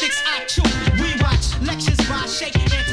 I 0.00 0.44
chew. 0.46 0.62
We 1.02 1.20
watch 1.22 1.60
lectures 1.66 1.98
by 2.08 2.24
Shake 2.26 2.54
and 2.54 2.87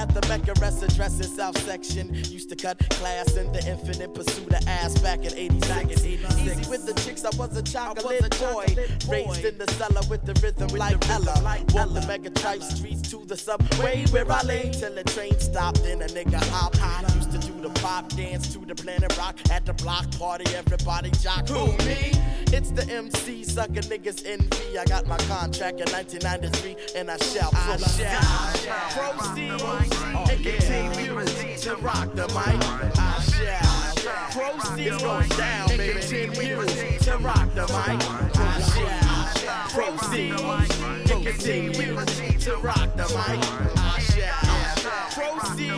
at 0.00 0.08
the 0.14 0.19
Beckeress 0.30 0.80
addresses 0.84 1.34
South 1.34 1.58
Section. 1.66 2.14
Used 2.14 2.50
to 2.50 2.54
cut 2.54 2.78
class 2.90 3.36
in 3.36 3.50
the 3.50 3.66
infinite 3.66 4.14
pursuit 4.14 4.46
of 4.46 4.68
ass 4.68 4.96
back 5.00 5.24
in 5.24 5.36
86. 5.36 6.04
Easy 6.04 6.70
with 6.70 6.86
the 6.86 6.94
chicks, 7.02 7.24
I 7.24 7.36
was 7.36 7.56
a 7.56 7.62
chocolate, 7.64 8.04
was 8.04 8.26
a 8.26 8.28
chocolate 8.28 8.76
boy. 8.76 9.24
boy. 9.24 9.32
Raised 9.32 9.44
in 9.44 9.58
the 9.58 9.66
cellar 9.72 10.02
with 10.08 10.24
the 10.24 10.34
rhythm 10.40 10.68
with 10.68 10.78
like 10.78 11.00
the 11.00 11.08
Ella. 11.14 11.34
Like 11.42 11.68
Walk 11.74 11.92
the 11.94 12.06
mega 12.06 12.30
type 12.30 12.62
streets 12.62 13.10
to 13.10 13.24
the 13.26 13.36
subway 13.36 14.06
where 14.12 14.30
I 14.30 14.42
lay. 14.42 14.70
Till 14.70 14.94
the 14.94 15.02
train 15.02 15.36
stopped 15.40 15.80
and 15.80 16.00
a 16.00 16.06
nigga 16.06 16.40
hop 16.50 16.76
hot. 16.76 17.12
Used 17.16 17.32
to 17.32 17.38
do 17.38 17.60
the 17.60 17.70
pop 17.80 18.08
dance 18.10 18.52
to 18.52 18.60
the 18.60 18.76
planet 18.76 19.18
rock. 19.18 19.36
At 19.50 19.66
the 19.66 19.72
block 19.72 20.12
party, 20.12 20.44
everybody 20.54 21.10
jock. 21.10 21.48
Who, 21.48 21.72
me? 21.84 22.12
It's 22.52 22.70
the 22.70 22.88
MC 22.88 23.42
sucker 23.42 23.82
niggas 23.82 24.24
envy. 24.24 24.78
I 24.78 24.84
got 24.84 25.08
my 25.08 25.18
contract 25.26 25.80
in 25.80 25.90
1993 25.90 27.00
and 27.00 27.10
I 27.10 27.16
shall, 27.16 27.50
I 27.52 27.76
shall. 27.78 28.18
I 28.20 28.90
shall. 28.92 29.12
proceed 29.14 30.19
and 30.28 31.58
to 31.58 31.76
rock 31.76 32.14
the 32.14 32.26
mic. 32.28 32.60
I 32.98 33.20
shall. 33.20 33.94
Proceed 34.30 34.90
goes 35.00 35.28
down, 35.36 35.68
baby. 35.68 36.00
To 36.00 37.16
rock 37.18 37.54
the 37.54 37.66
mic. 37.68 38.00
I 38.36 38.60
shall. 38.72 39.10
Proceed. 39.68 40.36
To 42.40 42.56
rock 42.56 42.96
the 42.96 43.04
mic. 43.08 43.40
I 43.78 44.00
shall. 44.00 44.79
Proceed 45.12 45.70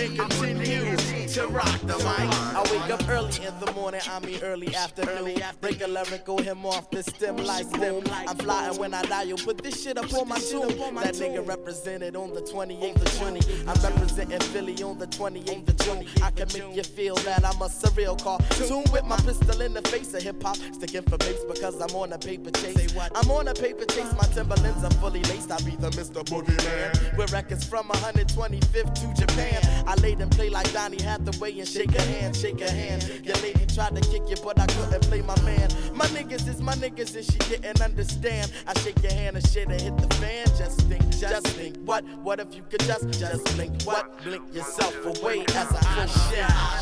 and 0.00 0.18
continue 0.18 0.96
to 1.28 1.46
rock 1.48 1.80
the 1.82 1.96
mic. 1.98 2.30
I 2.56 2.62
wake 2.70 2.90
up 2.90 3.08
early 3.08 3.32
in 3.44 3.58
the 3.60 3.72
morning, 3.72 4.00
I 4.10 4.18
mean 4.20 4.40
early 4.42 4.74
afternoon. 4.74 5.40
Break 5.60 5.80
a 5.82 5.86
lyrical 5.86 6.38
him 6.38 6.64
off 6.66 6.90
the 6.90 7.02
stem 7.02 7.36
like 7.36 7.66
stem. 7.66 8.02
I'm 8.10 8.36
flying 8.36 8.78
when 8.78 8.94
I 8.94 9.02
die, 9.02 9.22
you 9.24 9.36
put 9.36 9.58
this 9.58 9.82
shit 9.82 9.98
up 9.98 10.12
on 10.14 10.28
my 10.28 10.38
tomb. 10.38 10.68
That 10.96 11.14
nigga 11.14 11.46
represented 11.46 12.16
on 12.16 12.34
the 12.34 12.40
28th 12.40 13.02
of 13.02 13.18
June. 13.18 13.68
I'm 13.68 13.80
representing 13.82 14.40
Philly 14.40 14.82
on 14.82 14.98
the 14.98 15.06
28th 15.06 15.68
of 15.68 15.76
June. 15.76 16.06
I 16.22 16.30
can 16.30 16.48
make 16.52 16.76
you 16.76 16.82
feel 16.82 17.16
that 17.16 17.44
I'm 17.44 17.60
a 17.62 17.68
surreal 17.68 18.20
car. 18.20 18.38
Tune 18.66 18.84
with 18.92 19.04
my 19.04 19.16
pistol 19.18 19.60
in 19.60 19.74
the 19.74 19.82
face 19.82 20.12
of 20.14 20.22
hip 20.22 20.42
hop. 20.42 20.56
Sticking 20.56 21.02
for 21.02 21.18
bass 21.18 21.44
because 21.48 21.80
I'm 21.80 21.94
on 21.94 22.12
a 22.12 22.18
paper 22.18 22.50
chase. 22.50 22.96
I'm 23.14 23.30
on 23.30 23.48
a 23.48 23.54
paper 23.54 23.84
chase, 23.84 24.12
my 24.14 24.26
Timberlands 24.34 24.82
are 24.82 24.90
fully 24.98 25.22
laced. 25.24 25.52
I 25.52 25.58
be 25.58 25.76
the 25.76 25.90
Mr. 25.90 26.24
Boogeyman. 26.24 27.16
With 27.16 27.32
records 27.32 27.64
from 27.64 27.90
a 27.90 27.96
hundred 27.98 28.29
125th 28.36 28.94
to 28.94 29.20
Japan. 29.20 29.84
I 29.86 29.94
laid 29.96 30.18
them 30.18 30.30
play 30.30 30.50
like 30.50 30.72
Donny 30.72 31.02
Hathaway 31.02 31.58
and 31.58 31.68
shake 31.68 31.94
a 31.94 32.02
hand, 32.02 32.36
shake 32.36 32.60
a 32.60 32.70
hand. 32.70 33.08
Your 33.24 33.36
lady 33.36 33.66
tried 33.66 33.96
to 33.96 34.02
kick 34.10 34.22
you, 34.28 34.36
but 34.42 34.58
I 34.58 34.66
couldn't 34.66 35.02
play 35.02 35.22
my 35.22 35.40
man. 35.42 35.68
My 35.94 36.06
niggas 36.06 36.48
is 36.48 36.60
my 36.60 36.74
niggas 36.74 37.14
and 37.16 37.24
she 37.24 37.38
didn't 37.50 37.80
understand. 37.80 38.52
I 38.66 38.78
shake 38.80 39.02
your 39.02 39.12
hand 39.12 39.36
and 39.36 39.46
shit 39.48 39.68
and 39.68 39.80
hit 39.80 39.96
the 39.96 40.14
fan. 40.16 40.46
Just 40.58 40.80
think, 40.82 41.08
just 41.10 41.46
think, 41.48 41.76
what? 41.84 42.04
What 42.22 42.40
if 42.40 42.54
you 42.54 42.62
could 42.70 42.80
just, 42.80 43.10
just 43.18 43.44
blink? 43.56 43.82
What? 43.82 44.22
Blink 44.22 44.54
yourself 44.54 44.94
away 45.04 45.44
as 45.54 45.72
I 45.72 46.06
proceed. 46.06 46.80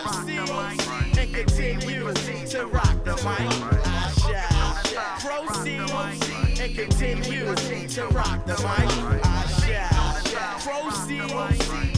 Proceed 0.00 1.18
and 1.18 1.34
continue 1.34 2.12
to 2.46 2.66
rock 2.66 3.04
the 3.04 3.14
mic. 3.16 3.48
I 3.86 4.10
shall 4.20 5.46
proceed 5.46 6.60
and 6.60 6.74
continue 6.74 7.54
to 7.88 8.06
rock 8.08 8.46
the 8.46 8.54
mic. 8.54 9.24
I 9.24 9.46
shall 9.60 10.19
proceed 10.60 11.20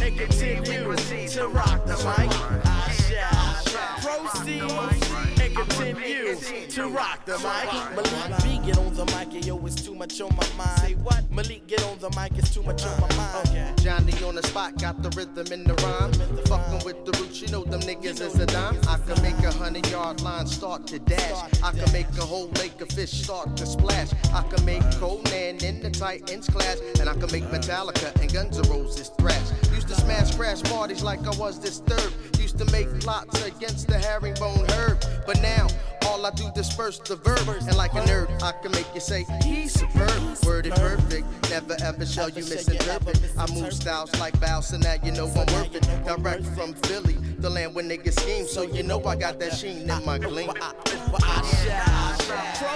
and 0.02 0.18
continue 0.18 0.96
to 1.28 1.48
rock 1.48 1.84
the 1.86 1.96
mic. 1.96 2.30
I 2.64 2.92
shall 3.08 4.22
proceed 4.22 5.31
continue 5.52 6.36
to 6.68 6.88
rock 6.88 7.24
the 7.24 7.38
mic. 7.38 7.72
Malik 7.96 8.42
B, 8.42 8.66
get 8.66 8.78
on 8.78 8.94
the 8.94 9.04
mic, 9.06 9.34
and 9.34 9.44
yo, 9.44 9.64
it's 9.66 9.82
too 9.82 9.94
much 9.94 10.20
on 10.20 10.34
my 10.36 10.46
mind. 10.56 10.80
Say 10.80 10.94
what? 10.94 11.30
Malik, 11.30 11.66
get 11.66 11.82
on 11.84 11.98
the 11.98 12.10
mic, 12.10 12.32
it's 12.36 12.52
too 12.54 12.62
much 12.62 12.84
on 12.84 13.00
my 13.00 13.14
mind. 13.16 13.48
Okay. 13.48 13.72
Johnny 13.82 14.12
on 14.24 14.34
the 14.34 14.42
spot, 14.42 14.78
got 14.78 15.02
the 15.02 15.10
rhythm 15.10 15.52
in 15.52 15.64
the 15.64 15.74
rhyme. 15.74 16.12
Fucking 16.46 16.84
with 16.84 17.04
the 17.04 17.12
roots, 17.18 17.40
you 17.40 17.48
know 17.48 17.64
them 17.64 17.80
niggas 17.80 18.20
is 18.20 18.38
a 18.38 18.46
dime. 18.46 18.78
I 18.88 18.98
can 19.06 19.20
make 19.22 19.38
a 19.44 19.52
hundred 19.52 19.88
yard 19.90 20.20
line 20.22 20.46
start 20.46 20.86
to 20.88 20.98
dash. 20.98 21.62
I 21.62 21.72
can 21.72 21.92
make 21.92 22.08
a 22.18 22.24
whole 22.24 22.48
lake 22.60 22.80
of 22.80 22.88
fish 22.88 23.10
start 23.10 23.56
to 23.56 23.66
splash. 23.66 24.10
I 24.32 24.42
can 24.42 24.64
make 24.64 24.82
uh. 24.82 24.92
Conan 25.00 25.64
in 25.64 25.82
the 25.82 25.90
Titans 25.90 26.46
class, 26.48 26.80
and 27.00 27.08
I 27.08 27.14
can 27.14 27.30
make 27.32 27.44
Metallica 27.44 28.14
and 28.20 28.32
Guns 28.32 28.58
N' 28.58 28.70
Roses 28.70 29.10
thrash. 29.18 29.50
Used 29.74 29.88
to 29.88 29.94
smash 29.94 30.34
crash 30.36 30.62
parties 30.62 31.02
like 31.02 31.26
I 31.26 31.36
was 31.36 31.58
disturbed. 31.58 32.14
Used 32.38 32.58
to 32.58 32.64
make 32.72 32.88
plots 33.00 33.44
against 33.44 33.88
the 33.88 33.98
herringbone 33.98 34.66
herb, 34.70 35.02
but 35.26 35.40
now 35.42 35.66
all 36.06 36.24
I 36.26 36.30
do 36.30 36.50
disperse 36.54 36.98
the 36.98 37.16
verb. 37.16 37.46
And 37.66 37.76
like 37.76 37.92
a 37.94 38.02
nerd, 38.02 38.42
I 38.42 38.52
can 38.52 38.70
make 38.72 38.86
you 38.94 39.00
say 39.00 39.26
he's 39.42 39.72
superb. 39.72 40.22
Worded 40.44 40.74
perfect, 40.74 41.26
never 41.50 41.76
ever 41.82 42.06
shall 42.06 42.28
you 42.28 42.44
misinterpret. 42.44 43.20
I 43.38 43.52
move 43.52 43.72
styles 43.72 44.14
like 44.20 44.38
bows, 44.40 44.68
so 44.68 44.76
now 44.76 44.94
you 45.02 45.12
know 45.12 45.26
I'm 45.26 45.46
worth 45.54 45.74
it. 45.74 45.88
Direct 46.04 46.44
from 46.46 46.74
Philly, 46.74 47.14
the 47.38 47.50
land 47.50 47.74
where 47.74 47.84
niggas 47.84 48.20
scheme, 48.20 48.46
so 48.46 48.62
you 48.62 48.82
know 48.82 49.02
I 49.04 49.16
got 49.16 49.38
that 49.40 49.52
sheen 49.54 49.90
in 49.90 50.04
my 50.04 50.18
gleam. 50.18 50.50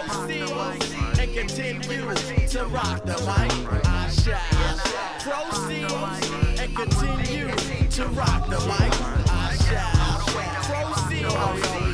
Proceed 0.09 0.43
and 1.19 1.35
continue 1.35 2.49
to 2.49 2.65
rock 2.67 3.05
the 3.05 3.17
mic. 3.27 3.53
I 3.87 4.11
shall 4.11 5.51
proceed 5.51 5.91
and 6.61 6.77
continue 6.77 7.49
to 7.91 8.07
rock 8.09 8.49
the 8.49 8.59
mic. 8.67 8.93
I 9.31 9.57
shall 9.67 10.93
proceed 10.93 11.86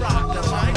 rock 0.00 0.32
the 0.34 0.42
mic. 0.50 0.70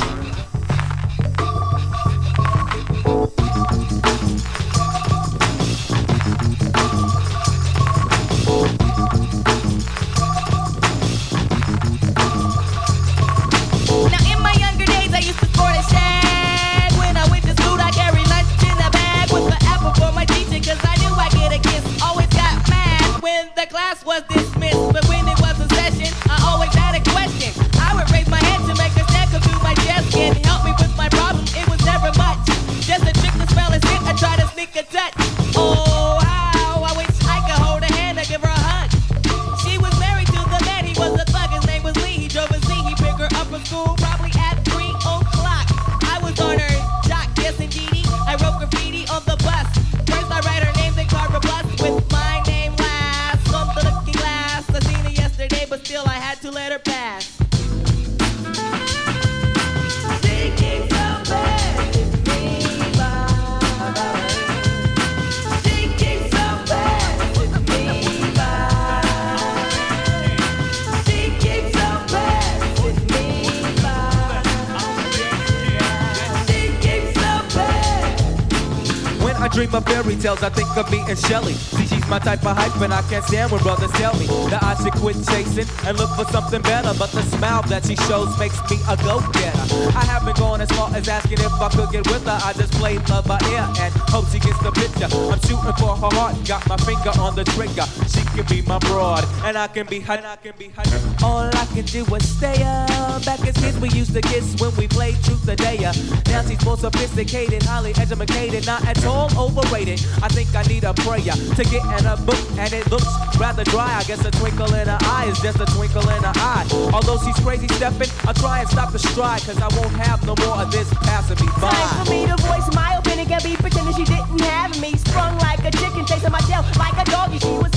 And 81.14 81.26
Shelly. 81.28 81.54
See, 81.54 81.86
she's 81.86 82.08
my 82.08 82.18
type 82.18 82.44
of 82.46 82.58
hype, 82.58 82.76
and 82.82 82.94
I 82.94 83.02
can't 83.04 83.24
stand 83.26 83.52
when 83.52 83.62
brothers 83.62 83.92
tell 83.92 84.18
me 84.18 84.26
that 84.50 84.64
I 84.64 84.74
should 84.82 84.94
quit 84.94 85.16
chasing 85.30 85.70
and 85.86 85.98
look 85.98 86.10
for 86.18 86.26
something 86.32 86.62
better. 86.62 86.92
But 86.98 87.12
the 87.12 87.22
smile 87.38 87.62
that 87.70 87.86
she 87.86 87.96
shows 88.10 88.38
makes 88.40 88.58
me 88.70 88.78
a 88.90 88.98
go-getter. 88.98 89.66
I 89.94 90.04
haven't 90.06 90.38
gone 90.38 90.62
as 90.62 90.72
far 90.72 90.90
as 90.96 91.08
asking 91.08 91.40
if 91.40 91.54
I 91.54 91.70
could 91.70 91.92
get 91.92 92.08
with 92.10 92.26
her. 92.26 92.40
I 92.42 92.54
just 92.54 92.74
play 92.74 92.98
love 93.10 93.28
by 93.28 93.40
ear 93.54 93.66
and 93.80 93.94
hope 94.10 94.26
she 94.30 94.40
gets 94.40 94.58
the 94.64 94.72
picture. 94.72 95.10
I'm 95.30 95.40
shooting 95.46 95.78
for 95.78 95.94
her 95.96 96.12
heart, 96.18 96.36
got 96.48 96.68
my 96.68 96.78
finger 96.78 97.14
on 97.22 97.36
the 97.36 97.44
trigger. 97.44 97.86
She 98.10 98.26
can 98.34 98.46
be 98.50 98.66
my 98.68 98.80
broad, 98.80 99.24
and 99.46 99.58
I 99.58 99.68
can 99.68 99.86
be 99.86 100.00
hot. 100.00 100.26
I 100.26 100.36
can 100.38 100.54
be 100.58 100.70
hot. 100.70 101.13
All 101.24 101.48
I 101.48 101.66
can 101.74 101.86
do 101.86 102.04
is 102.16 102.28
stay 102.38 102.62
up. 102.64 103.24
Back 103.26 103.40
as 103.48 103.56
kids, 103.56 103.80
we 103.80 103.90
used 103.90 104.14
to 104.14 104.22
kiss 104.22 104.60
when 104.60 104.76
we 104.76 104.88
played 104.88 105.16
truth 105.24 105.48
or 105.48 105.56
dare. 105.56 105.94
Now 106.28 106.42
she's 106.44 106.64
more 106.66 106.78
sophisticated, 106.78 107.64
highly 107.64 107.94
educated, 107.96 108.66
not 108.66 108.86
at 108.86 109.06
all 109.06 109.30
overrated. 109.40 110.00
I 110.22 110.28
think 110.28 110.54
I 110.54 110.64
need 110.64 110.84
a 110.84 110.94
prayer 110.94 111.34
to 111.58 111.64
get 111.64 111.84
in 111.98 112.06
a 112.06 112.18
book, 112.18 112.44
and 112.58 112.74
it 112.74 112.90
looks 112.92 113.08
rather 113.40 113.64
dry. 113.64 113.96
I 113.96 114.04
guess 114.04 114.26
a 114.26 114.32
twinkle 114.32 114.74
in 114.74 114.88
her 114.88 114.98
eye 115.02 115.28
is 115.32 115.40
just 115.40 115.60
a 115.60 115.66
twinkle 115.78 116.08
in 116.10 116.24
her 116.24 116.34
eye. 116.36 116.68
Although 116.94 117.18
she's 117.24 117.40
crazy 117.40 117.68
stepping, 117.70 118.10
I'll 118.28 118.34
try 118.34 118.60
and 118.60 118.70
stop 118.70 118.92
the 118.92 119.00
stride, 119.00 119.42
cause 119.44 119.60
I 119.62 119.70
won't 119.80 119.96
have 120.04 120.26
no 120.26 120.36
more 120.46 120.58
of 120.62 120.72
this 120.72 120.90
passing 121.06 121.40
me 121.40 121.52
by. 121.62 121.72
Time 121.72 122.06
for 122.06 122.12
me 122.12 122.26
to 122.28 122.36
voice 122.44 122.68
my 122.76 122.96
opinion, 123.00 123.28
can 123.28 123.42
be 123.44 123.56
pretending 123.56 123.96
she 123.96 124.04
didn't 124.04 124.42
have 124.42 124.80
me. 124.82 124.92
Sprung 124.98 125.38
like 125.40 125.64
a 125.64 125.72
chicken, 125.72 126.06
chasing 126.06 126.32
my 126.32 126.42
tail 126.42 126.64
like 126.78 126.98
a 127.00 127.06
doggy. 127.10 127.40
She 127.40 127.56
was 127.56 127.73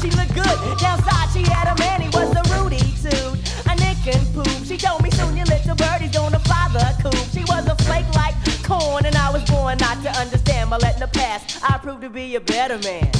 she 0.00 0.10
looked 0.10 0.34
good. 0.34 0.58
Downside, 0.78 1.28
she 1.32 1.42
had 1.42 1.68
a 1.68 1.78
man, 1.78 2.00
he 2.00 2.08
was 2.08 2.34
a 2.34 2.42
Rudy 2.54 2.80
too. 3.04 3.36
A 3.70 3.74
nick 3.76 4.00
and 4.08 4.24
poop. 4.34 4.48
She 4.64 4.76
told 4.76 5.02
me 5.02 5.10
soon 5.10 5.36
your 5.36 5.46
little 5.46 5.76
birdie's 5.76 6.12
gonna 6.12 6.38
fly 6.40 6.68
the 6.72 7.02
coop. 7.02 7.24
She 7.32 7.44
was 7.44 7.66
a 7.66 7.76
flake 7.84 8.08
like 8.14 8.34
corn, 8.64 9.04
and 9.04 9.16
I 9.16 9.30
was 9.30 9.44
born 9.50 9.78
not 9.78 10.02
to 10.02 10.10
understand. 10.10 10.70
But 10.70 10.82
letting 10.82 11.00
the 11.00 11.08
past, 11.08 11.62
I 11.62 11.78
proved 11.78 12.02
to 12.02 12.10
be 12.10 12.36
a 12.36 12.40
better 12.40 12.78
man. 12.78 13.10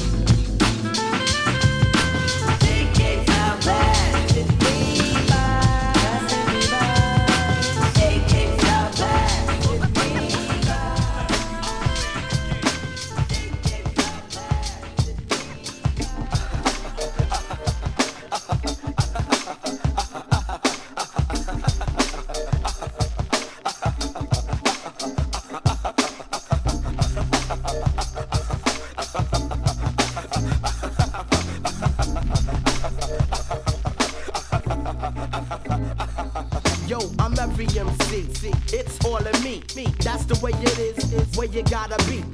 Think 2.63 2.99
it's 2.99 3.67
bad. 3.67 4.29
FEMC. 4.31 4.80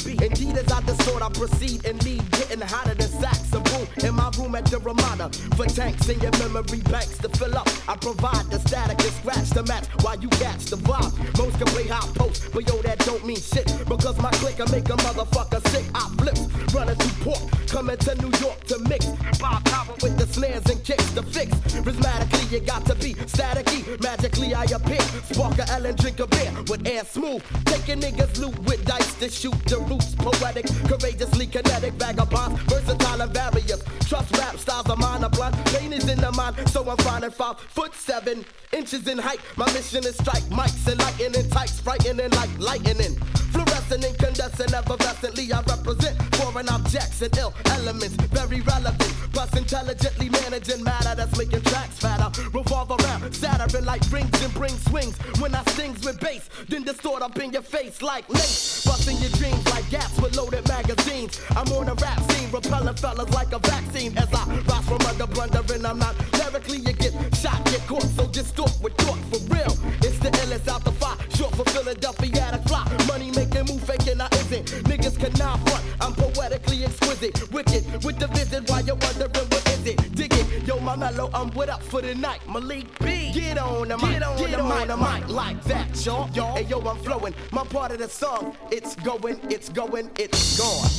Indeed, 0.07 0.57
as 0.57 0.73
I 0.73 0.83
distort, 0.83 1.23
I 1.23 1.29
proceed 1.31 1.85
and 1.85 2.03
lead, 2.05 2.31
getting 2.33 2.61
hotter 2.61 2.95
than 2.95 3.09
sacks 3.09 3.53
of 3.55 3.67
in 4.05 4.15
my 4.15 4.31
room 4.39 4.55
at 4.55 4.65
the 4.67 4.79
Ramada. 4.79 5.31
For 5.57 5.67
tanks 5.67 6.09
in 6.09 6.21
your 6.21 6.33
memory 6.39 6.81
banks 6.91 7.19
to 7.19 7.29
fill 7.31 7.57
up, 7.57 7.69
I 7.89 7.97
provide 7.97 8.47
the 8.51 8.59
static 8.61 9.01
and 9.03 9.13
scratch 9.13 9.51
the 9.51 9.63
match 9.65 9.87
while 10.03 10.19
you 10.19 10.29
catch 10.29 10.67
the 10.67 10.77
vibe. 10.77 11.13
Most 11.39 11.59
can 11.59 11.67
play 11.69 11.87
hot 11.87 12.15
post, 12.15 12.53
but 12.53 12.67
yo, 12.69 12.81
that 12.83 12.99
don't 13.01 13.25
mean 13.27 13.41
shit 13.41 13.67
because 13.89 14.17
my 14.21 14.31
click 14.33 14.57
can 14.57 14.71
make 14.71 14.89
a 14.89 14.97
motherfucker 14.97 15.61
sick. 15.69 15.85
I 15.95 16.09
flip, 16.19 16.39
running 16.75 16.97
through 16.97 17.25
port, 17.25 17.69
coming 17.69 17.97
to 17.97 18.15
New 18.17 18.33
York 18.39 18.65
to 18.67 18.79
mix. 18.89 19.07
Bob 19.39 19.65
Copper 19.67 19.95
with 20.03 20.17
the 20.19 20.27
snares 20.27 20.65
and 20.67 20.83
kicks 20.85 21.11
to 21.13 21.23
fix. 21.23 21.51
Prismatically, 21.85 22.53
you 22.53 22.61
got 22.61 22.85
to 22.87 22.95
be 22.97 23.15
staticky. 23.15 24.01
Magically, 24.03 24.55
I 24.55 24.65
appear. 24.65 25.01
Spark 25.33 25.59
a 25.59 25.71
L 25.73 25.87
and 25.87 25.97
drink 25.97 26.21
a 26.21 26.27
beer 26.27 26.53
with 26.69 26.87
air 26.87 27.05
smooth. 27.05 27.43
Taking 27.65 28.01
niggas 28.01 28.39
loot 28.39 28.59
with 28.61 28.85
dice 28.85 29.15
to 29.15 29.29
shoot 29.29 29.59
the 29.67 29.76
roots. 29.81 30.15
Poetic, 30.15 30.67
courageously 30.89 31.47
kinetic, 31.47 31.95
vagabonds, 31.95 32.61
versatile 32.63 33.21
and 33.21 33.33
various. 33.33 33.83
Trust 34.09 34.37
rap 34.37 34.57
styles 34.57 34.89
of 34.89 34.99
mine 34.99 35.25
are 35.25 35.31
blunt. 35.31 35.55
Pain 35.67 35.93
is 35.93 36.09
in 36.09 36.21
the 36.21 36.33
mind, 36.33 36.57
so 36.71 36.89
I'm 36.89 36.97
finding 36.99 37.31
five 37.31 37.61
foot 37.61 37.95
seven 37.95 38.45
inches 38.73 39.07
in 39.09 39.19
height. 39.19 39.41
My 39.57 39.67
mission 39.73 40.05
is 40.05 40.17
strike 40.17 40.45
mics 40.45 40.87
and 40.87 41.01
lightning 41.01 41.47
frightening 41.87 42.31
like 42.31 42.51
lightning. 42.59 43.15
Fluorescent, 43.53 43.76
incandescent, 43.93 44.73
effervescently 44.73 45.53
I 45.53 45.63
represent 45.63 46.17
foreign 46.37 46.69
objects 46.69 47.23
and 47.23 47.37
ill 47.39 47.55
elements, 47.67 48.17
very 48.33 48.61
relevant. 48.63 49.13
Plus 49.33 49.55
intelligently 49.57 50.29
managing 50.31 50.83
matter 50.83 51.15
that's 51.15 51.37
making 51.39 51.63
tracks 51.63 51.99
fatter. 51.99 52.31
Revolve 52.53 52.91
around, 52.91 53.33
Saturn 53.35 53.85
like 53.85 54.03
rings 54.11 54.43
and 54.43 54.53
bring 54.55 54.77
swings. 54.89 55.17
When 55.41 55.55
I 55.55 55.63
stings 55.73 56.05
with 56.05 56.19
bass, 56.21 56.49
then 56.69 56.83
distort 56.83 57.23
up 57.23 57.39
in 57.39 57.53
your 57.53 57.63
face 57.63 58.03
like 58.03 58.29
lace. 58.29 58.85
Busting 58.85 59.19
your 59.19 59.31
dreams 59.31 59.65
like 59.71 59.89
gas 59.91 60.19
with 60.21 60.37
loaded 60.37 60.67
magazines. 60.69 61.41
I'm 61.51 61.69
on 61.73 61.89
a 61.89 61.95
rap 61.95 62.21
scene, 62.31 62.51
repelling 62.51 62.97
fellas 62.97 63.31
like 63.31 63.53
a 63.53 63.59
vaccine. 63.59 64.17
As 64.17 64.33
I 64.33 64.45
rise 64.69 64.85
from 64.89 65.01
under 65.07 65.27
blundering, 65.27 65.85
I'm 65.85 65.99
not 65.99 66.17
lyrically, 66.33 66.79
you 66.79 66.93
get 66.93 67.13
shot, 67.37 67.65
get 67.67 67.87
caught. 67.87 68.09
So 68.17 68.27
distort 68.27 68.73
with 68.83 68.95
thought 68.95 69.19
for 69.31 69.41
real. 69.55 69.75
It's 70.03 70.19
the 70.19 70.31
illest 70.43 70.69
out 70.69 70.85
the 70.85 70.93
fire, 70.93 71.17
short 71.35 71.55
for 71.55 71.65
Philadelphia 71.71 72.51
a 72.53 72.69
fly. 72.69 72.85
Money 73.07 73.31
making 73.33 73.67
move 73.77 73.87
faking, 73.87 74.21
I 74.21 74.29
isn't. 74.33 74.67
Niggas 74.85 75.19
cannot 75.19 75.59
front, 75.69 75.85
I'm 76.01 76.15
poetically 76.15 76.85
exquisite. 76.85 77.51
Wicked 77.53 78.05
with 78.05 78.19
the 78.19 78.29
visit 78.29 78.69
while 78.71 78.85
you're 78.85 78.97
wondering 78.97 79.31
what 79.33 79.69
is 79.71 79.87
it. 79.87 80.15
Dig 80.15 80.33
it, 80.33 80.67
yo, 80.67 80.79
my 80.81 80.97
mellow, 80.97 81.31
I'm 81.35 81.51
what 81.53 81.69
up 81.69 81.83
for 81.83 82.01
the 82.03 82.15
night. 82.15 82.41
Malik 82.49 82.87
B. 83.01 83.33
Get 83.33 83.59
on 83.59 83.89
the 83.89 83.99
mic, 83.99 84.11
get 84.11 84.23
on, 84.23 84.39
get 84.39 84.51
the, 84.53 84.61
on 84.61 84.79
mic, 84.79 84.89
the 84.89 84.97
mic 84.97 85.29
like 85.29 85.63
that, 85.65 86.05
y'all. 86.05 86.31
Yo. 86.31 86.55
Hey, 86.55 86.65
yo, 86.65 86.81
I'm 86.81 86.99
flowing. 86.99 87.35
My 87.53 87.65
part 87.65 87.93
of 87.93 87.99
the 87.99 88.09
song, 88.09 88.57
it's 88.71 88.95
going, 88.97 89.39
it's 89.51 89.69
going, 89.69 90.11
it's 90.19 90.59
gone. 90.59 90.91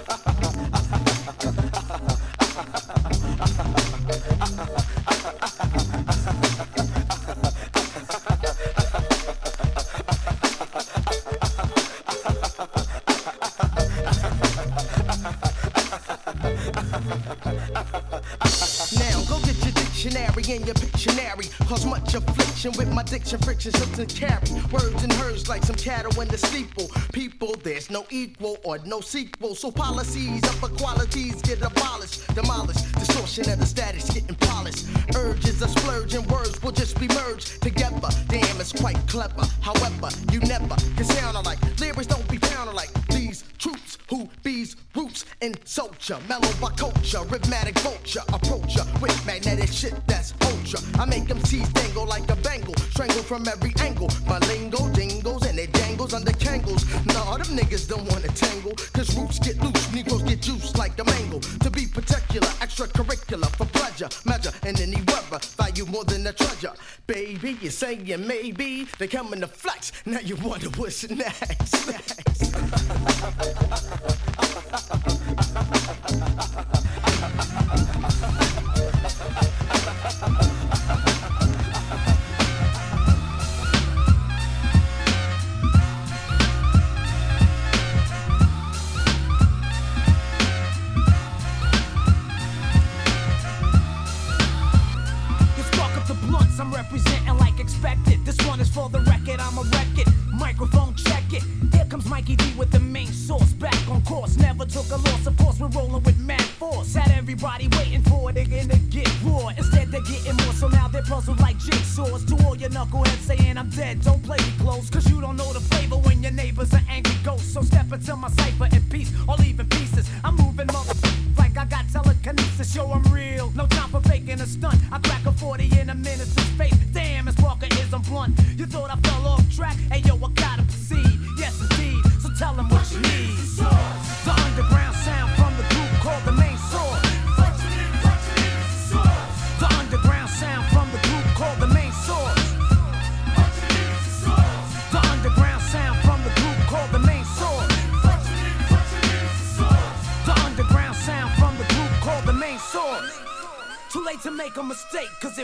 Cause 21.74 21.86
much 21.86 22.14
affliction 22.14 22.72
with 22.76 22.92
my 22.92 23.02
diction, 23.02 23.38
friction, 23.40 23.72
and 23.98 24.08
carry. 24.14 24.42
Words 24.70 25.02
and 25.02 25.12
hers 25.14 25.48
like 25.48 25.64
some 25.64 25.76
cattle 25.76 26.20
in 26.20 26.28
the 26.28 26.38
steeple. 26.38 26.88
People, 27.12 27.56
there's 27.62 27.90
no 27.90 28.04
equal 28.10 28.58
or 28.62 28.78
no 28.86 29.00
sequel. 29.00 29.54
So 29.54 29.70
policies 29.70 30.42
of 30.44 30.62
equalities 30.62 31.40
get 31.42 31.62
abolished, 31.62 32.32
demolished. 32.34 32.94
Distortion 32.94 33.50
of 33.50 33.58
the 33.58 33.66
status 33.66 34.08
getting 34.10 34.36
polished. 34.36 34.86
Urges 35.16 35.62
of 35.62 35.70
splurging 35.70 36.26
words 36.28 36.62
will 36.62 36.72
just 36.72 37.00
be 37.00 37.08
merged 37.08 37.62
together. 37.62 38.08
Damn, 38.28 38.60
it's 38.60 38.72
quite 38.72 38.98
clever. 39.08 39.46
However, 39.60 40.10
you 40.30 40.40
never 40.40 40.76
can 40.96 41.04
sound 41.04 41.36
alike. 41.36 41.58
Lyrics 41.80 42.06
don't 42.06 42.28
be 42.28 42.36
found 42.36 42.68
alike. 42.70 42.93
Who 44.10 44.28
bees 44.42 44.76
roots 44.94 45.24
in 45.40 45.54
soldier. 45.64 46.18
Mellow 46.28 46.52
by 46.60 46.70
culture, 46.76 47.18
rhythmatic 47.32 47.78
vulture. 47.78 48.20
Approach 48.32 48.76
with 49.00 49.26
magnetic 49.26 49.70
shit 49.70 49.94
that's 50.06 50.34
ultra. 50.42 50.80
I 51.00 51.06
make 51.06 51.26
them 51.26 51.40
tease 51.40 51.68
dangle 51.70 52.06
like 52.06 52.30
a 52.30 52.36
bangle. 52.36 52.74
Strangle 52.90 53.22
from 53.22 53.48
every 53.48 53.72
angle. 53.80 54.10
My 54.26 54.38
lingo 54.40 54.88
dingles 54.90 55.46
and 55.46 55.58
it 55.58 55.72
angles 56.04 56.14
under 56.14 56.32
Kangols. 56.32 56.84
Nah, 57.06 57.36
them 57.38 57.56
niggas 57.56 57.88
don't 57.88 58.04
wanna 58.10 58.28
tangle. 58.28 58.72
Cause 58.92 59.16
roots 59.16 59.38
get 59.38 59.58
loose, 59.62 59.92
Negroes 59.92 60.22
get 60.22 60.42
juiced 60.42 60.76
like 60.76 60.96
the 60.96 61.04
mango. 61.04 61.38
To 61.38 61.70
be 61.70 61.86
particular, 61.86 62.46
extracurricular 62.60 63.48
for 63.56 63.64
pleasure, 63.66 64.08
measure, 64.24 64.52
and 64.64 64.78
any 64.80 65.00
weather. 65.08 65.38
Value 65.56 65.86
more 65.86 66.04
than 66.04 66.26
a 66.26 66.32
treasure. 66.32 66.72
Baby, 67.06 67.56
you're 67.60 67.70
saying 67.70 68.06
maybe 68.26 68.86
they 68.98 69.06
come 69.08 69.32
in 69.32 69.40
the 69.40 69.46
flex. 69.46 69.92
Now 70.04 70.20
you 70.20 70.36
wonder 70.36 70.68
what's 70.70 71.08
next. 71.08 71.86
next. 71.88 72.54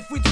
if 0.00 0.10
we 0.10 0.29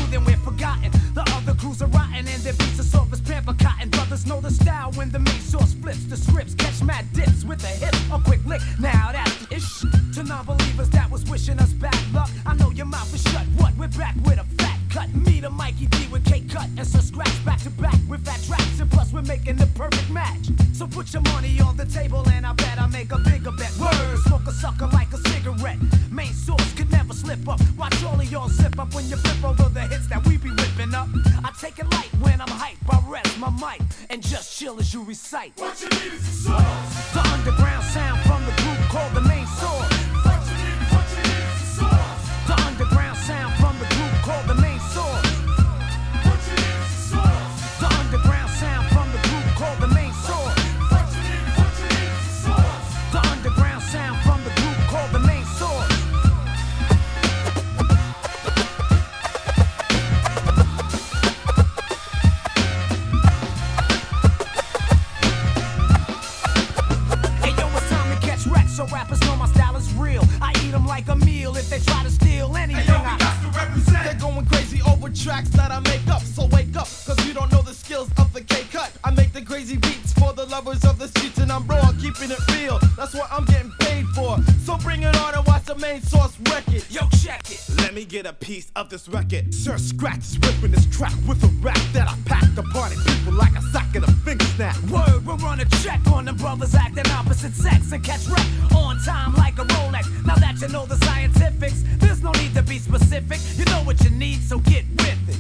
this. 89.11 89.53
Sir 89.53 89.79
Scratch 89.79 90.19
is 90.19 90.39
ripping 90.39 90.71
this 90.71 90.87
track 90.87 91.15
with 91.27 91.43
a 91.43 91.49
rap 91.63 91.81
that 91.93 92.09
I 92.09 92.17
pack 92.25 92.45
the 92.55 92.63
party 92.63 92.97
people 93.07 93.33
like 93.33 93.55
a 93.57 93.63
sock 93.73 93.95
in 93.95 94.05
a 94.05 94.07
finger 94.25 94.45
snap. 94.57 94.77
Word, 94.91 95.27
we're 95.27 95.37
run 95.37 95.61
a 95.61 95.65
check 95.83 96.01
on 96.13 96.27
them 96.27 96.37
brothers 96.37 96.75
acting 96.75 97.11
opposite 97.13 97.55
sex 97.55 97.93
and 97.93 98.03
catch 98.03 98.27
rep 98.27 98.47
on 98.75 98.99
time 99.05 99.35
like 99.35 99.59
a 99.59 99.65
Rolex. 99.65 100.07
Now 100.27 100.37
that 100.37 100.61
you 100.61 100.69
know 100.69 100.87
the 100.87 100.97
scientifics, 101.05 101.85
there's 101.99 102.23
no 102.23 102.33
need 102.33 102.55
to 102.55 102.63
be 102.63 102.79
specific. 102.79 103.41
You 103.57 103.65
know 103.67 103.83
what 103.85 104.03
you 104.05 104.11
need, 104.11 104.43
so 104.43 104.59
get 104.59 104.85
with 104.97 105.29
it. 105.29 105.39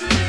The 0.00 0.19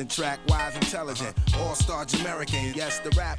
magnificent 0.00 0.10
track, 0.10 0.40
wise, 0.48 0.74
intelligent, 0.76 1.36
all-star 1.58 2.04
Jamaican. 2.04 2.72
Yes, 2.74 3.00
the 3.00 3.10
rap. 3.10 3.38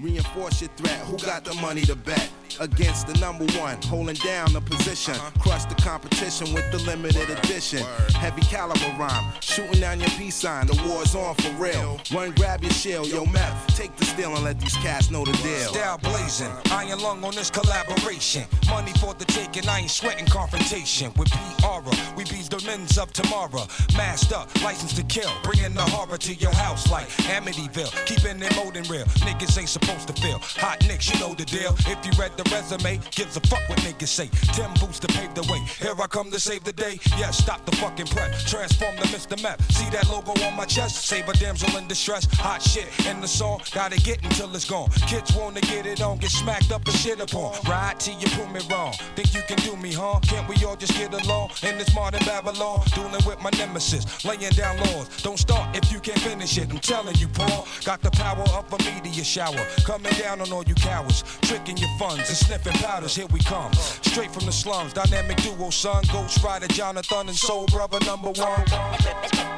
Reinforce 0.00 0.60
your 0.60 0.70
threat. 0.76 1.00
Who 1.06 1.16
got 1.18 1.44
the 1.44 1.54
money 1.54 1.80
to 1.82 1.96
bet? 1.96 2.30
Against 2.60 3.06
the 3.06 3.14
number 3.20 3.44
one, 3.58 3.80
holding 3.82 4.16
down 4.16 4.52
the 4.52 4.60
position. 4.60 5.14
Crush 5.40 5.64
the 5.66 5.74
competition 5.76 6.52
with 6.54 6.70
the 6.72 6.78
limited 6.78 7.30
edition. 7.30 7.84
Heavy 8.14 8.42
caliber 8.42 8.96
rhyme, 8.98 9.32
shooting 9.40 9.80
down 9.80 10.00
your 10.00 10.08
peace 10.10 10.36
sign. 10.36 10.66
The 10.66 10.80
war's 10.86 11.14
on 11.14 11.34
for 11.36 11.50
real. 11.62 12.00
Run, 12.12 12.32
grab 12.32 12.62
your 12.62 12.72
shield, 12.72 13.08
yo, 13.08 13.26
meth. 13.26 13.76
Take 13.76 13.94
the 13.96 14.04
steel 14.04 14.34
and 14.34 14.44
let 14.44 14.58
these 14.60 14.74
cats 14.76 15.10
know 15.10 15.24
the 15.24 15.32
deal. 15.32 15.72
Style 15.72 15.98
blazing, 15.98 16.50
iron 16.70 17.00
lung 17.00 17.22
on 17.22 17.34
this 17.34 17.50
collaboration. 17.50 18.44
Money 18.68 18.92
for 19.00 19.14
the 19.14 19.24
taking, 19.26 19.68
I 19.68 19.80
ain't 19.80 19.90
sweating 19.90 20.26
confrontation. 20.26 21.12
With 21.16 21.30
PR, 21.30 21.82
we 22.16 22.24
be 22.24 22.42
the 22.48 22.62
men's 22.66 22.98
of 22.98 23.12
tomorrow. 23.12 23.66
Masked 23.96 24.32
up, 24.32 24.48
license 24.62 24.94
to 24.94 25.02
kill, 25.04 25.30
bringing 25.42 25.74
the 25.74 25.82
horror 25.82 26.18
to 26.18 26.34
your 26.34 26.54
house 26.54 26.90
like 26.90 27.08
Amityville. 27.28 27.92
Keeping 28.06 28.42
it 28.42 28.56
molding 28.56 28.84
real, 28.84 29.04
niggas 29.26 29.58
ain't 29.58 29.68
supposed 29.68 29.87
to 29.88 30.12
feel. 30.20 30.38
Hot 30.60 30.80
nicks, 30.86 31.12
you 31.12 31.18
know 31.18 31.34
the 31.34 31.44
deal. 31.44 31.74
If 31.86 32.04
you 32.04 32.12
read 32.18 32.36
the 32.36 32.44
resume, 32.50 33.00
gives 33.10 33.36
a 33.36 33.40
fuck 33.40 33.66
what 33.68 33.78
niggas 33.78 34.08
say. 34.08 34.28
Tim 34.52 34.72
boots 34.74 34.98
to 35.00 35.08
pave 35.08 35.34
the 35.34 35.42
way. 35.50 35.60
Here 35.80 35.94
I 35.98 36.06
come 36.06 36.30
to 36.30 36.40
save 36.40 36.64
the 36.64 36.72
day. 36.72 36.98
Yeah, 37.16 37.30
stop 37.30 37.64
the 37.64 37.74
fucking 37.76 38.06
prep. 38.06 38.32
Transform 38.46 38.96
the 38.96 39.04
Mr. 39.04 39.40
Map. 39.42 39.60
See 39.72 39.88
that 39.90 40.08
logo 40.08 40.32
on 40.44 40.56
my 40.56 40.64
chest? 40.64 41.06
Save 41.06 41.28
a 41.28 41.32
damsel 41.34 41.76
in 41.76 41.88
distress. 41.88 42.26
Hot 42.38 42.62
shit 42.62 42.88
in 43.06 43.20
the 43.20 43.28
song, 43.28 43.60
gotta 43.72 43.96
get 44.00 44.22
until 44.24 44.54
it's 44.54 44.64
gone. 44.64 44.90
Kids 45.06 45.34
wanna 45.34 45.60
get 45.62 45.86
it 45.86 46.02
on, 46.02 46.18
get 46.18 46.30
smacked 46.30 46.70
up 46.72 46.84
and 46.86 46.96
shit 46.96 47.20
upon. 47.20 47.56
Ride 47.66 47.98
till 47.98 48.18
you 48.18 48.28
prove 48.28 48.52
me 48.52 48.60
wrong. 48.70 48.92
Think 49.16 49.34
you 49.34 49.42
can 49.42 49.56
do 49.58 49.76
me, 49.76 49.92
huh? 49.92 50.20
Can't 50.22 50.48
we 50.48 50.56
all 50.64 50.76
just 50.76 50.94
get 50.94 51.12
along 51.12 51.50
in 51.62 51.78
this 51.78 51.94
modern 51.94 52.24
Babylon? 52.24 52.80
Dueling 52.94 53.24
with 53.26 53.40
my 53.40 53.50
nemesis, 53.50 54.24
laying 54.24 54.52
down 54.52 54.76
laws. 54.78 55.08
Don't 55.22 55.38
start 55.38 55.76
if 55.76 55.90
you 55.92 56.00
can't 56.00 56.20
finish 56.20 56.58
it. 56.58 56.70
I'm 56.70 56.78
telling 56.78 57.16
you, 57.16 57.28
Paul. 57.28 57.66
Got 57.84 58.02
the 58.02 58.10
power 58.10 58.44
of 58.56 58.72
a 58.72 58.78
meteor 58.84 59.24
shower. 59.24 59.64
Coming 59.84 60.12
down 60.12 60.40
on 60.40 60.52
all 60.52 60.64
you 60.64 60.74
cowards. 60.74 61.24
Tricking 61.42 61.76
your 61.78 61.88
funds 61.98 62.28
and 62.28 62.36
sniffing 62.36 62.74
powders. 62.74 63.14
Here 63.14 63.26
we 63.32 63.40
come. 63.40 63.72
Straight 63.72 64.30
from 64.30 64.44
the 64.46 64.52
slums. 64.52 64.92
Dynamic 64.92 65.38
duo, 65.38 65.70
son. 65.70 66.04
Ghost 66.12 66.42
Rider, 66.44 66.68
Jonathan, 66.68 67.28
and 67.28 67.36
Soul 67.36 67.66
Brother 67.66 67.98
number 68.04 68.28
one. 68.30 68.66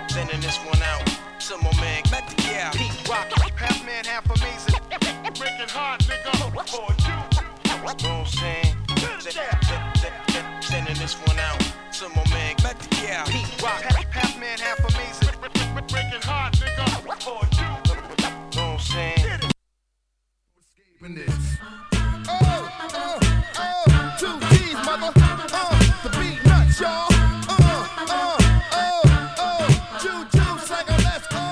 Sending 0.09 0.41
this 0.41 0.57
one 0.59 0.81
out 0.83 1.07
to 1.41 1.57
my 1.59 1.73
man. 1.81 2.03
Yeah. 2.45 2.71
Pete 2.71 3.09
Rock, 3.09 3.27
half 3.57 3.85
man, 3.85 4.05
half 4.05 4.25
amazing. 4.31 4.75
Breaking 5.39 5.69
hard, 5.69 6.01
nigga, 6.03 6.69
for 6.69 6.93
you. 7.03 7.71
Know 7.71 7.85
what 7.85 8.05
I'm 8.05 8.27
saying? 8.27 8.77
Send- 9.21 9.23
send- 9.23 9.97
send- 9.97 10.31
send- 10.31 10.65
Sending 10.65 10.95
this 10.97 11.15
one 11.27 11.39
out 11.39 11.61
to 11.93 12.09
my 12.11 12.25
man. 12.31 12.55
Yeah. 13.03 13.25
Pete 13.25 13.63
Rock, 13.63 13.83
half, 13.83 14.05
half 14.13 14.39
man, 14.39 14.59
half 14.59 14.79
amazing. 14.79 15.35
Breaking 15.89 16.23
hard, 16.23 16.53
nigga, 16.55 17.23
for 17.23 17.41
you. 17.57 17.80
Oh, 21.13 22.71
oh, 22.95 23.19
oh, 23.59 24.17
two 24.17 24.39
G's, 24.49 24.75
mother. 24.87 25.13
Uh, 25.17 25.77
the 26.05 26.09
Beatnuts, 26.11 26.79
y'all. 26.81 27.09
Uh, 27.49 27.57
uh, 27.59 28.07
uh, 28.07 28.15
uh 28.15 28.39
oh, 28.73 29.03
oh, 29.39 29.67
Jew, 30.01 30.23
Jew, 30.31 30.53
Sega, 30.63 30.97
let's 31.03 31.27
go. 31.27 31.43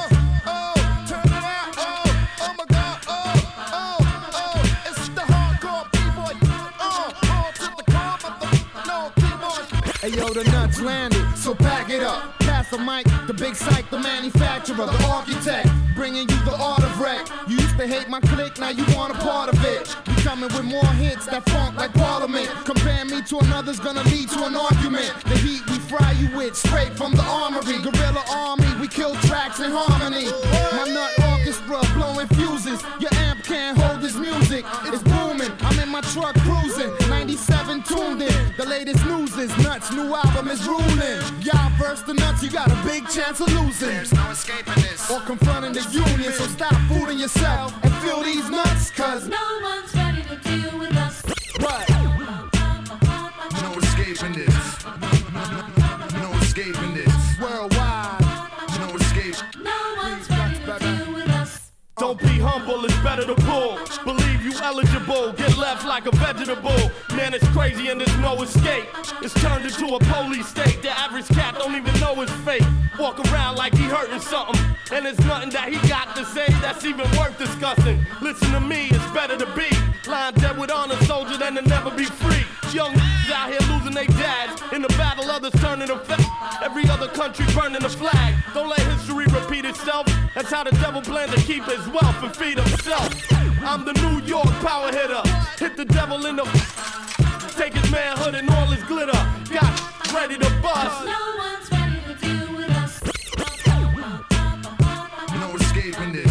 Oh, 0.47 0.75
turn 1.09 1.27
it 1.27 1.43
out. 1.43 1.75
Oh, 1.77 2.05
oh 2.41 2.55
my 2.57 2.65
God. 2.67 2.99
Oh, 3.09 3.35
oh, 3.73 3.99
oh, 4.35 4.63
it's 4.87 5.09
the 5.09 5.23
hardcore 5.23 5.91
B-boy. 5.91 6.35
Uh, 6.79 7.13
on 7.33 7.53
to 7.55 7.67
the 7.77 7.91
car, 7.91 8.17
but 8.23 8.39
the 8.39 8.47
no 8.87 9.11
keyboard. 9.17 9.65
Hey 10.01 10.11
yo, 10.11 10.33
the 10.33 10.45
nuts 10.53 10.81
landed, 10.81 11.37
so 11.37 11.53
pack 11.53 11.91
it 11.91 12.05
up. 12.05 12.48
Pass 12.69 12.77
the 12.77 12.85
mic, 12.85 13.27
the 13.27 13.35
big 13.35 13.55
psych, 13.55 13.89
the 13.91 13.99
manufacturer, 13.99 14.87
the 14.87 15.05
architect, 15.07 15.69
bringing 15.95 16.29
you 16.29 16.39
the 16.45 16.57
art 16.61 16.83
of 16.83 17.01
wreck. 17.01 17.27
You 17.47 17.57
used 17.57 17.79
to 17.79 17.87
hate 17.87 18.09
my 18.09 18.21
clique, 18.21 18.59
now 18.59 18.69
you 18.71 18.85
want 18.95 19.15
a 19.15 19.19
part 19.19 19.49
of 19.49 19.65
it. 19.65 19.97
We 20.07 20.15
coming 20.23 20.51
with 20.53 20.65
more 20.65 20.93
hits 21.01 21.27
that 21.27 21.49
funk 21.49 21.77
like 21.77 21.95
Parliament. 21.95 22.49
Compare 22.65 23.05
me 23.07 23.23
to 23.23 23.39
another's 23.39 23.81
gonna 23.81 24.03
lead 24.05 24.29
to 24.31 24.45
an 24.45 24.57
argument. 24.57 25.13
The 25.25 25.37
heat 25.39 25.63
we 25.71 25.79
fry 25.79 26.13
you 26.13 26.37
with, 26.37 26.57
straight 26.57 26.93
from 26.97 27.13
the 27.13 27.23
armory. 27.23 27.79
Guerrilla 27.79 28.25
army, 28.31 28.69
we 28.81 28.89
kill 28.89 29.15
tracks 29.29 29.61
in 29.61 29.71
harmony. 29.73 30.27
My 30.73 30.93
nut 30.93 31.13
orchestra 31.33 31.81
blowing 31.95 32.29
fuses. 32.37 32.83
Your 33.01 33.15
amp 33.29 33.45
can't 33.45 33.79
hold 33.79 34.03
this 34.03 34.17
music. 34.17 34.65
It's 34.85 35.03
booming. 35.03 35.53
I'm 35.61 35.79
in 35.81 35.89
my 35.89 36.03
truck 36.13 36.35
cruising. 36.41 36.93
97 37.91 37.97
tuned 37.97 38.23
in. 38.23 38.57
The 38.57 38.67
latest 38.67 39.05
news 39.07 39.37
is 39.37 39.57
nuts. 39.59 39.91
New 39.93 40.15
album 40.15 40.49
is 40.49 40.67
ruling. 40.67 41.21
Y'all 41.43 41.71
verse 41.79 42.03
the 42.03 42.15
nuts, 42.15 42.43
you 42.43 42.51
got 42.51 42.71
a 42.71 42.87
big 42.87 43.09
chance 43.09 43.41
of 43.41 43.53
losing. 43.53 43.89
There's 43.89 44.13
no 44.13 44.31
escaping 44.31 44.75
this. 44.75 45.11
Or 45.11 45.21
confronting 45.21 45.73
the 45.73 45.83
union. 45.91 46.33
So 46.33 46.45
stop 46.47 46.75
fooling 46.89 47.19
yourself 47.19 47.75
and 47.83 47.93
feel 47.97 48.23
these 48.23 48.49
nuts. 48.51 48.91
Cause 48.91 49.29
No 49.29 49.37
one's 49.63 49.95
ready 49.95 50.23
to 50.23 50.37
deal 50.37 50.79
with 50.79 50.97
us. 50.97 51.23
what? 51.61 51.89
No 53.63 53.79
escaping 53.79 54.33
this. 54.35 54.85
No 56.15 56.31
escaping 56.41 56.95
this. 56.95 57.41
Worldwide. 57.41 58.21
No 58.81 58.95
escape. 58.97 59.37
No 59.63 59.95
one's 59.97 60.29
ready 60.31 60.59
to 60.59 60.79
deal 60.79 61.15
with 61.15 61.29
us. 61.31 61.71
Don't 61.97 62.19
be 62.19 62.39
humble, 62.39 62.85
it's 62.85 62.97
better 62.99 63.25
to 63.25 63.35
pull. 63.35 63.79
Eligible, 64.69 65.33
get 65.33 65.57
left 65.57 65.87
like 65.87 66.05
a 66.05 66.15
vegetable. 66.17 66.79
Man, 67.17 67.33
it's 67.33 67.49
crazy 67.57 67.89
and 67.89 67.99
there's 67.99 68.19
no 68.19 68.43
escape. 68.43 68.85
It's 69.23 69.33
turned 69.41 69.65
into 69.65 69.95
a 69.95 69.99
police 69.99 70.47
state. 70.47 70.83
The 70.83 70.91
average 70.91 71.27
cat 71.29 71.55
don't 71.59 71.75
even 71.75 71.99
know 72.01 72.15
his 72.17 72.31
fate. 72.45 72.67
Walk 72.99 73.19
around 73.33 73.57
like 73.57 73.75
he 73.75 73.85
hurting 73.85 74.21
something. 74.21 74.61
And 74.93 75.07
it's 75.07 75.19
nothing 75.21 75.49
that 75.51 75.73
he 75.73 75.89
got 75.89 76.15
to 76.17 76.25
say 76.27 76.45
that's 76.61 76.85
even 76.85 77.11
worth 77.17 77.39
discussing. 77.39 78.05
Listen 78.21 78.53
to 78.53 78.61
me, 78.61 78.89
it's 78.91 79.11
better 79.13 79.39
to 79.39 79.47
be 79.57 79.71
Lying 80.09 80.35
dead 80.37 80.57
with 80.57 80.71
honor, 80.71 80.97
soldier, 81.05 81.37
then 81.37 81.55
to 81.57 81.63
never 81.63 81.91
be 81.91 82.05
free. 82.07 82.43
Young 82.73 82.95
out 83.31 83.51
here 83.51 83.61
losing 83.71 83.93
their 83.93 84.07
dads. 84.07 84.63
In 84.73 84.81
the 84.81 84.89
battle, 84.89 85.31
others 85.31 85.53
turning 85.61 85.89
to 85.89 85.99
fact. 85.99 86.23
Every 86.63 86.89
other 86.89 87.09
country 87.09 87.45
burning 87.55 87.83
the 87.83 87.91
flag. 87.91 88.35
Don't 88.55 88.69
let 88.69 88.81
history 88.81 89.27
repeat 89.27 89.67
itself. 89.67 90.07
That's 90.35 90.51
how 90.51 90.65
the 90.65 90.71
devil 90.71 91.03
plans 91.03 91.35
to 91.35 91.41
keep 91.43 91.65
his 91.65 91.87
wealth 91.89 92.23
and 92.23 92.35
feed 92.35 92.59
himself. 92.59 93.11
I'm 93.63 93.85
the 93.85 93.93
New 93.93 94.21
York 94.27 94.47
power 94.65 94.91
hitter. 94.91 95.23
Hit 95.59 95.77
the 95.77 95.85
devil 95.85 96.25
in 96.25 96.37
the. 96.37 96.45
Take 97.57 97.75
his 97.75 97.91
manhood 97.91 98.35
and 98.35 98.49
all 98.49 98.67
his 98.67 98.83
glitter. 98.85 99.13
Got 99.53 100.13
ready 100.15 100.39
to 100.39 100.51
bust. 100.63 101.05
No 101.05 101.35
one's 101.37 101.71
ready 101.71 102.01
to 102.07 102.15
deal 102.27 102.57
with 102.57 102.71
us. 102.71 103.03
No 105.35 105.55
escaping 105.57 106.13
this. 106.13 106.28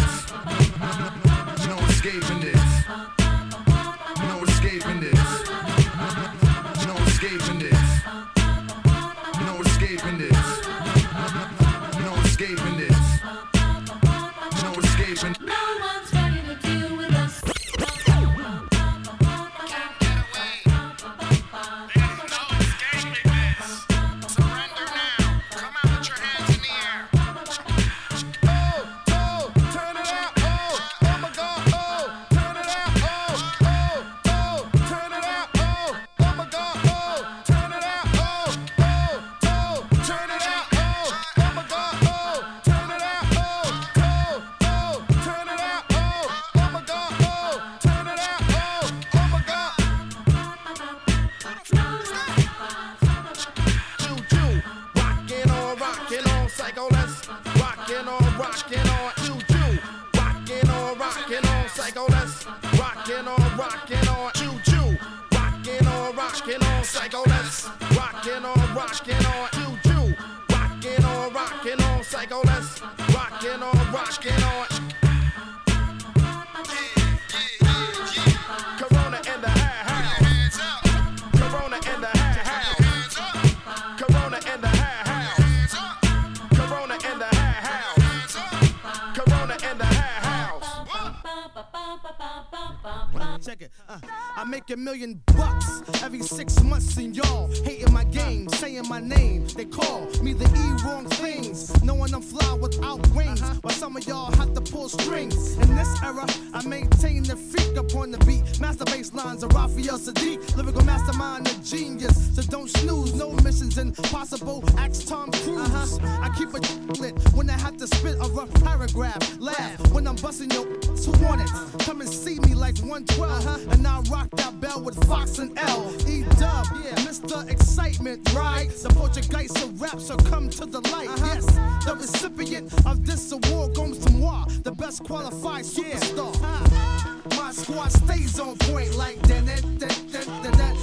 Check 93.44 93.62
it. 93.62 93.70
Uh, 93.88 93.98
I 94.36 94.44
make 94.44 94.68
a 94.70 94.76
million 94.76 95.22
bucks 95.26 95.82
every 96.02 96.22
six 96.22 96.60
months, 96.62 96.96
and 96.96 97.16
y'all 97.16 97.48
hating 97.62 97.92
my 97.92 98.04
game, 98.04 98.48
saying 98.48 98.88
my 98.88 99.00
name. 99.00 99.46
They 99.46 99.64
call 99.64 100.06
me 100.22 100.32
the 100.32 100.44
E 100.44 100.84
wrong 100.84 101.06
things, 101.06 101.82
knowing 101.82 102.12
I'm 102.14 102.22
fly 102.22 102.54
without 102.54 103.06
wings. 103.10 103.40
While 103.40 103.74
some 103.74 103.96
of 103.96 104.06
y'all 104.06 104.32
have 104.36 104.54
to 104.54 104.60
pull 104.60 104.88
strings. 104.88 105.56
In 105.58 105.76
this 105.76 106.02
era, 106.02 106.26
I 106.52 106.66
maintain 106.66 107.22
the 107.22 107.36
freak 107.36 107.76
upon 107.76 108.10
the 108.10 108.18
beat. 108.18 108.60
Master 108.60 108.84
bass 108.84 109.14
lines 109.14 109.42
of 109.44 109.52
Raphael 109.52 109.98
Saadiq, 109.98 110.56
lyrical 110.56 110.84
mastermind, 110.84 111.48
a 111.48 111.54
genius. 111.62 112.34
So 112.34 112.42
don't 112.42 112.68
snooze, 112.68 113.14
no 113.14 113.30
missions 113.44 113.78
impossible. 113.78 114.64
Axe 114.76 115.04
Tom 115.04 115.30
Cruise. 115.30 115.98
I 116.02 116.28
keep 116.36 116.48
it 116.54 117.00
lit 117.00 117.16
when 117.34 117.48
I 117.50 117.58
have 117.58 117.76
to 117.76 117.86
spit 117.86 118.16
a 118.16 118.28
rough 118.30 118.52
paragraph. 118.64 119.38
Laugh 119.38 119.92
when 119.92 120.08
I'm 120.08 120.16
busting 120.16 120.50
your 120.50 120.66
who 121.06 121.12
want 121.24 121.40
it. 121.42 121.50
Come 121.84 122.00
and 122.00 122.10
see 122.10 122.38
me 122.40 122.54
like 122.54 122.78
112, 122.78 123.72
and 123.72 123.86
I 123.86 124.00
rock 124.10 124.30
that 124.32 124.60
bell 124.60 124.80
with 124.80 125.02
Fox 125.06 125.38
and 125.38 125.56
L. 125.58 125.92
E 126.08 126.22
Dub, 126.38 126.66
yeah, 126.84 126.94
Mr. 127.06 127.48
Excitement, 127.50 128.32
right? 128.34 128.68
The 128.70 128.88
Portuguese 128.90 129.54
of 129.62 129.80
rap, 129.80 130.00
so 130.00 130.16
come 130.16 130.48
to 130.50 130.66
the 130.66 130.80
light. 130.92 131.08
Uh-huh. 131.08 131.26
Yes, 131.26 131.46
the 131.84 131.94
recipient 131.94 132.72
of 132.86 133.04
this 133.06 133.32
award 133.32 133.74
goes 133.74 133.98
to 133.98 134.12
moi, 134.12 134.44
the 134.62 134.72
best 134.72 135.04
qualified 135.04 135.64
superstar. 135.64 136.34
Uh-huh. 136.42 137.14
My 137.36 137.52
squad 137.52 137.92
stays 137.92 138.38
on 138.40 138.56
point 138.58 138.94
like 138.96 139.20
that. 139.22 139.38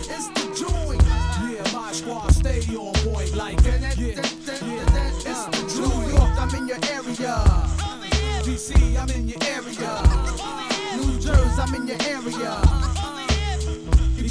It's 0.08 0.28
the 0.30 0.46
joint. 0.56 1.04
Yeah, 1.50 1.64
my 1.74 1.92
squad 1.92 2.32
stay 2.34 2.62
on 2.76 2.94
point 2.94 3.36
like 3.36 3.58
that. 3.64 3.98
It's 3.98 4.46
the 4.46 4.54
uh-huh. 4.54 5.56
New 5.80 6.10
York, 6.10 6.34
I'm 6.40 6.56
in 6.56 6.68
your 6.68 6.80
area. 6.92 7.45
DC, 8.56 8.74
I'm 8.98 9.10
in 9.10 9.28
your 9.28 9.38
area. 9.50 10.96
New 10.96 11.20
Jersey, 11.20 11.62
I'm 11.62 11.76
in 11.76 11.88
your 11.88 11.98
area. 12.04 12.95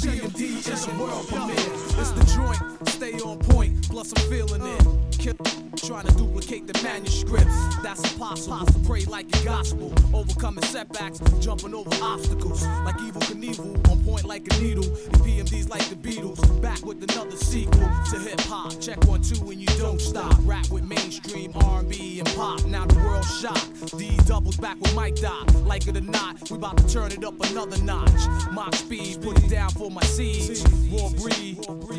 EPMD 0.05 0.71
is 0.71 0.87
a 0.87 0.91
world 0.99 1.27
premiere. 1.27 1.55
It's 1.99 2.11
the 2.11 2.23
joint, 2.35 2.89
stay 2.89 3.13
on 3.21 3.39
point, 3.39 3.89
plus 3.89 4.13
I'm 4.15 4.29
feeling 4.29 4.61
it. 4.63 5.17
Kill, 5.17 5.33
trying 5.75 6.05
to 6.05 6.13
duplicate 6.13 6.67
the 6.67 6.79
manuscripts. 6.83 7.75
That's 7.81 8.13
impossible. 8.13 8.67
Pray 8.85 9.05
like 9.05 9.25
a 9.35 9.43
gospel, 9.43 9.91
overcoming 10.13 10.63
setbacks, 10.65 11.19
jumping 11.39 11.73
over 11.73 11.89
obstacles. 12.03 12.63
Like 12.85 12.97
Evel 12.97 13.23
Knievel, 13.23 13.89
on 13.89 14.03
point 14.03 14.25
like 14.25 14.45
a 14.53 14.61
needle. 14.61 14.83
EPMD's 14.83 15.69
like 15.69 15.89
the 15.89 15.95
Beatles, 15.95 16.61
back 16.61 16.85
with 16.85 17.01
another 17.01 17.35
sequel 17.35 17.89
to 18.11 18.19
hip 18.19 18.41
hop. 18.41 18.79
Check 18.79 19.03
one, 19.05 19.23
two, 19.23 19.49
and 19.49 19.59
you 19.59 19.67
don't 19.79 19.99
stop. 19.99 20.35
Rap 20.41 20.69
with 20.69 20.83
mainstream 20.83 21.51
R&B 21.55 22.19
and 22.19 22.35
pop. 22.35 22.63
Now 22.65 22.85
the 22.85 22.99
world 22.99 23.25
shocked. 23.25 23.97
D 23.97 24.15
doubles 24.25 24.57
back 24.57 24.79
with 24.79 24.93
Mike 24.93 25.15
Doc. 25.15 25.51
Like 25.63 25.87
it 25.87 25.97
or 25.97 26.01
not, 26.01 26.51
we 26.51 26.57
about 26.57 26.77
to 26.77 26.87
turn 26.87 27.11
it 27.11 27.23
up 27.23 27.33
another 27.49 27.81
notch. 27.81 28.11
Mock 28.51 28.75
speed, 28.75 29.21
put 29.23 29.43
it 29.43 29.49
down 29.49 29.71
for 29.71 29.89
my 29.95 30.01
siege. 30.03 30.61
Raw 30.91 31.09
breed, 31.09 31.57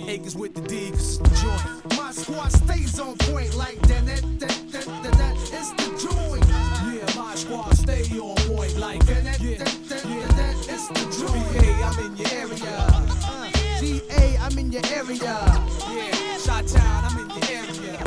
acres 0.09 0.37
with 0.37 0.54
the 0.54 0.61
D, 0.61 0.90
'cause 0.90 1.00
it's 1.00 1.18
the 1.18 1.28
joint. 1.40 1.96
My 1.98 2.12
squad 2.12 2.52
stays 2.52 3.00
on 3.00 3.16
point 3.16 3.54
like 3.56 3.80
that. 3.88 4.04
that, 4.06 4.22
that, 4.40 4.56
that, 4.72 4.85
that, 5.02 5.12
that. 5.18 5.35
It's 5.59 5.70
the 5.72 5.88
joint. 6.04 6.44
Yeah, 6.46 7.20
my 7.20 7.35
squad 7.35 7.74
stay 7.74 8.02
on 8.18 8.37
point 8.48 8.76
like 8.76 9.04
that. 9.06 9.24
that, 9.24 9.40
Yeah, 9.40 9.59
that, 9.59 9.88
that, 9.88 10.04
yeah. 10.04 10.26
that, 10.26 10.37
that. 10.37 10.68
It's 10.68 10.88
the 10.88 11.04
joint. 11.18 11.52
BA, 11.52 11.72
I'm 11.88 11.98
in 12.06 12.16
your 12.16 12.28
area. 12.32 12.76
Uh, 13.24 13.50
GA, 13.80 14.37
I'm 14.44 14.59
in 14.59 14.72
your 14.72 14.82
area. 14.92 15.35
Yeah, 15.88 16.37
Shot 16.44 16.66
Town, 16.66 17.04
I'm 17.09 17.18
in 17.18 17.30
your 17.30 17.44
area. 17.50 17.98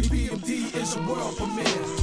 EPMD 0.00 0.74
is 0.74 0.96
a 0.96 1.02
world 1.02 1.36
premiere. 1.36 2.01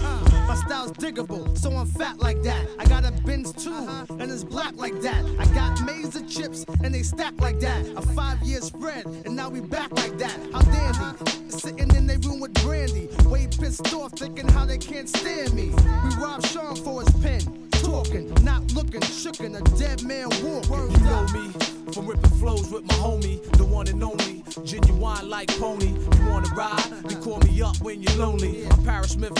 My 0.49 0.55
style's 0.55 0.93
diggable, 0.93 1.55
so 1.55 1.71
I'm 1.73 1.85
fat 1.85 2.17
like 2.17 2.41
that. 2.41 2.67
I 2.79 2.85
got 2.85 3.05
a 3.05 3.11
Benz 3.11 3.53
too, 3.53 3.71
and 4.09 4.31
it's 4.31 4.43
black 4.43 4.73
like 4.77 4.99
that. 5.01 5.23
I 5.37 5.45
got 5.53 5.79
maize 5.85 6.15
of 6.15 6.27
chips, 6.27 6.65
and 6.83 6.91
they 6.91 7.03
stack 7.03 7.39
like 7.39 7.59
that. 7.59 7.85
A 7.95 8.01
five 8.01 8.41
year 8.41 8.59
spread, 8.59 9.05
and 9.05 9.35
now 9.35 9.49
we 9.49 9.61
back 9.61 9.91
like 9.91 10.17
that. 10.17 10.35
How 10.51 10.61
dandy. 10.61 11.49
Sitting 11.49 11.95
in 11.95 12.07
their 12.07 12.17
room 12.17 12.39
with 12.39 12.55
brandy. 12.63 13.09
Way 13.25 13.45
pissed 13.45 13.93
off, 13.93 14.13
thinking 14.13 14.47
how 14.47 14.65
they 14.65 14.79
can't 14.79 15.07
stand 15.07 15.53
me. 15.53 15.69
We 15.69 16.15
robbed 16.15 16.47
Sean 16.47 16.75
for 16.77 17.01
his 17.01 17.11
pen. 17.21 17.68
Talking, 17.89 18.31
not 18.43 18.71
looking, 18.73 19.01
shookin' 19.01 19.57
a 19.57 19.63
dead 19.79 20.03
man 20.03 20.29
walking. 20.43 20.91
You 20.91 21.05
know 21.05 21.25
me 21.33 21.51
from 21.91 22.05
ripping 22.05 22.29
flows 22.37 22.69
with 22.69 22.83
my 22.83 22.93
homie, 22.93 23.41
the 23.57 23.65
one 23.65 23.87
and 23.87 24.03
only, 24.03 24.43
genuine 24.63 25.27
like 25.27 25.47
pony. 25.57 25.87
You 25.87 26.29
wanna 26.29 26.49
ride? 26.49 26.85
You 27.09 27.17
call 27.17 27.39
me 27.39 27.63
up 27.63 27.81
when 27.81 28.03
you're 28.03 28.15
lonely. 28.17 28.67
I'm 28.67 28.83
Parrish 28.83 29.13
Smith, 29.13 29.33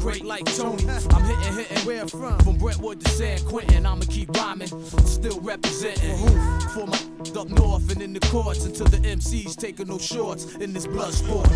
great 0.00 0.24
like 0.24 0.46
Tony. 0.56 0.82
I'm 1.10 1.22
hitting, 1.22 1.54
hitting. 1.54 1.86
Where 1.86 2.08
from? 2.08 2.38
From 2.40 2.58
Brentwood 2.58 3.02
to 3.02 3.10
San 3.10 3.38
Quentin, 3.44 3.86
I'ma 3.86 4.04
keep 4.08 4.30
rhyming, 4.36 4.66
still 5.06 5.40
representing. 5.40 6.18
For 6.74 6.88
my 6.88 6.98
up 7.36 7.48
north 7.50 7.88
and 7.92 8.02
in 8.02 8.12
the 8.12 8.20
courts 8.20 8.64
until 8.64 8.86
the 8.86 8.96
MCs 8.96 9.54
taking 9.56 9.86
no 9.86 9.98
shorts 9.98 10.56
in 10.56 10.72
this 10.72 10.88
blood 10.88 11.12
sport. 11.12 11.48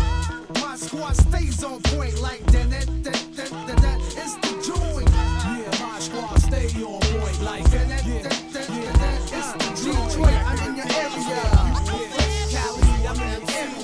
My 0.61 0.77
squad 0.77 1.17
stays 1.17 1.61
on 1.63 1.81
point 1.81 2.21
like 2.21 2.43
that. 2.53 2.69
that, 2.69 3.03
that, 3.03 3.35
that, 3.35 3.67
that, 3.67 4.04
My 6.15 6.21
squad 6.21 6.41
stay 6.41 6.83
on 6.83 6.99
point 7.01 7.41
like 7.41 7.63
that. 7.71 8.05
Yeah, 8.05 8.15
yeah. 8.15 9.15
It's 9.35 9.51
the 9.53 9.91
Detroit, 9.91 10.33
I'm 10.33 10.59
in 10.69 10.75
your 10.77 10.85
area. 10.85 11.43
Cali, 12.51 13.07
I'm 13.07 13.19
in 13.19 13.41
your 13.41 13.51
area. 13.51 13.75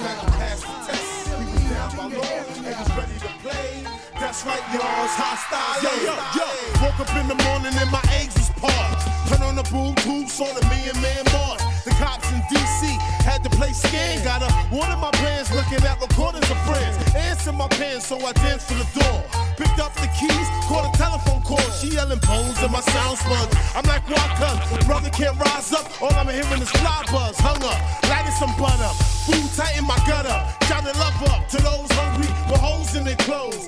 That's 4.20 4.46
right, 4.46 4.63
y'all. 4.74 5.04
It's 5.04 5.15
hostile. 5.15 5.84
Yo, 5.84 5.91
yo, 6.08 6.13
yo. 6.38 6.48
Woke 6.82 7.00
up 7.02 7.15
in 7.17 7.28
the 7.28 7.36
morning 7.44 7.74
and 7.76 7.91
my 7.91 8.02
eggs 8.13 8.40
parched. 8.62 9.10
Turn 9.28 9.41
on 9.41 9.56
the 9.56 9.65
boom 9.74 9.95
tube, 10.06 10.30
saw 10.30 10.45
the 10.54 10.63
million 10.69 10.95
man 11.02 11.26
march. 11.34 11.62
The 11.84 11.91
cops 11.97 12.30
in 12.32 12.41
DC 12.54 12.93
had 13.26 13.43
to 13.43 13.50
play 13.50 13.74
scan. 13.74 14.24
Got 14.24 14.43
a 14.45 14.50
one 14.69 14.91
of 14.91 15.00
my 15.00 15.12
plans 15.12 15.52
looking 15.52 15.82
at 15.84 16.00
recordings 16.00 16.50
of 16.50 16.60
friends. 16.69 16.95
Answer 17.15 17.52
my 17.52 17.67
pen, 17.80 18.00
so 18.00 18.17
I 18.21 18.32
danced 18.34 18.67
for 18.69 18.78
the 18.78 18.88
door. 18.93 19.19
Picked 19.58 19.80
up 19.80 19.93
the 19.95 20.10
keys, 20.13 20.47
called 20.69 20.93
a 20.93 20.97
telephone 20.97 21.41
call. 21.41 21.65
She 21.82 21.89
yelling 21.89 22.19
bones 22.19 22.62
in 22.62 22.71
my 22.71 22.82
sound 22.82 23.17
sponge. 23.17 23.52
I'm 23.76 23.86
like, 23.86 24.06
why, 24.10 24.26
cuz? 24.38 24.86
Brother 24.86 25.10
can't 25.10 25.38
rise 25.39 25.74
up. 25.74 25.86
All 26.02 26.13
I'm 26.13 26.30
hearing 26.30 26.62
is 26.62 26.69
fly 26.69 27.04
buzz. 27.12 27.38
Hung 27.39 27.62
up, 27.65 27.80
lighting 28.10 28.38
some 28.38 28.54
butt 28.62 28.80
up. 28.80 28.95
Food 29.26 29.50
tight 29.58 29.78
in 29.78 29.86
my 29.86 29.97
gut 30.08 30.26
up. 30.26 30.63
Shouting 30.65 30.97
love 31.02 31.17
up 31.34 31.47
to 31.50 31.58
those 31.58 31.89
hungry 31.97 32.30
with 32.50 32.62
holes 32.62 32.95
in 32.95 33.04
their 33.04 33.17
clothes. 33.17 33.67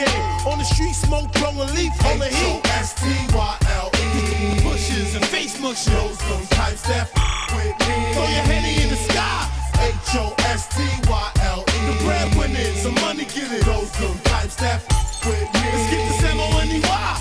Throwing 0.00 0.08
weak 0.08 0.08
in 0.08 0.08
the 0.08 0.10
game. 0.10 0.52
On 0.52 0.58
the 0.58 0.64
street, 0.64 0.94
smoke, 0.94 1.32
blowing 1.34 1.74
leaf, 1.74 1.92
holding 2.00 2.32
heat. 2.32 2.60
S-T-Y-L-E. 2.80 4.60
Bushes 4.62 5.14
and 5.16 5.24
face 5.26 5.60
mushes. 5.60 5.86
Those 5.92 6.18
some 6.18 6.46
types 6.48 6.82
that 6.88 7.10
f- 7.12 7.54
with 7.54 7.76
me. 7.86 7.94
Throw 8.14 8.24
your 8.24 8.44
henny 8.48 8.82
in 8.82 8.88
the 8.88 8.96
sky. 8.96 9.48
H-O-S-T-Y-L-E. 9.80 11.64
The 11.86 11.94
breadwinners, 12.04 12.76
some 12.82 12.94
money 12.96 13.24
get 13.24 13.52
it. 13.52 13.64
Those 13.64 13.90
some 13.92 14.18
types 14.24 14.56
that 14.56 14.82
f- 14.88 15.24
with 15.26 15.48
me. 15.54 15.60
Let's 15.72 15.90
get 15.90 16.02
the 16.08 16.28
M-O-N-E-Y. 16.28 17.12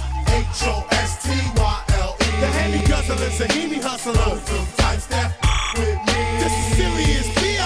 H-O-S-T-Y-L-E. 0.49 2.25
The 2.39 2.47
henny 2.47 2.79
guzzlers, 2.87 3.37
the 3.37 3.47
henny 3.53 3.79
hustlers. 3.81 4.17
Those 4.17 4.41
some 4.43 4.67
types 4.77 5.05
that 5.07 5.35
f- 5.43 5.77
with 5.77 5.99
me. 6.07 6.19
This 6.39 6.53
is 6.55 6.65
serious 6.77 7.27
B.I. 7.41 7.63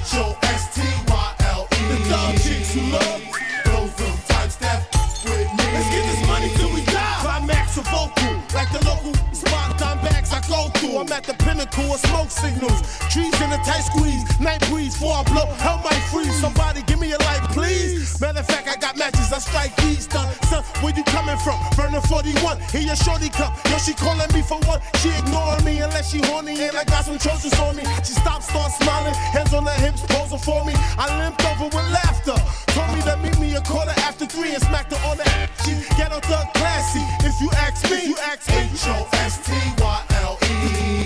H-O-S-T-Y-L-E. 0.00 1.80
The 1.92 1.98
dog 2.10 2.34
chicks 2.40 2.72
who 2.74 2.80
love. 2.92 3.22
Let's 5.76 5.90
get 5.90 6.06
this 6.06 6.26
money 6.26 6.48
till 6.56 6.72
we 6.72 6.82
die. 6.86 7.18
Climax 7.20 7.76
of 7.76 7.84
vocal, 7.88 8.32
like 8.54 8.72
the 8.72 8.82
local 8.86 9.25
go 10.48 10.68
through. 10.78 10.98
I'm 10.98 11.12
at 11.12 11.24
the 11.24 11.34
pinnacle 11.34 11.92
of 11.92 12.00
smoke 12.00 12.30
signals. 12.30 12.80
Trees 13.10 13.34
in 13.40 13.52
a 13.52 13.58
tight 13.64 13.84
squeeze, 13.86 14.22
night 14.40 14.60
breeze 14.68 14.94
before 14.94 15.14
I 15.14 15.22
blow. 15.24 15.46
Hell 15.58 15.78
might 15.84 16.02
freeze. 16.10 16.34
Somebody 16.40 16.82
give 16.82 17.00
me 17.00 17.12
a 17.12 17.18
light, 17.18 17.42
please. 17.50 18.20
Matter 18.20 18.40
of 18.40 18.46
fact, 18.46 18.68
I 18.68 18.76
got 18.76 18.96
matches 18.96 19.32
I 19.32 19.38
strike 19.38 19.74
these 19.76 20.06
done. 20.06 20.28
Son, 20.48 20.62
where 20.80 20.94
you 20.96 21.04
coming 21.04 21.38
from? 21.38 21.58
Burning 21.76 22.00
41. 22.02 22.60
Here 22.72 22.80
your 22.82 22.96
shorty 22.96 23.28
cup. 23.28 23.56
Yo, 23.70 23.78
she 23.78 23.94
calling 23.94 24.30
me 24.32 24.42
for 24.42 24.58
what? 24.66 24.82
She 24.98 25.10
ignoring 25.10 25.64
me 25.64 25.80
unless 25.80 26.10
she 26.10 26.20
horny 26.26 26.60
and 26.62 26.76
I 26.76 26.84
got 26.84 27.04
some 27.04 27.18
choices 27.18 27.58
on 27.60 27.76
me. 27.76 27.84
She 28.04 28.14
stopped, 28.14 28.44
start 28.44 28.72
smiling, 28.72 29.14
hands 29.14 29.52
on 29.52 29.66
her 29.66 29.80
hips, 29.80 30.02
posing 30.08 30.38
for 30.38 30.64
me. 30.64 30.74
I 30.98 31.06
limped 31.18 31.44
over 31.44 31.66
with 31.66 31.88
laughter. 31.92 32.36
Told 32.72 32.92
me 32.94 33.02
to 33.02 33.16
meet 33.18 33.38
me 33.38 33.54
a 33.56 33.60
quarter 33.62 33.94
after 34.00 34.26
three 34.26 34.54
and 34.54 34.62
smacked 34.62 34.92
her 34.92 35.00
on 35.08 35.16
the 35.16 35.24
She 35.64 35.72
get 35.96 36.12
out 36.12 36.24
thug 36.24 36.46
classy. 36.54 37.02
If 37.26 37.40
you 37.40 37.50
ask 37.56 37.84
me, 37.90 38.06
you 38.06 38.16
ask 38.18 38.48
me. 38.50 38.56
H-O-S-T-Y-L-E. 38.72 40.35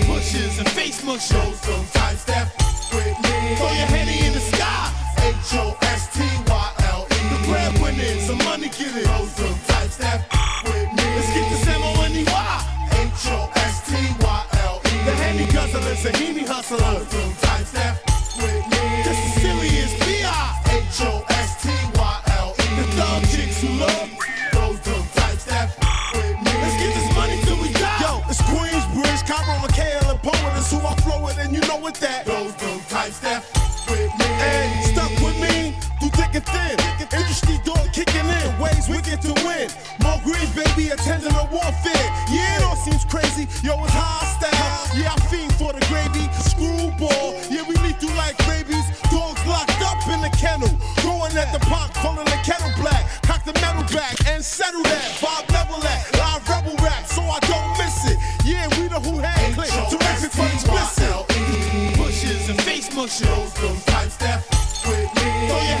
Pushes 0.05 0.59
and 0.59 0.69
face 0.69 1.03
mushes. 1.03 1.29
Show 1.31 1.51
some 1.53 1.85
time 1.93 2.15
step 2.17 2.47
with 2.93 3.17
me. 3.23 3.55
Throw 3.57 3.71
your 3.73 3.89
henny 3.89 4.25
in 4.27 4.33
the 4.33 4.39
sky. 4.39 4.91
H-O-S-T-Y-L-E. 5.21 7.07
The 7.31 7.39
breadwinning, 7.47 8.19
some 8.27 8.37
money 8.45 8.69
get 8.69 8.95
it. 8.95 9.05
Show 9.05 9.25
some 9.25 9.59
time 9.67 9.89
step 9.89 10.19
with 10.65 10.89
me. 10.93 11.03
Let's 11.15 11.29
get 11.33 11.45
this 11.49 11.67
M-O-N-E-Y. 11.67 12.57
H-O-S-T-Y-L-E. 13.09 14.89
The 15.05 15.13
handy 15.21 15.45
guzzlers, 15.45 16.01
the 16.03 16.11
heemy 16.11 16.45
hustlers. 16.47 16.81
Show 16.81 17.03
some 17.05 17.33
time 17.41 17.65
step 17.65 17.93
with 18.37 18.65
me. 18.71 18.83
The 19.05 19.13
Sicilians, 19.13 19.93
B.I. 20.05 20.29
H-O-S-T-Y-L-E. 20.85 22.55
The 22.77 22.85
thug 22.97 23.21
chicks 23.29 23.61
who 23.61 23.69
love. 23.79 24.09
Know 31.71 31.79
what 31.79 31.95
that. 31.95 32.25
Show 32.25 32.51
some 32.59 32.81
time 32.91 33.11
step 33.11 33.43
with 33.87 34.11
me. 34.19 34.27
And 34.43 34.85
stuck 34.91 35.11
with 35.23 35.39
me 35.39 35.75
through 35.99 36.13
thick 36.19 36.35
and 36.35 36.45
thin. 36.45 36.75
Industry 37.11 37.59
door 37.63 37.79
kicking 37.91 38.27
in, 38.27 38.47
ways 38.59 38.87
wicked 38.87 39.21
to 39.21 39.33
win. 39.43 39.67
More 40.03 40.19
greens, 40.23 40.51
baby, 40.55 40.89
attending 40.91 41.35
a 41.35 41.45
warfare. 41.51 42.07
Yeah, 42.31 42.59
it 42.59 42.63
all 42.63 42.75
seems 42.75 43.05
crazy. 43.05 43.47
Yo, 43.63 43.75
it's 43.83 43.95
high 43.95 44.27
style. 44.35 44.99
Yeah, 44.99 45.15
I 45.15 45.19
fiend 45.31 45.53
for 45.55 45.71
the 45.71 45.83
gravy. 45.87 46.27
Screwball. 46.51 47.35
Yeah, 47.49 47.63
we 47.67 47.75
lead 47.83 47.99
through 47.99 48.15
like 48.15 48.37
babies. 48.47 48.85
Dogs 49.11 49.43
locked 49.47 49.81
up 49.81 49.99
in 50.11 50.19
the 50.21 50.31
kennel. 50.35 50.71
Going 51.03 51.35
at 51.37 51.51
the 51.51 51.59
pot, 51.67 51.93
calling 51.93 52.25
the 52.25 52.39
kettle 52.43 52.71
black. 52.81 53.07
Cock 53.23 53.43
the 53.43 53.53
metal 53.63 53.83
back 53.95 54.15
and 54.27 54.43
settle 54.43 54.83
that. 54.83 55.19
Bob 55.21 55.50
and 63.11 63.27
face 63.27 63.27
mushes. 63.27 63.27
Show 63.27 63.45
some 63.55 63.77
time 63.81 64.09
step 64.09 64.43
with 64.85 65.15
me. 65.15 65.80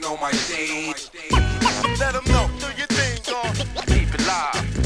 You 0.00 0.08
know 0.08 0.16
my 0.16 0.32
stage. 0.32 1.10
Let 1.98 2.14
them 2.14 2.24
know, 2.32 2.48
do 2.58 2.68
your 2.78 2.86
thing, 2.86 3.20
dog. 3.22 3.54
Keep 3.86 4.14
it 4.14 4.26
live. 4.26 4.84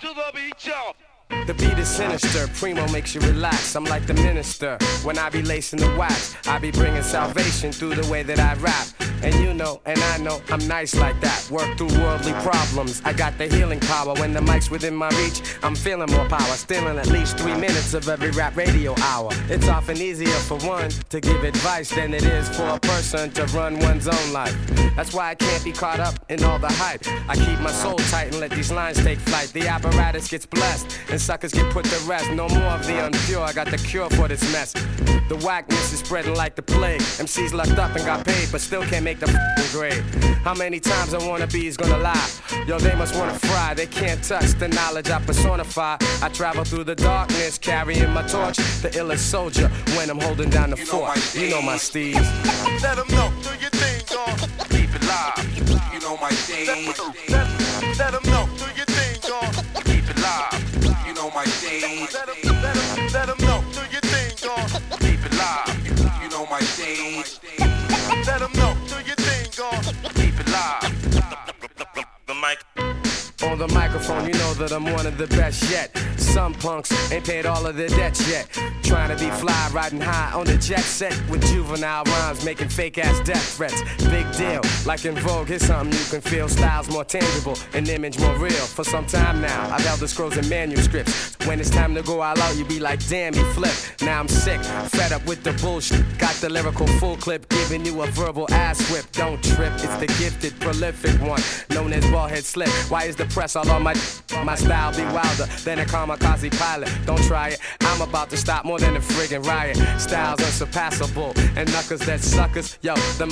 To 0.00 0.08
the 0.08 0.32
beat, 0.34 0.66
y'all. 0.66 0.96
The 1.48 1.54
beat 1.54 1.78
is 1.78 1.88
sinister, 1.88 2.46
Primo 2.48 2.86
makes 2.88 3.14
you 3.14 3.22
relax. 3.22 3.74
I'm 3.74 3.84
like 3.84 4.06
the 4.06 4.12
minister. 4.12 4.76
When 5.02 5.16
I 5.16 5.30
be 5.30 5.40
lacing 5.40 5.78
the 5.78 5.88
wax, 5.96 6.36
I 6.46 6.58
be 6.58 6.70
bringing 6.70 7.02
salvation 7.02 7.72
through 7.72 7.94
the 7.94 8.06
way 8.12 8.22
that 8.22 8.38
I 8.38 8.52
rap. 8.60 8.86
And 9.22 9.34
you 9.36 9.54
know, 9.54 9.80
and 9.86 9.98
I 9.98 10.18
know, 10.18 10.42
I'm 10.50 10.68
nice 10.68 10.94
like 10.94 11.18
that. 11.22 11.48
Work 11.50 11.78
through 11.78 11.98
worldly 11.98 12.34
problems. 12.34 13.00
I 13.04 13.14
got 13.14 13.38
the 13.38 13.46
healing 13.46 13.80
power. 13.80 14.12
When 14.16 14.34
the 14.34 14.42
mic's 14.42 14.70
within 14.70 14.94
my 14.94 15.08
reach, 15.20 15.40
I'm 15.62 15.74
feeling 15.74 16.10
more 16.10 16.28
power. 16.28 16.54
Stealing 16.54 16.98
at 16.98 17.06
least 17.08 17.38
three 17.38 17.54
minutes 17.54 17.94
of 17.94 18.06
every 18.10 18.30
rap 18.30 18.54
radio 18.54 18.94
hour. 18.98 19.30
It's 19.48 19.68
often 19.68 19.96
easier 19.96 20.28
for 20.28 20.58
one 20.58 20.90
to 21.08 21.18
give 21.18 21.42
advice 21.44 21.88
than 21.88 22.12
it 22.12 22.24
is 22.24 22.48
for 22.54 22.68
a 22.68 22.78
person 22.78 23.30
to 23.32 23.46
run 23.46 23.78
one's 23.80 24.06
own 24.06 24.32
life. 24.32 24.54
That's 24.94 25.14
why 25.14 25.30
I 25.30 25.34
can't 25.34 25.64
be 25.64 25.72
caught 25.72 26.00
up 26.00 26.14
in 26.28 26.44
all 26.44 26.58
the 26.58 26.68
hype. 26.72 27.06
I 27.28 27.34
keep 27.36 27.58
my 27.60 27.72
soul 27.72 27.96
tight 28.10 28.28
and 28.28 28.40
let 28.40 28.50
these 28.50 28.70
lines 28.70 29.02
take 29.02 29.18
flight. 29.18 29.48
The 29.48 29.66
apparatus 29.66 30.28
gets 30.28 30.44
blessed 30.46 30.86
and 31.10 31.20
suckers 31.38 31.52
get 31.52 31.72
put 31.72 31.84
to 31.84 31.98
rest. 32.08 32.30
No 32.32 32.48
more 32.48 32.72
of 32.74 32.84
the 32.84 32.94
unpure. 32.94 33.42
I 33.42 33.52
got 33.52 33.68
the 33.70 33.76
cure 33.76 34.10
for 34.10 34.26
this 34.26 34.42
mess. 34.52 34.72
The 35.28 35.36
whackness 35.44 35.92
is 35.92 36.00
spreading 36.00 36.34
like 36.34 36.56
the 36.56 36.62
plague. 36.62 37.00
MCs 37.00 37.52
locked 37.52 37.78
up 37.78 37.94
and 37.94 38.04
got 38.04 38.26
paid, 38.26 38.48
but 38.50 38.60
still 38.60 38.82
can't 38.82 39.04
make 39.04 39.20
the 39.20 39.28
f***ing 39.28 39.70
grade. 39.70 40.02
How 40.42 40.54
many 40.54 40.80
times 40.80 41.14
I 41.14 41.24
wanna 41.28 41.46
be 41.46 41.68
is 41.68 41.76
gonna 41.76 41.98
lie? 41.98 42.28
Yo, 42.66 42.78
they 42.80 42.94
must 42.96 43.14
wanna 43.14 43.38
fry. 43.38 43.72
They 43.74 43.86
can't 43.86 44.20
touch 44.24 44.50
the 44.58 44.66
knowledge 44.68 45.10
I 45.10 45.20
personify. 45.20 45.96
I 46.22 46.28
travel 46.30 46.64
through 46.64 46.84
the 46.84 46.96
darkness, 46.96 47.56
carrying 47.56 48.10
my 48.10 48.22
torch. 48.26 48.56
The 48.82 48.90
illest 49.00 49.18
soldier 49.18 49.68
when 49.96 50.10
I'm 50.10 50.20
holding 50.20 50.50
down 50.50 50.70
the 50.70 50.76
fort. 50.76 51.16
You 51.36 51.50
know 51.50 51.62
my 51.62 51.76
steez. 51.76 52.16
Let 52.82 52.96
them 52.96 53.08
know, 53.14 53.30
do 53.42 53.50
your 53.60 53.70
thing, 53.70 54.00
dog. 54.10 54.38
Keep 54.70 54.90
it 54.92 55.04
live. 55.06 55.94
You 55.94 56.00
know 56.00 56.16
my 56.16 56.30
stage. 56.30 56.98
Let, 57.28 57.46
let 57.96 58.12
them 58.12 58.24
know, 58.32 58.48
do 58.58 58.66
your 58.74 58.86
thing, 58.96 59.20
dog. 59.22 59.84
Keep 59.84 60.10
it 60.10 60.18
live. 60.18 60.57
Let 63.18 63.26
them, 63.26 63.38
know, 63.40 63.62
do 63.72 63.80
your 63.90 64.00
thing, 64.02 64.36
know 64.38 64.56
my 66.50 66.60
mic. 72.40 72.58
On 73.42 73.58
the 73.58 73.68
microphone, 73.68 74.26
you 74.26 74.32
know 74.34 74.54
that 74.54 74.72
I'm 74.72 74.84
one 74.84 75.06
of 75.06 75.16
the 75.16 75.26
best 75.28 75.70
yet. 75.70 75.96
Some 76.16 76.54
punks 76.54 76.92
ain't 77.10 77.24
paid 77.24 77.46
all 77.46 77.66
of 77.66 77.76
their 77.76 77.88
debts 77.88 78.28
yet. 78.28 78.48
Trying 78.82 79.16
to 79.16 79.24
be 79.24 79.30
fly, 79.30 79.70
riding 79.72 80.00
high 80.00 80.32
on 80.32 80.46
the 80.46 80.56
jet 80.58 80.80
set 80.80 81.12
with 81.28 81.42
juvenile 81.48 82.04
rhymes, 82.04 82.44
making 82.44 82.68
fake 82.68 82.98
ass 82.98 83.20
death 83.26 83.56
threats. 83.56 83.80
Big 84.04 84.30
deal, 84.36 84.60
like 84.86 85.04
in 85.04 85.14
Vogue, 85.16 85.48
here's 85.48 85.64
something 85.64 85.98
you 85.98 86.04
can 86.06 86.20
feel. 86.20 86.48
Styles 86.48 86.88
more 86.90 87.04
tangible, 87.04 87.56
an 87.74 87.88
image 87.88 88.18
more 88.18 88.36
real. 88.36 88.50
For 88.50 88.84
some 88.84 89.06
time 89.06 89.40
now, 89.40 89.74
I've 89.74 89.84
held 89.84 90.00
the 90.00 90.08
scrolls 90.08 90.36
and 90.36 90.48
manuscripts. 90.48 91.27
When 91.48 91.60
it's 91.60 91.70
time 91.70 91.94
to 91.94 92.02
go 92.02 92.20
all 92.20 92.38
out, 92.38 92.56
you 92.56 92.66
be 92.66 92.78
like, 92.78 93.00
damn, 93.08 93.34
you 93.34 93.42
flip. 93.54 93.72
Now 94.02 94.20
I'm 94.20 94.28
sick, 94.28 94.60
fed 94.60 95.12
up 95.12 95.24
with 95.26 95.42
the 95.42 95.54
bullshit. 95.54 96.04
Got 96.18 96.34
the 96.34 96.50
lyrical 96.50 96.86
full 96.98 97.16
clip, 97.16 97.48
giving 97.48 97.86
you 97.86 98.02
a 98.02 98.06
verbal 98.08 98.46
ass 98.52 98.78
whip. 98.92 99.06
Don't 99.12 99.42
trip, 99.42 99.72
it's 99.76 99.96
the 99.96 100.08
gifted, 100.18 100.60
prolific 100.60 101.18
one, 101.22 101.40
known 101.70 101.94
as 101.94 102.04
Baldhead 102.04 102.44
Slick. 102.44 102.68
Why 102.90 103.04
is 103.04 103.16
the 103.16 103.24
press 103.24 103.56
all 103.56 103.68
on 103.70 103.82
my 103.82 103.94
My 104.44 104.56
style 104.56 104.94
be 104.94 105.04
wilder 105.04 105.46
than 105.64 105.78
a 105.78 105.86
kamikaze 105.86 106.50
pilot. 106.58 106.90
Don't 107.06 107.22
try 107.22 107.48
it, 107.48 107.60
I'm 107.80 108.02
about 108.02 108.28
to 108.28 108.36
stop 108.36 108.66
more 108.66 108.78
than 108.78 108.96
a 108.96 109.00
friggin' 109.00 109.42
riot. 109.46 109.78
Styles 109.98 110.40
unsurpassable, 110.40 111.32
and 111.56 111.72
knuckers 111.72 112.00
that 112.00 112.20
suckers, 112.20 112.78
yo, 112.82 112.94
the 113.16 113.26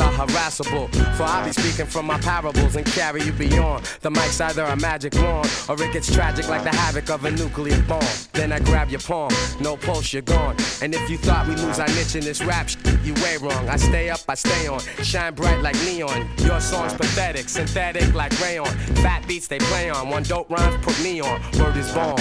are 0.00 0.26
harassable. 0.26 0.88
For 1.16 1.24
I 1.24 1.44
be 1.44 1.52
speaking 1.52 1.86
from 1.86 2.06
my 2.06 2.18
parables 2.18 2.76
and 2.76 2.86
carry 2.86 3.22
you 3.22 3.32
beyond. 3.32 3.84
The 4.00 4.10
mic's 4.10 4.40
either 4.40 4.64
a 4.64 4.76
magic 4.76 5.14
wand, 5.14 5.50
or 5.68 5.80
it 5.82 5.92
gets 5.92 6.12
tragic 6.12 6.48
like 6.48 6.64
the 6.64 6.70
havoc 6.70 7.10
of 7.10 7.24
a 7.24 7.30
new 7.30 7.41
nuclear 7.42 7.80
bomb. 7.82 8.04
Then 8.32 8.52
I 8.52 8.60
grab 8.60 8.88
your 8.88 9.00
palm, 9.00 9.32
no 9.60 9.76
pulse, 9.76 10.12
you're 10.12 10.22
gone. 10.22 10.56
And 10.80 10.94
if 10.94 11.10
you 11.10 11.18
thought 11.18 11.48
we 11.48 11.56
lose 11.56 11.80
our 11.80 11.88
niche 11.88 12.14
in 12.14 12.22
this 12.22 12.42
rap, 12.42 12.68
sh- 12.68 12.76
you 13.02 13.14
way 13.14 13.36
wrong. 13.40 13.68
I 13.68 13.76
stay 13.76 14.10
up, 14.10 14.20
I 14.28 14.34
stay 14.34 14.68
on, 14.68 14.80
shine 15.02 15.34
bright 15.34 15.60
like 15.60 15.76
neon. 15.84 16.28
Your 16.38 16.60
song's 16.60 16.94
pathetic, 16.94 17.48
synthetic 17.48 18.14
like 18.14 18.32
rayon. 18.40 18.66
Fat 19.02 19.26
beats 19.26 19.48
they 19.48 19.58
play 19.58 19.90
on, 19.90 20.08
one 20.08 20.22
dope 20.22 20.50
rhymes 20.50 20.84
put 20.84 21.00
me 21.02 21.20
on. 21.20 21.40
Word 21.58 21.76
is 21.76 21.92
bomb. 21.92 22.18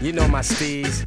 You 0.00 0.12
know 0.12 0.28
my 0.28 0.40
steez. 0.40 1.04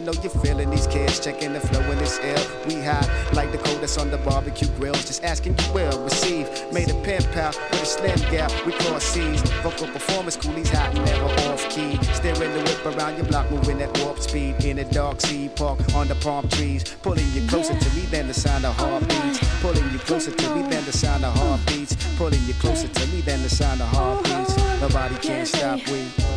I 0.00 0.02
know 0.02 0.12
you're 0.22 0.30
feeling 0.30 0.70
these 0.70 0.86
kids 0.86 1.20
checking 1.20 1.52
the 1.52 1.60
flow 1.60 1.82
in 1.92 1.98
it's 1.98 2.18
ill. 2.20 2.42
We 2.66 2.82
hot 2.82 3.06
like 3.34 3.52
the 3.52 3.58
coldest 3.58 3.98
on 3.98 4.10
the 4.10 4.16
barbecue 4.16 4.68
grills. 4.78 5.04
Just 5.04 5.22
asking 5.22 5.58
you 5.58 5.72
will 5.74 6.02
receive. 6.02 6.48
Made 6.72 6.88
a 6.88 6.94
pen 7.02 7.22
pal 7.34 7.52
with 7.70 7.82
a 7.82 7.84
slim 7.84 8.18
gap. 8.32 8.50
We 8.64 8.72
cross 8.72 9.04
seas. 9.04 9.42
Vocal 9.60 9.88
performance, 9.88 10.36
coolies 10.36 10.70
hot, 10.70 10.94
never 10.94 11.26
off 11.52 11.68
key. 11.68 12.02
Steering 12.14 12.50
the 12.54 12.62
whip 12.64 12.96
around 12.96 13.18
your 13.18 13.26
block, 13.26 13.50
moving 13.50 13.82
at 13.82 13.94
warp 13.98 14.18
speed. 14.20 14.64
In 14.64 14.76
the 14.76 14.84
dark 14.84 15.20
sea 15.20 15.50
park 15.54 15.78
on 15.94 16.08
the 16.08 16.14
palm 16.14 16.48
trees. 16.48 16.82
Pulling 17.02 17.30
you 17.32 17.46
closer 17.46 17.74
yeah. 17.74 17.80
to 17.80 17.94
me 17.94 18.00
than 18.06 18.26
the 18.26 18.34
sound 18.34 18.64
of 18.64 18.74
heartbeats. 18.76 19.38
Pulling 19.60 19.90
you 19.92 19.98
closer 19.98 20.30
to 20.30 20.54
me 20.54 20.62
than 20.62 20.82
the 20.86 20.92
sound 20.92 21.26
of 21.26 21.34
heartbeats. 21.34 21.94
Pulling 22.16 22.42
you 22.46 22.54
closer 22.54 22.88
to 22.88 23.06
me 23.08 23.20
than 23.20 23.42
the 23.42 23.50
sound 23.50 23.82
of 23.82 23.88
heartbeats. 23.88 24.56
Nobody 24.80 25.16
can 25.16 25.44
stop 25.44 25.86
we. 25.88 26.29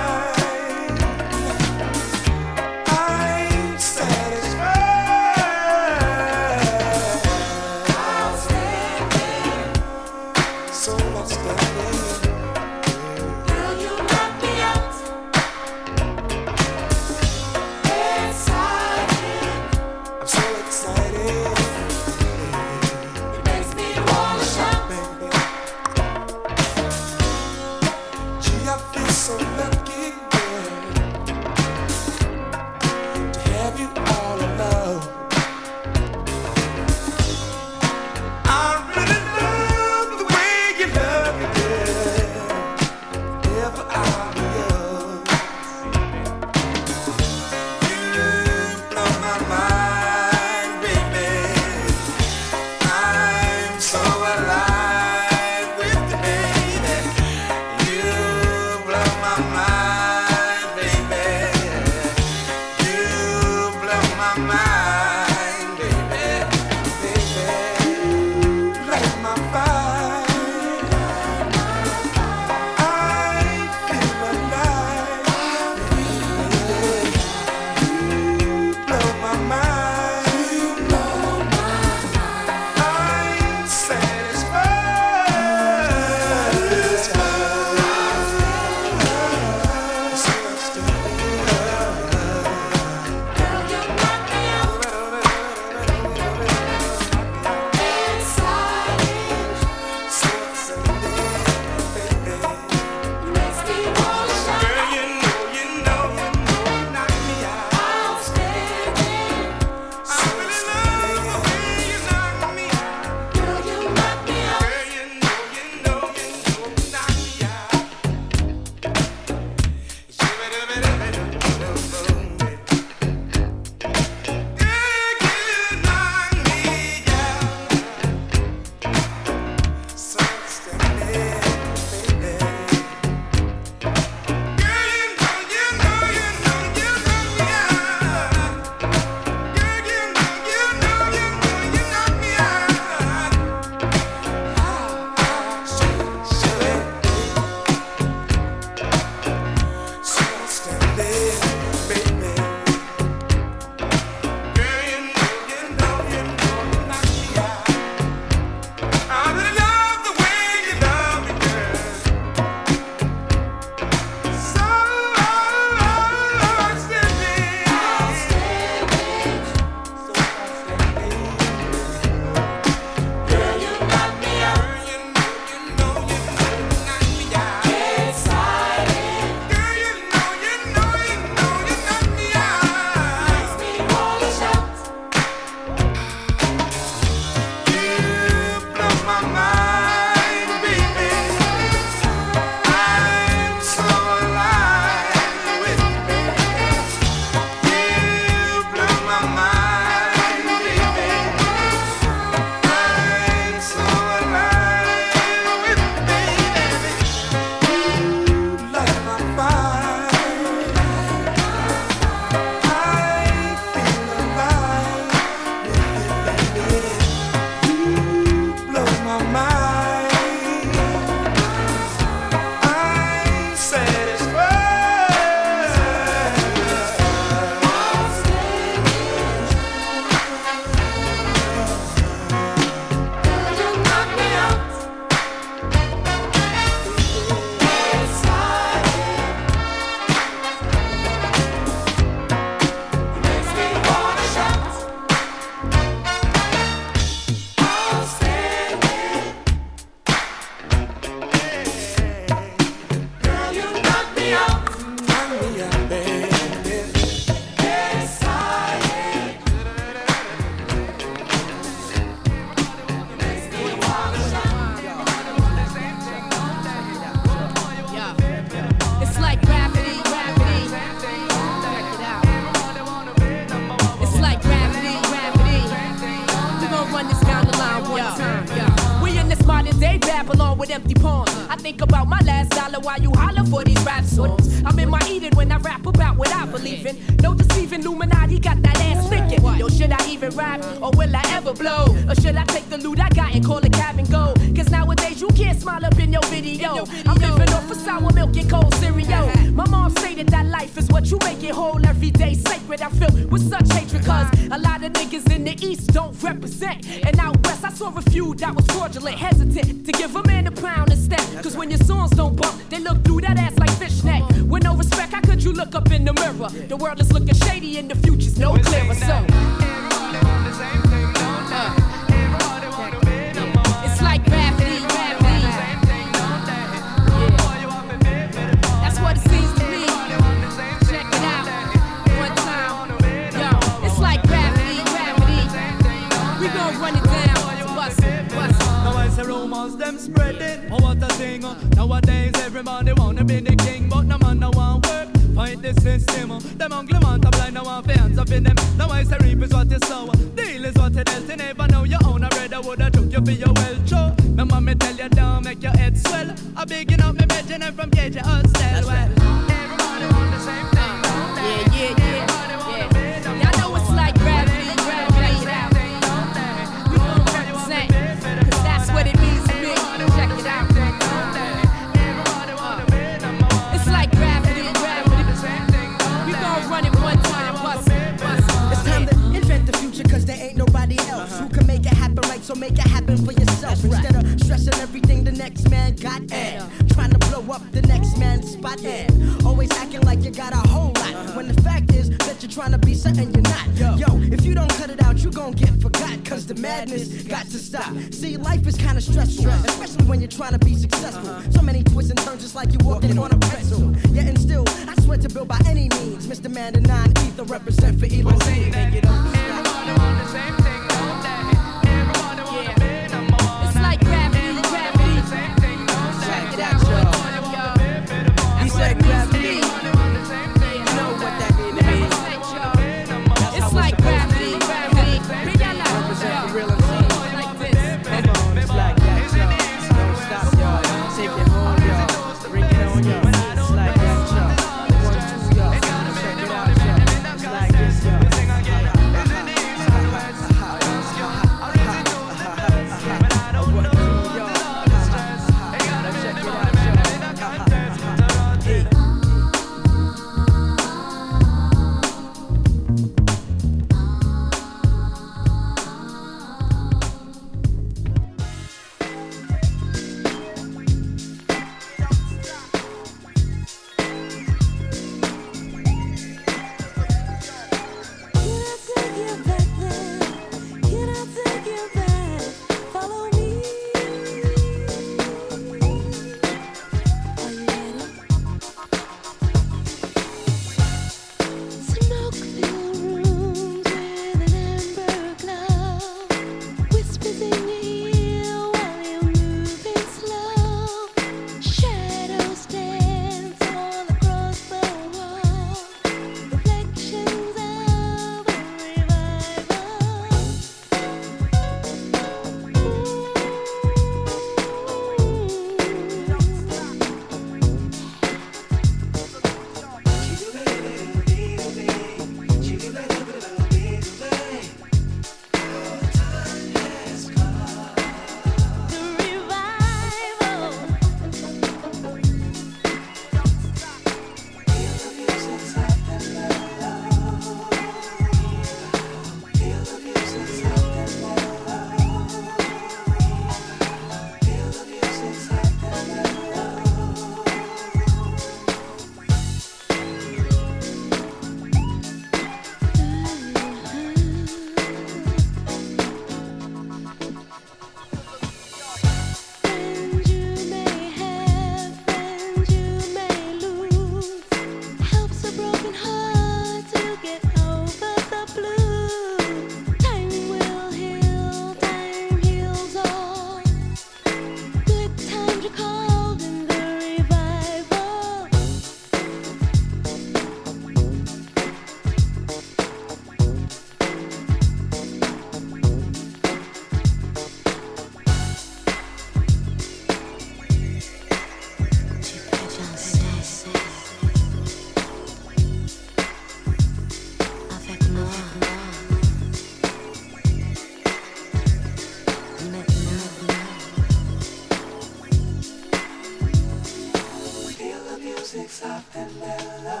Soft 599.11 599.15
and 599.15 599.39
mellow. 599.39 600.00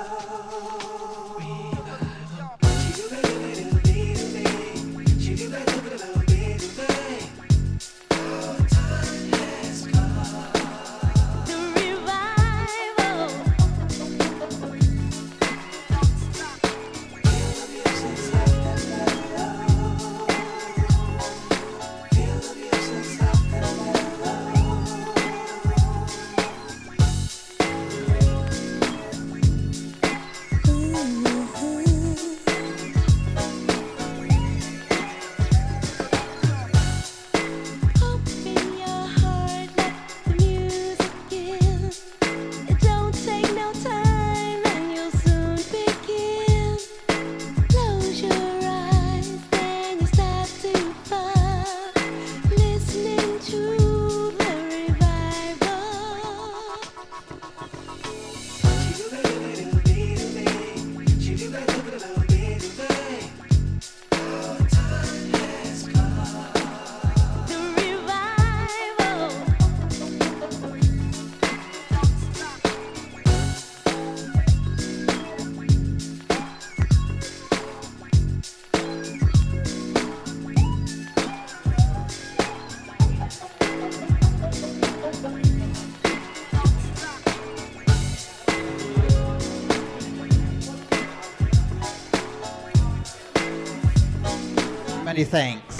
Many 95.21 95.29
thanks 95.29 95.77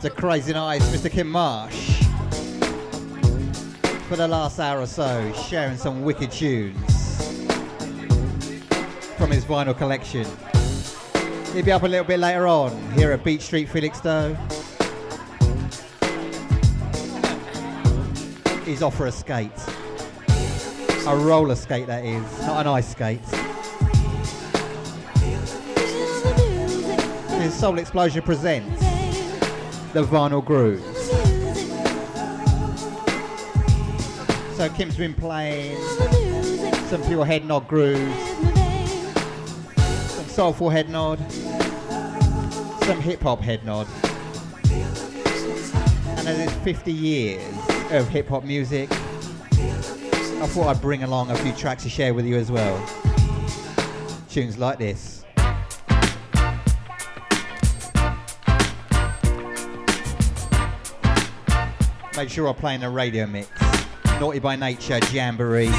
to 0.00 0.10
krazynice, 0.10 0.78
Mr. 0.92 1.10
Kim 1.10 1.28
Marsh, 1.28 2.04
for 4.06 4.14
the 4.14 4.28
last 4.28 4.60
hour 4.60 4.80
or 4.80 4.86
so, 4.86 5.32
sharing 5.48 5.76
some 5.76 6.02
wicked 6.02 6.30
tunes 6.30 6.76
from 9.16 9.32
his 9.32 9.44
vinyl 9.44 9.76
collection. 9.76 10.24
He'll 11.52 11.64
be 11.64 11.72
up 11.72 11.82
a 11.82 11.88
little 11.88 12.06
bit 12.06 12.20
later 12.20 12.46
on 12.46 12.92
here 12.92 13.10
at 13.10 13.24
Beach 13.24 13.42
Street, 13.42 13.68
Felixstowe. 13.68 14.36
He's 18.64 18.84
off 18.84 18.96
for 18.96 19.06
a 19.06 19.12
skate. 19.12 19.50
A 21.08 21.16
roller 21.16 21.56
skate, 21.56 21.88
that 21.88 22.04
is, 22.04 22.22
not 22.42 22.60
an 22.60 22.68
ice 22.68 22.92
skate. 22.92 23.37
Soul 27.58 27.80
Explosion 27.80 28.22
presents 28.22 28.80
the 29.92 30.04
Vinyl 30.04 30.44
Groove. 30.44 30.80
So 34.54 34.68
Kim's 34.68 34.96
been 34.96 35.12
playing 35.12 35.76
some 36.86 37.02
pure 37.02 37.26
head 37.26 37.44
nod 37.44 37.66
grooves, 37.66 38.16
some 39.76 40.26
soulful 40.26 40.70
head 40.70 40.88
nod, 40.88 41.18
some 42.84 43.00
hip 43.00 43.22
hop 43.22 43.40
head 43.40 43.64
nod. 43.64 43.88
And 46.16 46.28
as 46.28 46.38
it's 46.38 46.52
50 46.62 46.92
years 46.92 47.42
of 47.90 48.08
hip 48.08 48.28
hop 48.28 48.44
music, 48.44 48.88
I 48.92 50.46
thought 50.46 50.68
I'd 50.68 50.80
bring 50.80 51.02
along 51.02 51.32
a 51.32 51.36
few 51.38 51.52
tracks 51.54 51.82
to 51.82 51.88
share 51.88 52.14
with 52.14 52.24
you 52.24 52.36
as 52.36 52.52
well. 52.52 52.80
Tunes 54.28 54.58
like 54.58 54.78
this. 54.78 55.17
Make 62.18 62.30
sure 62.30 62.48
I 62.48 62.52
play 62.52 62.74
in 62.74 62.80
the 62.80 62.88
radio 62.88 63.28
mix. 63.28 63.48
Naughty 64.18 64.40
by 64.40 64.56
Nature, 64.56 64.98
Jamboree. 65.12 65.70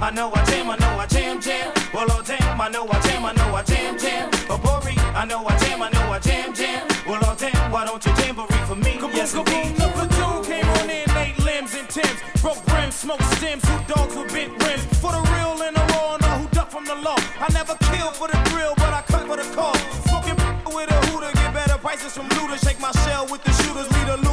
I 0.00 0.10
know 0.12 0.30
I 0.32 0.44
jam, 0.44 0.70
I 0.70 0.76
know 0.76 0.98
I 0.98 1.06
jam, 1.06 1.40
jam. 1.40 1.72
Well, 1.92 2.06
oh 2.10 2.22
damn, 2.24 2.60
I 2.60 2.68
know 2.68 2.86
I 2.88 3.00
jam, 3.00 3.24
I 3.24 3.32
know 3.32 3.54
I 3.54 3.62
jam, 3.64 3.98
jam. 3.98 4.30
Oh, 4.48 4.56
Bori, 4.56 4.94
I 4.96 5.24
know 5.24 5.44
I 5.44 5.58
jam, 5.58 5.82
I 5.82 5.90
know 5.90 6.12
I 6.12 6.18
jam, 6.20 6.54
jam. 6.54 6.86
Well, 7.04 7.20
oh 7.24 7.34
damn, 7.36 7.72
why 7.72 7.84
don't 7.84 8.04
you 8.06 8.12
jamboree 8.12 8.64
for 8.68 8.76
me? 8.76 8.92
Kaboom, 8.94 9.14
yes, 9.14 9.34
kaboom, 9.34 9.74
the 9.74 9.88
platoon 9.90 10.44
came 10.44 10.68
on 10.78 10.88
in, 10.88 11.14
laid 11.14 11.38
limbs 11.42 11.74
and 11.74 11.88
Timbs. 11.90 12.20
Broke 12.40 12.64
brims, 12.66 12.94
smoked 12.94 13.24
stems, 13.36 13.64
who 13.68 13.76
dogs 13.92 14.14
with 14.14 14.32
bent 14.32 14.54
rims. 14.62 14.84
For 15.02 15.10
the 15.10 15.20
real 15.34 15.62
and 15.66 15.74
the 15.74 15.84
raw, 15.90 16.14
and 16.14 16.24
all 16.24 16.38
who 16.38 16.48
duck 16.54 16.70
from 16.70 16.84
the 16.84 16.94
law. 16.94 17.18
I 17.40 17.52
never 17.52 17.74
kill 17.90 18.12
for 18.12 18.28
the 18.28 18.38
thrill, 18.50 18.74
but 18.76 18.94
I 18.94 19.02
cut 19.02 19.26
for 19.26 19.36
the 19.36 19.48
call. 19.52 19.74
Smoking 20.06 20.38
with 20.74 20.94
a 20.94 20.98
hooter, 21.10 21.32
get 21.34 21.52
better 21.52 21.76
prices 21.78 22.14
from 22.14 22.28
looters. 22.38 22.60
Shake 22.60 22.78
my 22.80 22.92
shell 23.02 23.26
with 23.26 23.42
the 23.42 23.50
shooters, 23.50 23.90
lead 23.98 24.08
a 24.14 24.27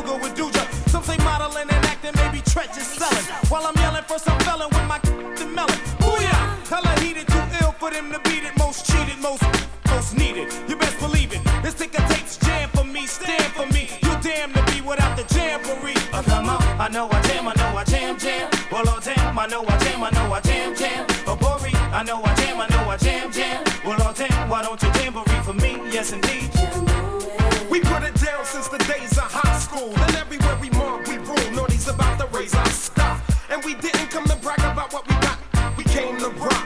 know 16.95 17.09
I 17.11 17.21
jam, 17.23 17.45
I 17.45 17.53
know 17.55 17.77
I 17.77 17.83
jam, 17.83 18.17
jam. 18.17 18.49
Well, 18.71 18.85
oh 18.87 18.99
damn, 19.03 19.37
I 19.37 19.47
know 19.47 19.65
I 19.67 19.77
jam, 19.79 20.01
I 20.01 20.09
know 20.11 20.31
I 20.31 20.39
jam, 20.39 20.73
jam. 20.73 21.05
Oh, 21.27 21.35
Bori, 21.35 21.73
I 21.91 22.03
know 22.03 22.23
I 22.23 22.33
jam, 22.35 22.61
I 22.61 22.67
know 22.69 22.89
I 22.89 22.95
jam, 22.95 23.31
jam. 23.33 23.65
Well, 23.85 23.97
oh 23.99 24.13
damn, 24.15 24.47
why 24.47 24.63
don't 24.63 24.81
you 24.81 24.89
jamboree 24.95 25.43
for 25.43 25.53
me? 25.53 25.71
Yes, 25.91 26.13
indeed. 26.13 26.49
We 27.69 27.81
put 27.81 28.03
it 28.03 28.15
down 28.23 28.45
since 28.45 28.69
the 28.69 28.77
days 28.87 29.17
of 29.17 29.27
high 29.29 29.59
school. 29.59 29.91
And 29.93 30.15
everywhere 30.15 30.57
we 30.61 30.69
mark, 30.69 31.05
we 31.07 31.17
rule. 31.17 31.51
Naughty's 31.51 31.89
about 31.89 32.17
to 32.17 32.27
raise 32.27 32.55
our 32.55 32.69
stock. 32.69 33.19
And 33.49 33.61
we 33.65 33.73
didn't 33.75 34.09
come 34.09 34.23
to 34.27 34.37
brag 34.37 34.59
about 34.59 34.93
what 34.93 35.05
we 35.09 35.15
got. 35.15 35.37
We 35.75 35.83
came 35.83 36.17
to 36.19 36.29
rock. 36.39 36.65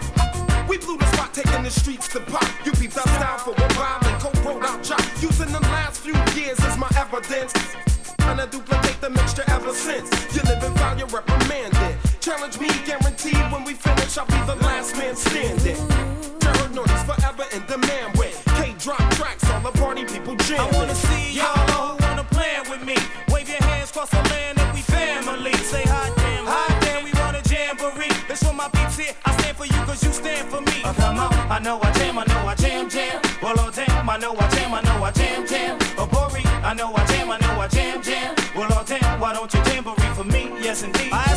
We 0.70 0.78
blew 0.78 1.00
the 1.00 1.08
spot, 1.08 1.34
taking 1.34 1.64
the 1.64 1.72
streets 1.72 2.08
to 2.10 2.20
pop. 2.20 2.46
You 2.64 2.72
peeped 2.74 2.98
our 2.98 3.10
style 3.18 3.40
for 3.40 3.56
a 3.58 3.74
while 3.74 3.98
and 4.06 4.22
co-wrote 4.22 4.64
our 4.64 4.80
job. 4.84 5.02
Using 5.22 5.52
the 5.52 5.62
last 5.74 6.02
few 6.02 6.14
years 6.40 6.60
as 6.60 6.78
my 6.78 6.90
evidence. 6.96 7.69
Challenge 12.30 12.60
me, 12.60 12.70
guaranteed 12.86 13.52
when 13.52 13.64
we 13.64 13.74
finish, 13.74 14.16
I'll 14.16 14.26
be 14.28 14.40
the 14.46 14.54
last 14.62 14.96
man 14.96 15.16
standing. 15.16 15.76
Terror 16.38 16.70
Naughty's 16.70 17.02
forever 17.02 17.46
in 17.52 17.66
demand 17.66 18.16
with 18.20 18.40
K-drop 18.58 19.02
tracks, 19.16 19.50
all 19.50 19.62
the 19.62 19.72
party 19.80 20.06
people 20.06 20.36
jam. 20.46 20.60
I 20.60 20.78
wanna 20.78 20.94
see 20.94 21.34
y'all 21.34 21.98
who 21.98 22.06
wanna 22.06 22.24
plan 22.26 22.70
with 22.70 22.84
me. 22.86 22.94
Wave 23.34 23.50
your 23.50 23.58
hands 23.64 23.90
across 23.90 24.12
the 24.12 24.22
land 24.30 24.60
and 24.60 24.72
we 24.76 24.82
family. 24.82 25.54
Say 25.54 25.82
hot 25.90 26.14
damn, 26.18 26.46
hot 26.46 26.70
damn, 26.82 27.04
we 27.04 27.12
want 27.14 27.36
a 27.36 27.42
jamboree. 27.50 28.14
This 28.28 28.44
for 28.44 28.54
my 28.54 28.70
peeps 28.70 28.98
here. 29.00 29.16
I 29.26 29.36
stand 29.40 29.58
for 29.58 29.66
you 29.66 29.82
cause 29.90 30.04
you 30.04 30.12
stand 30.12 30.50
for 30.50 30.62
me. 30.62 30.84
Uh, 30.84 30.94
come 30.94 31.18
on, 31.18 31.34
I 31.50 31.58
know 31.58 31.80
I 31.82 31.92
jam, 31.94 32.20
I 32.20 32.26
know 32.26 32.46
I 32.46 32.54
jam, 32.54 32.92
jam. 32.92 33.20
Well, 33.42 33.56
oh 33.58 33.72
damn, 33.74 34.08
I 34.08 34.18
know 34.18 34.38
I 34.38 34.48
jam, 34.54 34.76
I 34.76 34.82
know 34.82 35.04
I 35.04 35.12
jam, 35.14 35.48
jam. 35.48 35.80
Oh, 35.98 36.06
Bori, 36.06 36.44
I 36.46 36.76
know 36.76 36.94
I 36.94 37.04
jam, 37.08 37.32
I 37.32 37.40
know 37.40 37.60
I 37.60 37.68
jam, 37.68 38.04
jam. 38.04 38.36
Well, 38.56 38.70
oh 38.70 38.84
damn, 38.86 39.20
why 39.20 39.34
don't 39.34 39.52
you 39.52 39.62
jamboree 39.66 40.14
for 40.14 40.26
me? 40.26 40.52
Yes, 40.62 40.84
indeed. 40.84 41.12
I 41.12 41.29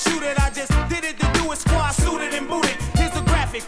shoot 0.00 0.22
it. 0.22 0.40
I 0.40 0.50
just 0.50 0.72
did 0.88 1.04
it 1.04 1.18
to 1.20 1.26
do 1.38 1.52
it, 1.52 1.58
squad 1.58 1.92
suited 1.92 2.32
and 2.34 2.48
booted. 2.48 2.76
Here's 2.96 3.12
the 3.12 3.22
graphic. 3.22 3.64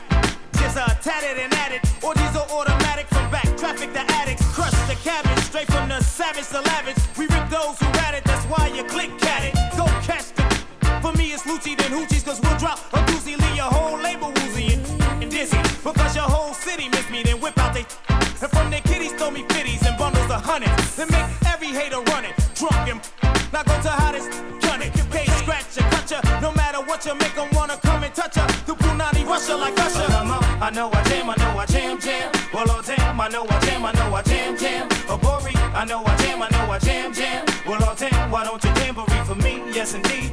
Just 0.54 0.76
uh, 0.76 0.86
tatted 1.06 1.38
and 1.38 1.52
added. 1.54 1.80
Or 2.02 2.14
these 2.14 2.34
are 2.36 2.48
automatic 2.48 3.06
from 3.08 3.30
back 3.30 3.48
traffic 3.56 3.92
to 3.92 4.02
addicts. 4.20 4.46
Crush 4.54 4.76
the 4.88 4.96
cabbage 5.04 5.44
straight 5.44 5.68
from 5.68 5.88
the 5.88 6.00
savage 6.00 6.48
to 6.48 6.60
know 30.72 30.90
I 30.92 31.02
jam, 31.04 31.28
I 31.28 31.36
know 31.36 31.58
I 31.58 31.66
jam, 31.66 32.00
jam. 32.00 32.32
Well, 32.52 32.66
oh 32.68 32.82
damn, 32.82 33.20
I 33.20 33.28
know 33.28 33.46
I 33.48 33.60
jam, 33.60 33.84
I 33.84 33.92
know 33.92 34.14
I 34.14 34.22
jam, 34.22 34.56
jam. 34.56 34.88
A 35.08 35.16
Bori, 35.18 35.52
I 35.54 35.84
know 35.84 36.02
I 36.04 36.16
jam, 36.16 36.42
I 36.42 36.48
know 36.50 36.70
I 36.70 36.78
jam, 36.78 37.12
jam. 37.12 37.44
Well, 37.66 37.80
oh 37.82 37.94
damn, 37.98 38.30
why 38.30 38.44
don't 38.44 38.62
you 38.64 38.70
jamboree 38.76 39.24
for 39.24 39.34
me? 39.34 39.62
Yes, 39.72 39.94
indeed. 39.94 40.32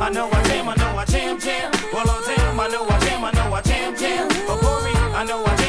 I 0.00 0.10
know 0.10 0.30
I 0.30 0.42
jam, 0.44 0.68
I 0.68 0.74
know 0.76 0.96
I 0.96 1.04
jam, 1.04 1.38
jam. 1.38 1.70
Well, 1.92 2.04
oh 2.06 2.22
damn, 2.26 2.60
I 2.60 2.68
know 2.68 2.86
I 2.88 2.98
jam, 3.00 3.24
I 3.24 3.30
know 3.32 3.52
I 3.52 3.60
jam, 3.62 3.96
jam. 3.96 4.30
A 4.48 4.56
Bori, 4.56 4.92
I 5.14 5.24
know 5.24 5.44
I 5.44 5.56
jam, 5.56 5.63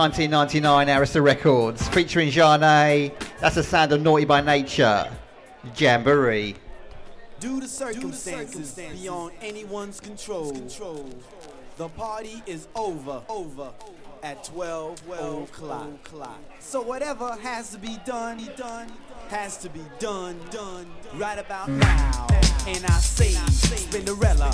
1999 0.00 0.86
Arista 0.86 1.22
Records 1.22 1.86
featuring 1.88 2.30
Zhané. 2.30 3.12
That's 3.38 3.56
the 3.56 3.62
sound 3.62 3.92
of 3.92 4.00
Naughty 4.00 4.24
by 4.24 4.40
Nature. 4.40 5.06
Jamboree. 5.76 6.54
Due 7.38 7.60
to 7.60 7.68
circumstances 7.68 8.80
beyond 8.94 9.32
anyone's 9.42 10.00
control, 10.00 10.54
the 11.76 11.88
party 11.90 12.42
is 12.46 12.66
over, 12.74 13.20
over 13.28 13.72
at 14.22 14.42
12, 14.44 15.04
12 15.04 15.42
o'clock. 15.50 15.90
So 16.60 16.80
whatever 16.80 17.36
has 17.42 17.70
to 17.72 17.78
be 17.78 17.98
done, 18.06 18.40
done, 18.56 18.90
has 19.28 19.58
to 19.58 19.68
be 19.68 19.82
done, 19.98 20.40
done 20.50 20.86
right 21.16 21.38
about 21.38 21.68
now. 21.68 22.26
And 22.66 22.82
I 22.86 22.98
say, 23.00 23.32
Spinderella, 23.50 24.48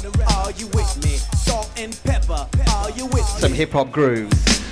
are 0.45 0.51
you 0.51 0.67
with 0.67 1.05
me? 1.05 1.19
Salt 1.39 1.71
and 1.77 1.97
pepper, 2.03 2.49
are 2.75 2.91
you 2.91 3.07
with 3.07 3.15
me? 3.15 3.39
Some 3.39 3.53
hip 3.53 3.71
hop 3.71 3.93
grooves. 3.93 4.66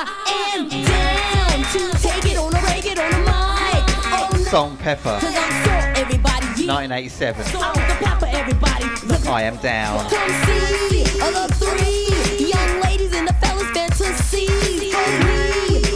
I 0.00 0.54
am 0.54 0.68
down 0.68 1.58
to 1.72 1.98
take 1.98 2.30
it 2.30 2.38
on 2.38 2.54
a 2.54 2.60
break 2.60 2.86
it 2.86 3.00
on 3.00 3.12
a 3.12 3.18
mic. 3.18 3.82
Oh 4.14 4.30
Salt 4.48 4.78
Pepper. 4.78 5.18
cause 5.18 5.24
I'm 5.24 5.64
so 5.64 6.00
everybody. 6.00 6.46
1987. 6.68 7.44
Salt 7.46 7.74
the 7.74 7.80
pepper, 7.80 8.26
everybody. 8.30 8.84
Look, 9.06 9.26
I 9.26 9.42
am 9.42 9.56
down. 9.56 10.08
come 10.08 10.30
see 10.46 11.02
the 11.02 11.48
three 11.58 12.46
young 12.46 12.80
ladies 12.80 13.12
and 13.12 13.26
the 13.26 13.32
fellas 13.34 13.68
fantasies. 13.72 14.48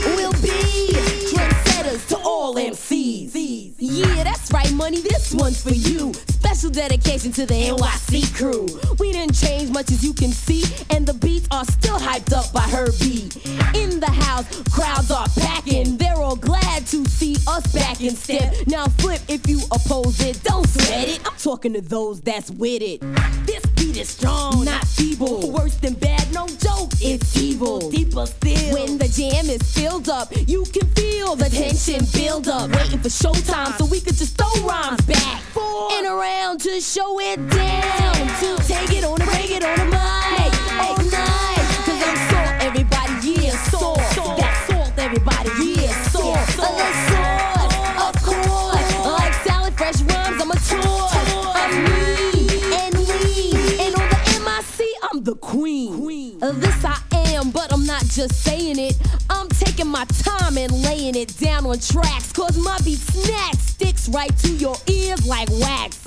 We 0.05 0.17
will 0.17 0.33
be 0.43 0.95
trendsetters 1.31 2.09
to 2.09 2.17
all 2.25 2.57
MCs. 2.57 3.77
Yeah, 3.79 4.25
that's 4.25 4.42
right, 4.53 4.73
money. 4.73 5.01
This 5.01 5.33
one's 5.35 5.63
for 5.63 5.75
you. 5.75 6.13
Special 6.15 6.71
dedication 6.71 7.33
to 7.33 7.47
the 7.47 7.55
NYC 7.55 8.35
crew. 8.37 8.69
We 8.99 9.13
didn't 9.13 9.35
change 9.35 9.71
much 9.71 9.91
as 9.91 10.05
you 10.05 10.13
can 10.13 10.31
see, 10.31 10.65
and 10.91 11.07
the 11.07 11.15
beats 11.15 11.49
are 11.51 11.65
still 11.65 11.99
hyped 11.99 12.33
up 12.33 12.53
by 12.53 12.61
Hurby. 12.61 13.31
In 13.75 14.01
the 14.01 14.11
house, 14.11 14.47
crowds 14.71 15.11
are 15.11 15.29
packing. 15.39 15.97
They're 15.97 16.17
all 16.17 16.37
glad 16.37 16.87
to 16.89 17.05
see 17.07 17.37
us 17.49 17.73
back 17.73 18.01
in 18.01 18.15
step. 18.15 18.55
Now 18.67 18.87
flip 18.87 19.23
if 19.29 19.49
you 19.49 19.61
oppose 19.71 20.21
it. 20.21 20.43
Don't 20.43 20.69
sweat 20.69 21.09
it. 21.09 21.21
I'm 21.27 21.37
talking 21.37 21.73
to 21.73 21.81
those 21.81 22.21
that's 22.21 22.51
with 22.51 22.83
it. 22.83 23.01
This 23.47 23.65
beat 23.77 23.97
is 23.97 24.11
strong, 24.11 24.65
not 24.65 24.87
feeble. 24.87 25.51
Worse 25.51 25.77
than 25.77 25.95
bad, 25.95 26.33
no 26.33 26.47
joke. 26.49 26.91
It's 27.01 27.37
evil. 27.37 27.91
Deeper 27.91 28.27
still. 28.27 28.75
When 28.75 28.99
the 28.99 29.09
jam 29.09 29.47
is 29.47 29.63
filled 29.63 30.09
up, 30.09 30.29
you 30.47 30.65
can 30.65 30.87
feel 30.89 31.37
the 31.37 31.49
tension 31.49 32.05
build 32.13 32.49
up. 32.49 32.71
Waiting 32.71 33.01
for 33.01 33.09
showtime 33.09 33.77
so 33.79 33.87
we 33.87 34.01
could 34.01 34.17
just 34.17 34.37
throw 34.43 34.67
rhymes 34.67 35.01
back 35.03 35.43
and 35.93 36.07
around 36.07 36.61
to 36.61 36.81
show 36.81 37.21
it 37.21 37.37
down. 37.51 38.15
To 38.41 38.57
take 38.67 38.93
it 38.99 39.05
on 39.05 39.21
and 39.21 39.31
break 39.31 39.51
it 39.51 39.65
on 39.65 39.77
the 39.79 39.85
mic. 39.85 40.53
All 40.83 40.97
night. 40.97 41.63
Cause 41.87 42.03
I'm 42.09 42.19
salt, 42.31 42.63
everybody, 42.63 43.13
yeah, 43.31 43.57
salt. 43.71 43.99
That's 44.39 44.67
salt, 44.69 44.93
everybody, 44.99 45.51
yeah, 45.65 45.93
salt. 46.09 46.39
A 46.59 46.61
little 46.61 46.95
sauce, 47.09 47.75
of 48.09 48.15
course. 48.23 49.07
Like 49.07 49.35
salad, 49.45 49.75
fresh 49.75 50.01
rhymes, 50.03 50.41
I'm 50.43 50.51
a 50.51 50.59
tour. 50.69 51.09
I'm 51.63 51.73
me 51.85 52.75
and 52.83 52.95
we. 52.99 53.79
And 53.85 53.95
on 53.95 54.09
the 54.11 54.19
MIC, 54.45 54.89
I'm 55.13 55.23
the 55.25 55.37
queen. 55.37 56.39
Uh, 56.43 56.53
This 56.53 56.85
I 56.85 57.12
but 57.51 57.73
I'm 57.73 57.87
not 57.87 58.05
just 58.05 58.43
saying 58.45 58.79
it. 58.79 58.97
I'm 59.31 59.49
taking 59.49 59.89
my 59.89 60.05
time 60.05 60.57
and 60.57 60.73
laying 60.83 61.17
it 61.17 61.37
down 61.39 61.67
on 61.67 61.79
tracks. 61.79 62.33
Cause 62.33 62.57
my 62.59 62.79
beat 62.85 62.99
snack 62.99 63.55
sticks 63.55 64.09
right 64.09 64.37
to 64.39 64.53
your 64.55 64.77
ears 64.87 65.27
like 65.27 65.49
wax. 65.51 65.99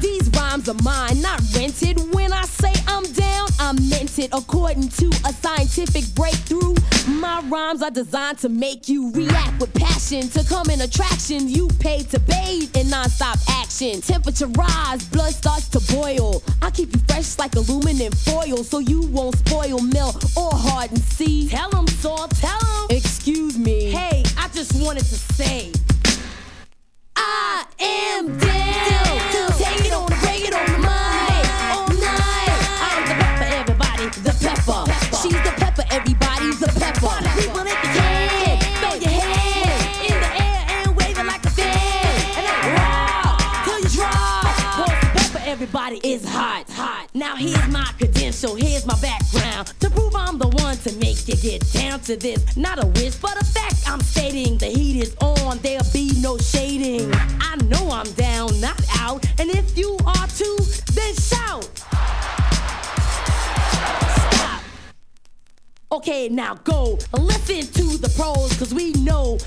These 0.00 0.28
rhymes 0.30 0.68
are 0.68 0.80
mine, 0.82 1.20
not 1.20 1.40
rented. 1.54 1.98
When 2.14 2.32
I 2.32 2.42
say 2.42 2.72
I'm 2.86 3.04
down, 3.12 3.48
I 3.58 3.72
meant 3.72 4.18
it. 4.18 4.30
According 4.32 4.88
to 4.90 5.06
a 5.24 5.32
scientific 5.32 6.04
breakthrough, 6.14 6.74
my 7.08 7.40
rhymes 7.48 7.82
are 7.82 7.90
designed 7.90 8.38
to 8.38 8.48
make 8.48 8.88
you 8.88 9.10
react 9.12 9.60
with 9.60 9.72
passion. 9.74 10.28
To 10.28 10.44
come 10.44 10.70
in 10.70 10.80
attraction, 10.82 11.48
you 11.48 11.68
pay 11.80 12.02
to 12.04 12.20
bathe 12.20 12.76
in 12.76 12.90
non-stop 12.90 13.38
action. 13.48 14.00
Temperature 14.00 14.48
rise, 14.48 15.04
blood 15.08 15.32
starts 15.32 15.68
to 15.70 15.80
boil. 15.94 16.42
I 16.62 16.70
keep 16.70 16.92
you 16.92 17.00
fresh 17.08 17.38
like 17.38 17.54
aluminum 17.56 18.12
foil, 18.12 18.62
so 18.64 18.78
you 18.78 19.02
won't 19.08 19.36
spoil, 19.38 19.80
melt, 19.80 20.24
or 20.36 20.50
harden. 20.84 21.02
See, 21.02 21.48
Tell 21.48 21.74
'em, 21.76 21.86
Saul, 21.88 22.28
tell 22.28 22.58
'em. 22.58 22.86
Excuse 22.90 23.56
me. 23.58 23.90
Hey, 23.90 24.22
I 24.36 24.48
just 24.48 24.74
wanted 24.74 25.04
to 25.04 25.18
say. 25.34 25.72
I 27.16 27.64
am 27.80 28.26
down 28.38 29.18
to 29.34 29.42
take 29.58 29.86
it 29.86 29.92
on 29.92 30.12
and 30.12 30.20
break 30.22 30.44
it 30.48 30.54
on 30.54 30.66
the 30.66 30.78
mic 30.78 31.44
all 31.74 31.88
night. 31.88 32.58
I'm 32.88 33.02
the 33.08 33.14
pepper, 33.22 33.48
everybody, 33.60 34.06
the 34.28 34.34
pepper. 34.44 34.82
She's 35.20 35.40
the 35.48 35.54
pepper, 35.62 35.84
everybody, 35.90 36.48
the 36.64 36.70
pepper. 36.80 37.16
People 37.38 37.66
if 37.72 37.78
you 37.84 37.90
can, 37.98 38.58
throw 38.80 38.94
your 39.04 39.16
hand 39.20 40.04
in 40.08 40.16
the 40.24 40.30
air 40.48 40.60
and 40.68 40.96
wave 40.96 41.18
it 41.18 41.26
like 41.32 41.44
a 41.46 41.50
fan. 41.50 42.14
And 42.36 42.44
then 42.48 42.60
rock 42.76 43.64
till 43.64 43.80
you 43.80 43.88
drop. 43.88 44.44
Once 44.80 45.00
the 45.00 45.10
pepper, 45.16 45.42
everybody 45.46 45.98
is 46.02 46.24
hot. 46.26 46.33
Now 47.24 47.36
here's 47.36 47.68
my 47.68 47.90
credential, 47.96 48.54
here's 48.54 48.84
my 48.84 49.00
background 49.00 49.68
to 49.80 49.88
prove 49.88 50.14
I'm 50.14 50.36
the 50.36 50.48
one 50.62 50.76
to 50.76 50.92
make 50.96 51.26
you 51.26 51.36
get 51.36 51.66
down 51.72 52.00
to 52.00 52.16
this. 52.16 52.54
Not 52.54 52.84
a 52.84 52.86
wish, 52.86 53.14
but 53.14 53.40
a 53.40 53.44
fact. 53.46 53.76
I'm 53.86 54.02
stating 54.02 54.58
the 54.58 54.66
heat 54.66 55.00
is 55.00 55.16
on. 55.22 55.56
There'll 55.60 55.90
be 55.90 56.12
no 56.20 56.36
shading. 56.36 57.10
I 57.14 57.56
know 57.64 57.90
I'm 57.90 58.12
down, 58.12 58.60
not 58.60 58.78
out. 58.98 59.24
And 59.40 59.48
if 59.48 59.78
you 59.78 59.96
are 60.04 60.26
too, 60.26 60.58
then 60.92 61.14
shout. 61.14 61.64
Stop. 64.18 64.60
Okay, 65.92 66.28
now 66.28 66.56
go 66.56 66.98
listen 67.14 67.62
to 67.72 67.96
the 67.96 68.12
pros, 68.16 68.54
cause 68.58 68.74
we 68.74 68.92
know 68.92 69.38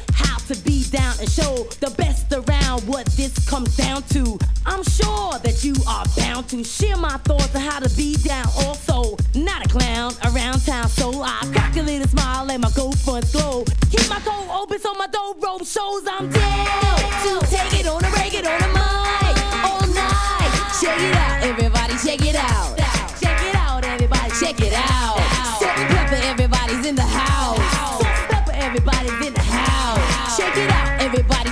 to 0.47 0.55
be 0.63 0.85
down 0.85 1.13
and 1.19 1.29
show 1.29 1.67
the 1.81 1.89
best 1.97 2.31
around 2.31 2.81
what 2.87 3.05
this 3.17 3.33
comes 3.49 3.75
down 3.75 4.01
to. 4.03 4.39
I'm 4.65 4.81
sure 4.83 5.37
that 5.39 5.61
you 5.61 5.75
are 5.85 6.05
bound 6.15 6.47
to 6.49 6.63
share 6.63 6.95
my 6.95 7.17
thoughts 7.17 7.53
on 7.53 7.61
how 7.61 7.79
to 7.79 7.89
be 7.97 8.15
down 8.15 8.47
also. 8.59 9.17
Not 9.35 9.65
a 9.65 9.69
clown 9.69 10.13
around 10.23 10.65
town, 10.65 10.87
so 10.87 11.21
I 11.21 11.41
crack 11.51 11.75
a 11.75 12.07
smile 12.07 12.49
and 12.49 12.61
my 12.61 12.71
gold 12.71 12.97
fronts 12.99 13.33
glow. 13.33 13.65
Keep 13.91 14.09
my 14.09 14.21
coat 14.21 14.47
open 14.49 14.79
so 14.79 14.93
my 14.93 15.07
dope 15.07 15.43
rope 15.43 15.65
shows 15.65 16.07
I'm 16.07 16.29
down 16.29 16.95
to 17.23 17.45
take 17.47 17.81
it 17.81 17.87
on 17.87 18.03
and 18.05 18.13
break 18.13 18.33
it 18.33 18.47
on 18.47 18.59
the 18.61 18.67
mic 18.67 19.35
all 19.67 19.85
night. 19.93 20.51
Check 20.79 20.99
it 21.01 21.15
out, 21.15 21.43
everybody, 21.43 21.93
check 21.97 22.25
it 22.25 22.35
out. 22.35 22.76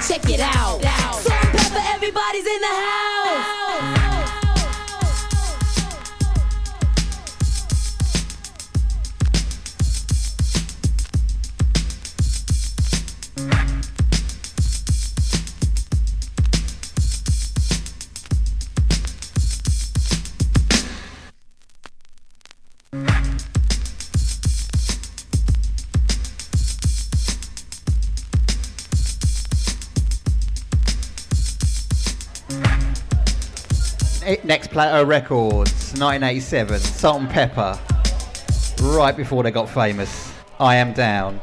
Check 0.08 0.30
it 0.30 0.40
out. 0.40 0.84
Salt-N-Pepa, 0.84 1.96
everybody's 1.96 2.46
in 2.46 2.62
the 2.62 2.68
house. 2.68 3.05
Next 34.44 34.72
Plateau 34.72 35.04
Records, 35.04 35.94
1987. 36.00 36.80
Salt-N-Pepa. 36.80 37.80
Right 38.98 39.16
before 39.16 39.44
they 39.44 39.52
got 39.52 39.70
famous. 39.70 40.34
I 40.60 40.78
am 40.78 40.94
down. 40.94 41.40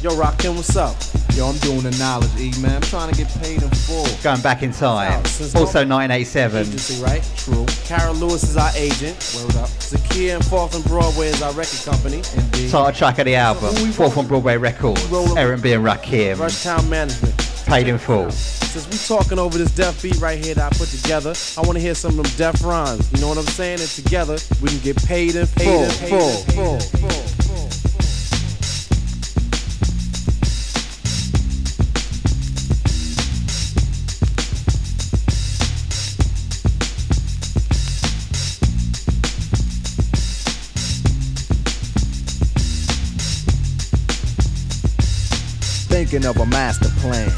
Yo, 0.00 0.10
Rakim, 0.16 0.56
what's 0.56 0.76
up? 0.76 0.96
Yo, 1.36 1.46
I'm 1.46 1.58
doing 1.58 1.82
the 1.82 1.90
knowledge, 1.98 2.30
E, 2.38 2.52
man. 2.62 2.76
I'm 2.76 2.80
trying 2.82 3.12
to 3.12 3.16
get 3.16 3.28
paid 3.42 3.62
in 3.62 3.68
full. 3.68 4.06
Going 4.22 4.40
back 4.40 4.62
in 4.62 4.72
time. 4.72 5.22
Since 5.26 5.54
Also 5.54 5.80
1987. 5.86 6.60
Agency, 6.68 7.02
right? 7.02 7.22
True. 7.36 7.66
Carol 7.84 8.14
Lewis 8.14 8.44
is 8.44 8.56
our 8.56 8.70
agent. 8.74 9.14
Word 9.36 9.56
up. 9.56 9.68
Zakia 9.68 10.36
and 10.36 10.44
Fourth 10.46 10.74
and 10.74 10.84
Broadway 10.84 11.28
is 11.28 11.42
our 11.42 11.52
record 11.52 11.80
company. 11.84 12.22
Indeed. 12.34 12.70
Title 12.70 12.92
track 12.92 13.18
of 13.18 13.26
the 13.26 13.36
album. 13.36 13.74
Fourth 13.92 14.16
on 14.16 14.26
Broadway 14.26 14.56
Records. 14.56 15.02
Eric 15.36 15.60
B 15.60 15.74
and 15.74 15.84
Rakim. 15.84 16.38
Rush 16.38 16.62
Town 16.62 16.88
Management. 16.88 17.41
Paid 17.66 17.88
in 17.88 17.96
full. 17.98 18.30
Since 18.30 18.86
we 18.88 19.16
talking 19.16 19.38
over 19.38 19.56
this 19.56 19.74
deaf 19.74 20.02
beat 20.02 20.16
right 20.16 20.42
here 20.42 20.54
that 20.54 20.72
I 20.72 20.76
put 20.76 20.88
together, 20.88 21.32
I 21.56 21.60
want 21.62 21.74
to 21.74 21.80
hear 21.80 21.94
some 21.94 22.18
of 22.18 22.24
them 22.24 22.32
deaf 22.36 22.62
rhymes. 22.64 23.10
You 23.12 23.20
know 23.20 23.28
what 23.28 23.38
I'm 23.38 23.44
saying? 23.44 23.80
And 23.80 23.88
together 23.88 24.36
we 24.60 24.68
can 24.68 24.78
get 24.80 24.96
paid 25.04 25.36
in 25.36 25.46
full. 25.46 25.64
Paid 25.64 25.84
in 25.84 26.20
full, 26.20 26.78
full. 26.78 26.80
full. 26.80 27.28
Thinking 45.88 46.26
of 46.26 46.36
a 46.38 46.46
master 46.46 46.88
plan. 47.00 47.30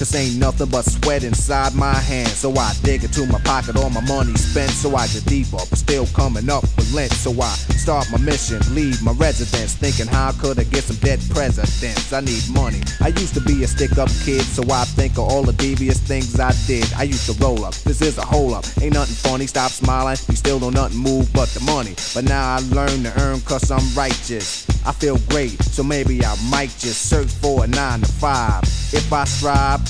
Cause 0.00 0.14
ain't 0.14 0.38
nothing 0.38 0.70
but 0.70 0.86
sweat 0.86 1.24
inside 1.24 1.74
my 1.74 1.92
hands. 1.92 2.32
So 2.36 2.56
I 2.56 2.72
dig 2.82 3.04
into 3.04 3.26
my 3.26 3.38
pocket, 3.40 3.76
all 3.76 3.90
my 3.90 4.00
money 4.00 4.34
spent. 4.34 4.70
So 4.70 4.96
I 4.96 5.06
get 5.08 5.26
deeper, 5.26 5.58
but 5.68 5.76
still 5.76 6.06
coming 6.06 6.48
up 6.48 6.66
for 6.68 6.96
lint. 6.96 7.12
So 7.12 7.32
I 7.32 7.52
start 7.76 8.06
my 8.10 8.16
mission, 8.16 8.62
leave 8.74 9.02
my 9.02 9.12
residence. 9.12 9.74
Thinking 9.74 10.06
how 10.06 10.32
could 10.32 10.58
I 10.58 10.64
get 10.64 10.84
some 10.84 10.96
dead 11.04 11.20
presidents? 11.28 12.14
I 12.14 12.20
need 12.20 12.42
money. 12.48 12.80
I 13.02 13.08
used 13.08 13.34
to 13.34 13.42
be 13.42 13.62
a 13.62 13.66
stick 13.66 13.98
up 13.98 14.08
kid, 14.24 14.40
so 14.40 14.62
I 14.72 14.86
think 14.86 15.18
of 15.18 15.28
all 15.28 15.42
the 15.42 15.52
devious 15.52 16.00
things 16.00 16.40
I 16.40 16.52
did. 16.66 16.90
I 16.94 17.02
used 17.02 17.26
to 17.26 17.44
roll 17.44 17.66
up, 17.66 17.74
this 17.84 18.00
is 18.00 18.16
a 18.16 18.24
hole 18.24 18.54
up. 18.54 18.64
Ain't 18.80 18.94
nothing 18.94 19.16
funny, 19.16 19.46
stop 19.46 19.70
smiling. 19.70 20.16
You 20.30 20.36
still 20.36 20.58
don't 20.58 20.72
nothing 20.72 20.96
move 20.96 21.30
but 21.34 21.50
the 21.50 21.60
money. 21.60 21.94
But 22.14 22.24
now 22.24 22.56
I 22.56 22.60
learn 22.70 23.02
to 23.02 23.12
earn 23.20 23.42
cause 23.42 23.70
I'm 23.70 23.84
righteous. 23.94 24.66
I 24.86 24.92
feel 24.92 25.18
great, 25.28 25.62
so 25.62 25.82
maybe 25.82 26.24
I 26.24 26.34
might 26.48 26.70
just 26.78 27.10
search 27.10 27.28
for 27.28 27.64
a 27.64 27.66
nine 27.66 28.00
to 28.00 28.08
five. 28.12 28.62
If 28.92 29.12
I 29.12 29.24
strive, 29.24 29.89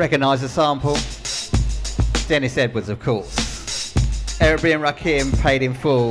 Recognise 0.00 0.40
the 0.40 0.48
sample? 0.48 0.96
Dennis 2.26 2.56
Edwards, 2.56 2.88
of 2.88 3.00
course. 3.00 3.94
And 4.40 4.58
Rakim 4.80 5.38
paid 5.42 5.62
in 5.62 5.74
full. 5.74 6.10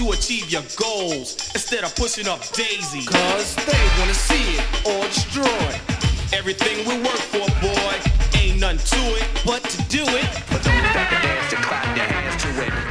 to 0.00 0.12
achieve 0.12 0.50
your 0.50 0.62
goals 0.76 1.36
instead 1.52 1.84
of 1.84 1.94
pushing 1.94 2.26
up 2.26 2.40
Daisy. 2.52 3.04
Cause 3.04 3.54
they 3.66 3.78
wanna 3.98 4.14
see 4.14 4.56
it 4.56 4.64
all 4.86 5.02
destroyed. 5.02 5.78
Everything 6.32 6.78
we 6.88 6.96
work 7.02 7.20
for, 7.28 7.44
boy, 7.60 8.40
ain't 8.40 8.58
none 8.58 8.78
to 8.78 8.96
it 8.96 9.28
but 9.44 9.62
to 9.62 9.76
do 9.88 10.02
it. 10.02 10.28
But 10.48 10.62
those 10.62 10.88
that 10.96 11.06
can 11.10 11.20
dance 11.22 11.50
to 11.50 11.56
clap 11.56 11.84
their 11.94 12.06
hands 12.06 12.42
to 12.42 12.48
it. 12.64 12.90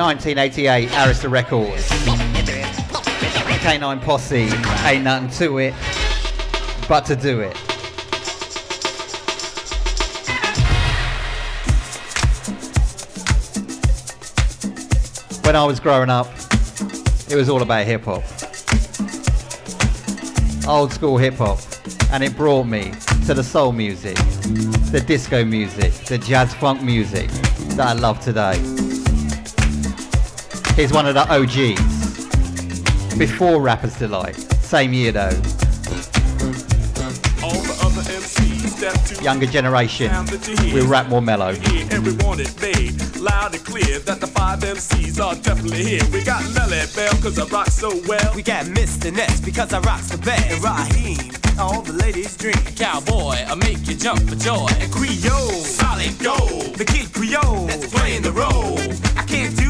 1988 0.00 0.88
Arista 0.88 1.30
Records. 1.30 1.89
K9 3.60 4.00
Posse, 4.00 4.48
ain't 4.88 5.04
nothing 5.04 5.28
to 5.38 5.58
it 5.58 5.74
but 6.88 7.04
to 7.04 7.14
do 7.14 7.40
it. 7.40 7.54
When 15.44 15.56
I 15.56 15.64
was 15.64 15.78
growing 15.78 16.08
up, 16.08 16.28
it 17.28 17.36
was 17.36 17.50
all 17.50 17.60
about 17.60 17.84
hip 17.84 18.04
hop. 18.04 18.22
Old 20.66 20.90
school 20.92 21.18
hip 21.18 21.34
hop. 21.34 21.58
And 22.12 22.24
it 22.24 22.34
brought 22.36 22.64
me 22.64 22.92
to 23.26 23.34
the 23.34 23.44
soul 23.44 23.72
music, 23.72 24.16
the 24.90 25.04
disco 25.06 25.44
music, 25.44 25.92
the 26.06 26.16
jazz 26.16 26.54
funk 26.54 26.82
music 26.82 27.28
that 27.76 27.88
I 27.88 27.92
love 27.92 28.20
today. 28.20 28.56
He's 30.74 30.92
one 30.92 31.06
of 31.06 31.14
the 31.14 31.26
OGs. 31.30 31.89
Before 33.18 33.60
Rapper's 33.60 33.96
Delight. 33.98 34.36
Same 34.62 34.92
year 34.92 35.12
though. 35.12 35.28
All 37.42 37.56
the 37.62 37.76
other 37.84 38.02
MCs 38.02 38.68
step 38.76 38.94
to 39.18 39.22
Younger 39.24 39.46
generation. 39.46 40.10
sound 40.10 40.28
that 40.28 40.46
you 40.48 40.56
hear. 40.56 40.74
We 40.82 40.88
rap 40.88 41.08
more 41.08 41.20
mellow. 41.22 41.52
Hear 41.54 41.86
everyone 41.90 42.40
is 42.40 42.58
made 42.60 43.00
loud 43.20 43.54
and 43.54 43.64
clear 43.64 43.98
that 44.00 44.20
the 44.20 44.26
five 44.26 44.60
MCs 44.60 45.20
are 45.22 45.34
definitely 45.34 45.84
here. 45.84 46.02
We 46.12 46.22
got 46.24 46.42
Melle 46.54 46.96
Mel 46.96 47.12
cause 47.22 47.38
I 47.38 47.44
rock 47.46 47.66
so 47.68 47.90
well. 48.08 48.32
We 48.34 48.42
got 48.42 48.64
Mr. 48.66 49.12
Ness 49.14 49.40
because 49.40 49.72
I 49.72 49.80
rock 49.80 50.00
the 50.02 50.18
best. 50.18 50.50
And 50.50 50.62
Raheem, 50.62 51.32
all 51.58 51.82
the 51.82 51.92
ladies 51.94 52.36
dream. 52.36 52.54
Cowboy, 52.76 53.36
I 53.46 53.54
make 53.56 53.86
you 53.88 53.96
jump 53.96 54.20
for 54.28 54.36
joy. 54.36 54.66
And 54.80 54.90
Creole, 54.92 55.60
solid 55.64 56.18
gold. 56.20 56.74
The 56.76 56.84
kid 56.84 57.12
Creole, 57.12 57.66
that's 57.66 57.86
playing 57.92 58.22
the 58.22 58.32
role. 58.32 58.78
I 59.18 59.24
can't 59.24 59.54
do 59.56 59.64
it, 59.64 59.69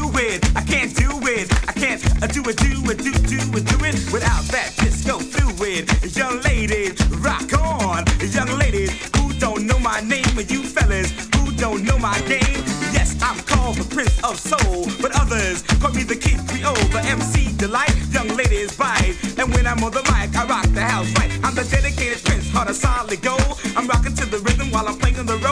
I 1.67 1.73
can't 1.73 2.01
do 2.33 2.41
it, 2.49 2.57
do 2.57 2.71
it, 2.91 2.97
do, 2.97 3.11
do 3.13 3.39
it, 3.57 3.65
do 3.65 3.77
it 3.85 3.95
without 4.11 4.43
that 4.53 4.73
disco 4.77 5.19
fluid. 5.19 5.89
Young 6.15 6.41
ladies, 6.41 6.93
rock 7.17 7.51
on. 7.57 8.05
Young 8.21 8.51
ladies 8.59 8.91
who 9.15 9.33
don't 9.39 9.65
know 9.65 9.79
my 9.79 10.01
name, 10.01 10.37
and 10.37 10.49
you 10.51 10.61
fellas 10.63 11.11
who 11.35 11.51
don't 11.53 11.83
know 11.83 11.97
my 11.97 12.19
game. 12.21 12.61
Yes, 12.93 13.17
I'm 13.21 13.39
called 13.39 13.77
the 13.77 13.87
Prince 13.95 14.15
of 14.23 14.39
Soul, 14.39 14.85
but 15.01 15.11
others 15.19 15.63
call 15.81 15.91
me 15.91 16.03
the 16.03 16.15
Kid 16.15 16.39
Creole, 16.47 16.87
the 16.93 17.01
MC 17.05 17.55
delight. 17.57 17.95
Young 18.11 18.27
ladies 18.35 18.75
bite, 18.77 19.17
and 19.39 19.53
when 19.53 19.65
I'm 19.65 19.83
on 19.83 19.91
the 19.91 20.03
mic, 20.13 20.35
I 20.35 20.45
rock 20.45 20.67
the 20.73 20.81
house 20.81 21.11
right. 21.17 21.31
I'm 21.43 21.55
the 21.55 21.63
dedicated 21.63 22.23
Prince, 22.23 22.51
heart 22.51 22.69
of 22.69 22.75
solid 22.75 23.21
gold. 23.21 23.59
I'm 23.75 23.87
rocking 23.87 24.15
to 24.15 24.25
the 24.25 24.39
rhythm 24.39 24.69
while 24.71 24.87
I'm 24.87 24.97
playing 24.97 25.25
the 25.25 25.37
road. 25.37 25.50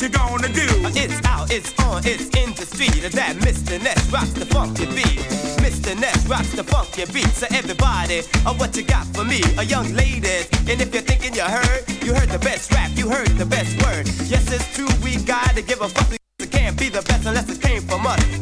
You 0.00 0.08
gonna 0.08 0.48
do? 0.48 0.66
It's 0.94 1.20
out, 1.26 1.50
it's 1.50 1.72
on, 1.80 2.02
it's 2.04 2.30
in 2.38 2.54
the 2.54 2.64
street. 2.64 3.02
That 3.12 3.36
Mr. 3.36 3.82
Ness 3.82 4.10
rocks 4.10 4.32
the 4.32 4.46
funky 4.46 4.86
beat. 4.86 5.18
Mr. 5.58 5.98
Ness 6.00 6.26
rocks 6.26 6.52
the 6.52 6.64
funky 6.64 7.04
beat. 7.12 7.28
So 7.34 7.46
everybody, 7.50 8.22
uh, 8.46 8.54
what 8.54 8.76
you 8.76 8.84
got 8.84 9.06
for 9.08 9.24
me? 9.24 9.40
A 9.58 9.64
young 9.64 9.92
ladies. 9.94 10.48
And 10.68 10.80
if 10.80 10.94
you're 10.94 11.02
thinking 11.02 11.34
you 11.34 11.42
heard, 11.42 11.82
you 12.02 12.14
heard 12.14 12.30
the 12.30 12.38
best 12.38 12.72
rap, 12.72 12.90
you 12.94 13.08
heard 13.08 13.28
the 13.36 13.46
best 13.46 13.74
word. 13.84 14.06
Yes, 14.30 14.50
it's 14.52 14.66
true, 14.74 14.88
we 15.02 15.16
gotta 15.24 15.62
give 15.62 15.80
a 15.82 15.88
fuck. 15.88 16.16
It 16.38 16.50
can't 16.50 16.78
be 16.78 16.88
the 16.88 17.02
best 17.02 17.26
unless 17.26 17.48
it 17.50 17.60
came 17.60 17.82
from 17.82 18.06
us. 18.06 18.41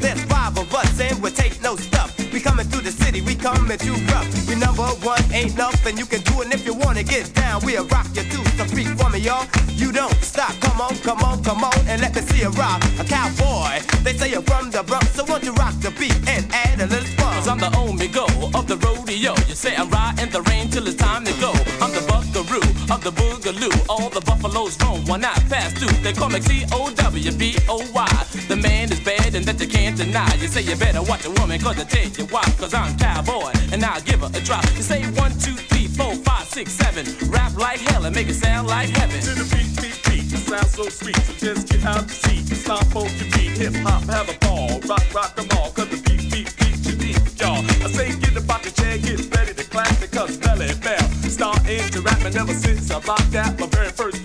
Too 3.79 3.95
rough. 4.13 4.27
We 4.49 4.57
number 4.57 4.83
one, 5.07 5.23
ain't 5.33 5.57
nothing 5.57 5.97
you 5.97 6.07
can 6.07 6.21
do. 6.23 6.43
And 6.43 6.53
if 6.53 6.65
you 6.67 6.75
wanna 6.75 7.03
get 7.03 7.33
down, 7.35 7.63
we'll 7.65 7.87
rock 7.87 8.07
you 8.15 8.23
too. 8.25 8.45
So 8.57 8.65
freak 8.65 8.89
for 8.99 9.11
me, 9.11 9.19
y'all. 9.21 9.47
You 9.77 9.93
don't 9.93 10.15
stop. 10.23 10.53
Come 10.61 10.81
on, 10.81 10.97
come 10.99 11.23
on, 11.23 11.43
come 11.45 11.65
on, 11.65 11.79
and 11.87 12.01
let 12.01 12.15
me 12.15 12.23
see 12.23 12.41
you 12.41 12.51
rock. 12.51 12.83
A 12.99 13.05
cowboy, 13.05 13.81
they 14.03 14.15
say 14.15 14.31
you're 14.31 14.43
from 14.43 14.71
the 14.71 14.83
Bronx, 14.83 15.11
so 15.15 15.25
won't 15.25 15.45
you 15.45 15.53
rock 15.55 15.75
the 15.81 15.91
beat 15.99 16.17
and 16.29 16.47
add 16.53 16.81
a 16.81 16.87
little 16.87 17.07
fun? 17.17 17.35
Cause 17.35 17.49
I'm 17.49 17.59
the 17.59 17.71
omega 17.79 18.25
of 18.59 18.67
the 18.67 18.77
rodeo. 18.77 19.35
You 19.49 19.55
say 19.55 19.75
I'm 19.77 19.89
riding 19.91 20.31
the 20.31 20.43
rain 20.43 20.69
till 20.71 20.87
buffaloes 24.77 25.01
roam 25.01 25.05
when 25.07 25.25
I 25.25 25.35
pass 25.49 25.73
through. 25.73 25.97
They 26.03 26.13
call 26.13 26.29
me 26.29 26.41
C-O-W-B-O-Y. 26.41 28.27
The 28.49 28.57
man 28.57 28.93
is 28.93 29.01
bad 29.01 29.35
and 29.35 29.45
that 29.45 29.61
you 29.61 29.69
can't 29.69 29.97
deny. 29.97 30.35
You 30.37 30.49
say 30.49 30.63
you 30.63 30.77
better 30.77 31.03
watch 31.03 31.25
a 31.25 31.31
woman 31.41 31.61
cause 31.61 31.79
I 31.79 31.85
tell 31.85 32.09
you 32.09 32.25
why. 32.27 32.43
Cause 32.59 32.75
I'm 32.75 32.97
cowboy 32.99 33.53
and 33.73 33.85
I'll 33.85 34.01
give 34.03 34.21
her 34.21 34.31
a 34.33 34.41
try. 34.41 34.63
You 34.77 34.83
say 34.83 35.05
one, 35.13 35.33
two, 35.39 35.55
three, 35.71 35.87
four, 35.87 36.15
five, 36.17 36.47
six, 36.47 36.73
seven. 36.73 37.07
Rap 37.31 37.57
like 37.57 37.81
hell 37.81 38.05
and 38.05 38.15
make 38.15 38.29
it 38.29 38.35
sound 38.35 38.69
like 38.69 38.89
heaven. 38.91 39.21
To 39.21 39.35
the 39.35 39.47
beat, 39.55 39.71
beat, 39.81 39.99
beat, 40.07 40.33
it 40.33 40.43
sounds 40.45 40.71
so 40.73 40.89
sweet. 40.89 41.17
So 41.17 41.33
just 41.35 41.69
get 41.69 41.85
out 41.85 42.07
the 42.07 42.15
seat, 42.15 42.47
stomp 42.57 42.95
on 42.97 43.05
your 43.05 43.29
feet, 43.35 43.57
hip 43.59 43.75
hop, 43.83 44.03
have 44.05 44.29
a 44.29 44.37
ball, 44.45 44.81
rock, 44.89 45.07
rock 45.15 45.35
'em 45.39 45.49
all. 45.59 45.71
Cause 45.73 45.89
the 45.89 45.99
beat, 46.07 46.31
beat, 46.31 46.49
beat 46.59 46.79
you 46.87 46.97
deep, 46.97 47.41
y'all. 47.41 47.65
I 47.85 47.89
say 47.91 48.09
get 48.19 48.35
the 48.35 48.41
chair, 48.71 48.99
get 48.99 49.37
ready 49.37 49.55
to 49.55 49.65
clap 49.65 50.01
because 50.01 50.39
Melle 50.39 50.69
Mel 50.85 51.11
start 51.31 51.67
into 51.69 52.03
rapping 52.03 52.37
ever 52.37 52.53
since 52.53 52.91
I 52.91 52.99
rocked 53.01 53.35
at 53.35 53.59
my 53.59 53.67
very 53.67 53.91
first 53.91 54.20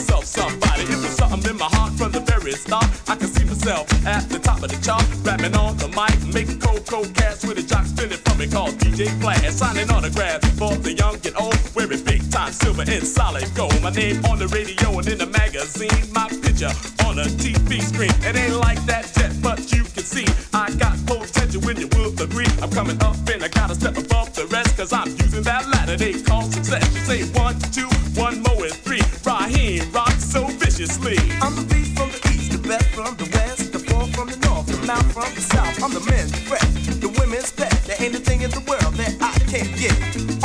myself 0.00 0.24
somebody. 0.24 0.82
It 0.82 0.96
was 0.96 1.14
something 1.16 1.50
in 1.50 1.58
my 1.58 1.68
heart 1.76 1.92
from 1.92 2.12
the 2.12 2.20
very 2.20 2.52
start. 2.52 2.88
I 3.08 3.16
could 3.16 3.28
see 3.28 3.44
myself 3.44 3.84
at 4.06 4.28
the 4.28 4.38
top 4.38 4.62
of 4.62 4.70
the 4.70 4.80
chart, 4.80 5.04
rapping 5.22 5.54
on 5.54 5.76
the 5.76 5.88
mic, 5.92 6.16
making 6.32 6.60
cold, 6.60 6.86
cold 6.86 7.12
cats 7.14 7.44
with 7.44 7.58
a 7.58 7.62
jock 7.62 7.84
spinning 7.84 8.18
from 8.24 8.38
me 8.38 8.46
called 8.48 8.74
DJ 8.80 9.08
Flash. 9.20 9.44
Signing 9.52 9.90
autographs 9.90 10.48
for 10.56 10.74
the 10.76 10.92
young 10.94 11.16
and 11.26 11.36
old, 11.36 11.58
wearing 11.74 12.02
big 12.04 12.22
time 12.30 12.52
silver 12.52 12.84
and 12.88 13.06
solid 13.06 13.44
gold. 13.54 13.76
My 13.82 13.90
name 13.90 14.24
on 14.24 14.38
the 14.38 14.48
radio 14.48 14.88
and 14.98 15.06
in 15.08 15.18
the 15.18 15.26
magazine, 15.26 16.04
my 16.12 16.28
picture 16.28 16.72
on 17.04 17.18
a 17.18 17.28
TV 17.36 17.82
screen. 17.82 18.14
It 18.24 18.36
ain't 18.36 18.56
like 18.56 18.80
that 18.86 19.04
jet, 19.14 19.32
but 19.42 19.60
you 19.72 19.84
can 19.84 20.04
see 20.04 20.26
I 20.54 20.72
got 20.80 20.96
potential 21.04 21.60
when 21.60 21.76
you 21.76 21.88
will 21.92 22.12
agree. 22.16 22.48
I'm 22.62 22.70
coming 22.70 22.96
up 23.02 23.16
and 23.28 23.44
I 23.44 23.48
gotta 23.48 23.74
step 23.74 23.96
above 23.98 24.32
the 24.34 24.46
rest, 24.46 24.76
cause 24.78 24.92
I'm 24.92 25.08
using 25.20 25.42
that 25.42 25.68
ladder 25.68 25.96
they 25.96 26.14
call 26.22 26.42
success. 26.48 26.84
You 26.94 27.02
say 27.04 27.20
one, 27.38 27.58
two, 27.76 27.90
so 30.86 31.00
viciously. 31.00 31.18
I'm 31.40 31.54
the 31.56 31.66
beast 31.74 31.96
from 31.96 32.10
the 32.10 32.20
east, 32.32 32.52
the 32.52 32.68
best 32.68 32.86
from 32.94 33.16
the 33.16 33.28
west, 33.36 33.72
the 33.72 33.78
four 33.78 34.06
from 34.08 34.28
the 34.28 34.36
north, 34.48 34.66
the 34.66 34.86
mouth 34.86 35.12
from 35.12 35.34
the 35.34 35.40
south. 35.40 35.82
I'm 35.82 35.92
the 35.92 36.00
men's 36.10 36.32
breath, 36.48 37.00
the 37.00 37.08
women's 37.20 37.52
pet. 37.52 37.72
There 37.86 37.96
ain't 38.00 38.14
a 38.14 38.18
thing 38.18 38.42
in 38.42 38.50
the 38.50 38.60
world 38.60 38.94
that 38.94 39.16
I 39.20 39.36
can't 39.50 39.72
get 39.76 39.94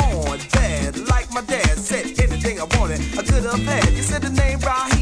on 0.00 0.38
bad. 0.52 0.98
Like 1.08 1.32
my 1.32 1.42
dad 1.42 1.78
said, 1.78 2.18
anything 2.20 2.60
I 2.60 2.64
wanted, 2.76 3.00
I 3.18 3.22
could 3.22 3.44
have 3.44 3.62
had. 3.62 3.92
You 3.92 4.02
said 4.02 4.22
the 4.22 4.30
name 4.30 4.58
Raheem, 4.60 4.95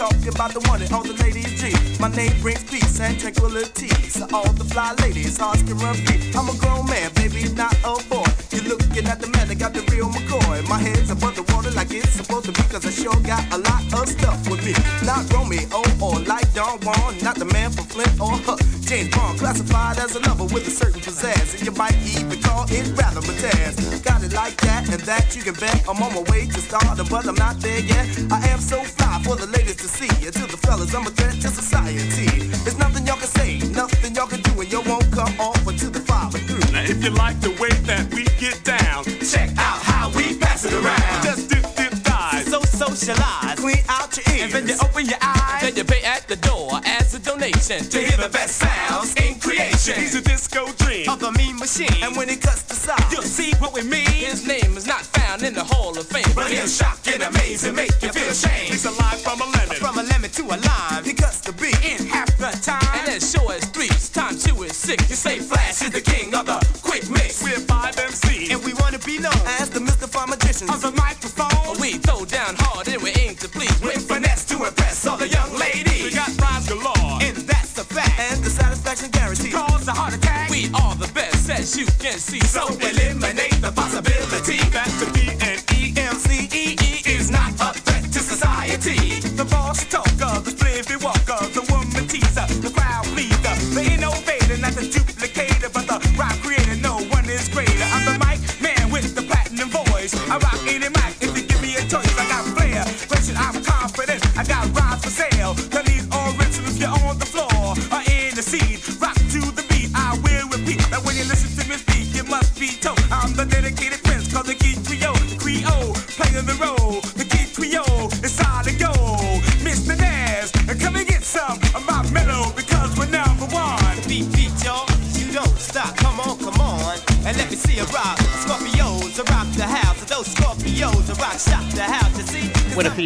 talking 0.00 0.28
about 0.28 0.54
the 0.54 0.60
one 0.60 0.80
that 0.80 0.90
all 0.94 1.02
the 1.04 1.12
ladies 1.20 1.60
dream. 1.60 1.76
My 2.00 2.08
name 2.16 2.32
brings 2.40 2.64
peace 2.64 2.98
and 3.00 3.20
tranquility. 3.20 3.92
So 4.08 4.24
all 4.32 4.50
the 4.56 4.64
fly 4.64 4.94
ladies, 5.04 5.36
hearts 5.36 5.62
can 5.62 5.76
run 5.76 5.94
free. 6.08 6.32
I'm 6.32 6.48
a 6.48 6.56
grown 6.56 6.86
man, 6.88 7.12
baby, 7.20 7.52
not 7.52 7.76
a 7.84 8.00
boy. 8.08 8.24
You're 8.48 8.64
looking 8.64 9.04
at 9.04 9.20
the 9.20 9.28
man 9.28 9.48
that 9.48 9.58
got 9.58 9.74
the 9.74 9.84
real 9.92 10.08
McCoy. 10.08 10.66
My 10.72 10.78
head's 10.78 11.10
above 11.10 11.36
the 11.36 11.44
water 11.52 11.70
like 11.72 11.92
it's 11.92 12.16
supposed 12.16 12.46
to 12.46 12.52
be, 12.52 12.62
cause 12.72 12.86
I 12.86 12.92
sure 12.96 13.20
got 13.20 13.44
a 13.52 13.58
lot 13.58 13.84
of 13.92 14.08
stuff 14.08 14.40
with 14.48 14.64
me. 14.64 14.72
Not 15.04 15.28
Romeo 15.34 15.68
or 15.68 15.84
oh, 15.84 16.16
oh, 16.16 16.24
like 16.24 16.49
Don 16.70 16.78
Juan, 16.86 17.18
not 17.18 17.34
the 17.34 17.46
man 17.46 17.72
from 17.72 17.84
Flint 17.86 18.14
or 18.20 18.30
huh, 18.46 18.56
James 18.86 19.10
Bond. 19.10 19.40
Classified 19.40 19.98
as 19.98 20.14
a 20.14 20.20
lover 20.20 20.44
with 20.54 20.68
a 20.68 20.70
certain 20.70 21.00
pizzazz. 21.00 21.58
And 21.58 21.66
you 21.66 21.72
might 21.72 21.98
even 22.06 22.40
call 22.42 22.62
it 22.70 22.86
rather 22.94 23.20
mataz. 23.22 23.74
Got 24.04 24.22
it 24.22 24.32
like 24.34 24.54
that 24.62 24.86
and 24.88 25.02
that 25.02 25.34
you 25.34 25.42
can 25.42 25.54
bet. 25.54 25.82
I'm 25.88 26.00
on 26.00 26.14
my 26.14 26.22
way 26.30 26.46
to 26.46 26.60
stardom, 26.60 27.08
but 27.10 27.26
I'm 27.26 27.34
not 27.34 27.58
there 27.58 27.80
yet. 27.80 28.06
I 28.30 28.38
am 28.54 28.60
so 28.60 28.84
fly 28.84 29.20
for 29.24 29.34
the 29.34 29.48
ladies 29.48 29.82
to 29.82 29.88
see. 29.88 30.10
And 30.24 30.32
to 30.32 30.46
the 30.46 30.56
fellas, 30.62 30.94
I'm 30.94 31.04
a 31.08 31.10
threat 31.10 31.42
to 31.42 31.48
society. 31.48 32.46
There's 32.62 32.78
nothing 32.78 33.04
y'all 33.04 33.18
can 33.18 33.26
say, 33.26 33.58
nothing 33.74 34.14
y'all 34.14 34.28
can 34.28 34.40
do, 34.42 34.60
and 34.60 34.70
you 34.70 34.80
won't 34.82 35.10
come 35.10 35.34
off 35.40 35.66
until 35.66 35.90
the 35.90 35.98
follow 36.06 36.38
through. 36.46 36.70
Now 36.70 36.86
if 36.86 37.02
you 37.02 37.10
like 37.10 37.40
the 37.40 37.50
way 37.58 37.74
that 37.90 38.14
we 38.14 38.30
get 38.38 38.62
down, 38.62 39.02
check 39.26 39.50
out 39.58 39.82
how 39.82 40.06
we 40.14 40.38
pass 40.38 40.64
it 40.64 40.72
around. 40.72 41.24
Just 41.26 41.50
dip, 41.50 41.66
dip, 41.74 41.98
dive. 42.04 42.46
So 42.46 42.62
socialize, 42.62 43.58
clean 43.58 43.82
out 43.88 44.14
your 44.14 44.22
ears. 44.36 44.54
And 44.54 44.68
then 44.68 44.68
you 44.70 44.76
open 44.78 45.06
your 45.06 45.18
eyes. 45.20 45.62
Then 45.62 45.74
you 45.74 45.84
donation 47.40 47.82
to 47.88 47.98
hear 47.98 48.16
the 48.18 48.28
best 48.28 48.58
sounds 48.58 49.14
in 49.16 49.38
creation. 49.40 49.94
He's 49.94 50.14
a 50.14 50.20
disco 50.20 50.66
dream 50.76 51.08
of 51.08 51.22
a 51.22 51.32
mean 51.32 51.56
machine. 51.58 52.02
And 52.02 52.14
when 52.16 52.28
he 52.28 52.36
cuts 52.36 52.62
the 52.62 52.74
side, 52.74 53.00
you'll 53.10 53.22
see 53.22 53.54
what 53.56 53.72
we 53.72 53.82
mean. 53.82 54.04
His 54.06 54.46
name 54.46 54.76
is 54.76 54.86
not 54.86 55.02
found 55.16 55.42
in 55.42 55.54
the 55.54 55.64
Hall 55.64 55.96
of 55.96 56.06
Fame, 56.06 56.24
but 56.34 56.50
he'll 56.50 56.66
shock 56.66 57.00
and 57.06 57.22
amaze 57.22 57.64
and 57.64 57.74
make 57.74 57.92
you 58.02 58.12
feel 58.12 58.28
ashamed. 58.28 58.72
He's 58.72 58.84
alive 58.84 59.20
from 59.22 59.40
a 59.40 59.46
lemon, 59.56 59.76
from 59.76 59.98
a 59.98 60.02
lemon 60.02 60.30
to 60.30 60.42
a 60.42 60.56
lime. 60.60 61.04
He 61.04 61.14
cuts 61.14 61.40
the 61.40 61.52
beat 61.52 61.80
in 61.80 62.06
half 62.06 62.28
the 62.36 62.52
time, 62.60 63.00
and 63.00 63.08
as 63.08 63.30
sure 63.32 63.52
as 63.52 63.64
threes 63.66 64.10
times 64.10 64.44
two 64.44 64.62
is 64.62 64.76
six. 64.76 65.08
You 65.08 65.16
say 65.16 65.38
Flash 65.38 65.82
is 65.82 65.90
the 65.90 66.02
king 66.02 66.34
of 66.34 66.44
the 66.46 66.49
you 81.76 81.86
can 81.98 82.18
see. 82.18 82.40
So 82.40 82.66
eliminate 82.66 83.60
the 83.60 83.72
possibility 83.74 84.19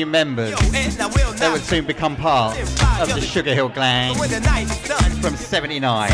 With 0.04 0.10
members, 0.12 0.54
they 1.38 1.48
would 1.50 1.62
soon 1.62 1.86
become 1.86 2.14
part 2.14 2.58
of 3.00 3.08
the 3.08 3.22
Sugar 3.22 3.54
Hill 3.54 3.70
Gang 3.70 4.14
from 5.22 5.34
79. 5.34 6.10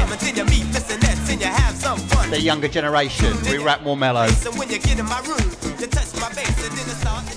The 2.30 2.40
younger 2.40 2.68
generation, 2.68 3.36
we 3.42 3.58
rap 3.58 3.82
more 3.82 3.96
mellow. 3.96 4.26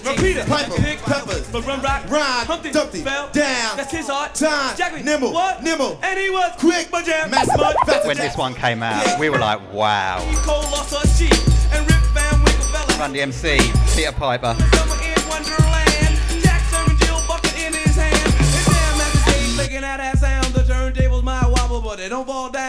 Repeat 0.06 0.38
it. 0.38 0.48
Piper, 0.48 0.76
pick 0.76 1.00
peppers, 1.00 1.48
but 1.52 1.66
run 1.66 1.82
rock, 1.82 2.08
rhyme, 2.12 2.46
Humpty, 2.46 2.72
Dumpty, 2.72 3.02
fell. 3.02 3.30
down, 3.32 3.76
That's 3.78 3.92
his 3.92 4.12
art. 4.12 4.36
time, 4.36 4.78
Jackie, 4.78 5.02
nimble, 5.02 5.34
what? 5.34 5.64
nimble, 5.64 5.98
And 6.04 6.20
he 6.20 6.30
was 6.30 6.52
quick, 6.60 6.90
but 6.92 7.06
jam, 7.06 7.32
mass 7.32 7.48
mud, 7.58 7.76
faster 7.88 8.08
When 8.08 8.18
this 8.18 8.38
one 8.38 8.54
came 8.54 8.84
out, 8.84 9.20
we 9.20 9.32
were 9.32 9.40
like, 9.40 9.60
wow. 9.74 10.20
Cole 10.44 10.62
lost 10.70 10.94
her 10.94 11.08
sheep, 11.18 11.34
and 11.74 11.90
Rip 11.90 12.02
Van 12.14 12.44
Winkle 12.44 12.66
fell 12.66 13.00
Run 13.00 13.12
DMC, 13.14 13.96
Peter 13.96 14.12
Piper. 14.12 14.56
They 22.24 22.50
down. 22.50 22.63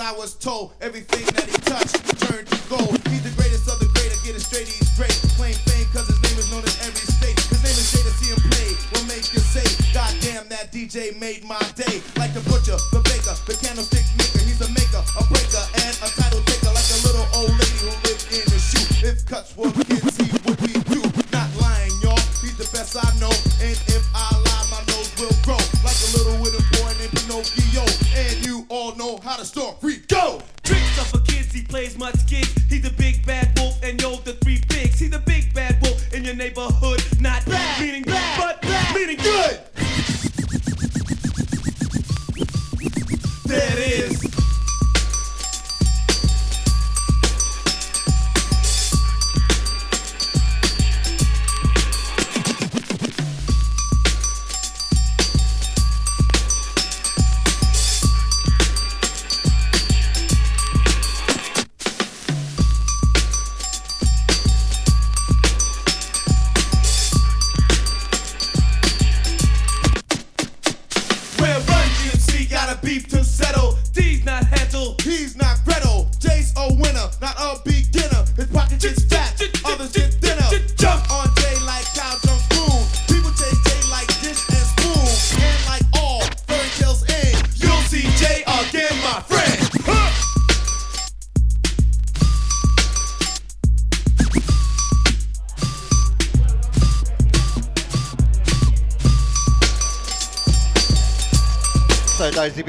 I 0.00 0.12
was 0.12 0.34
told, 0.34 0.74
everything 0.80 1.37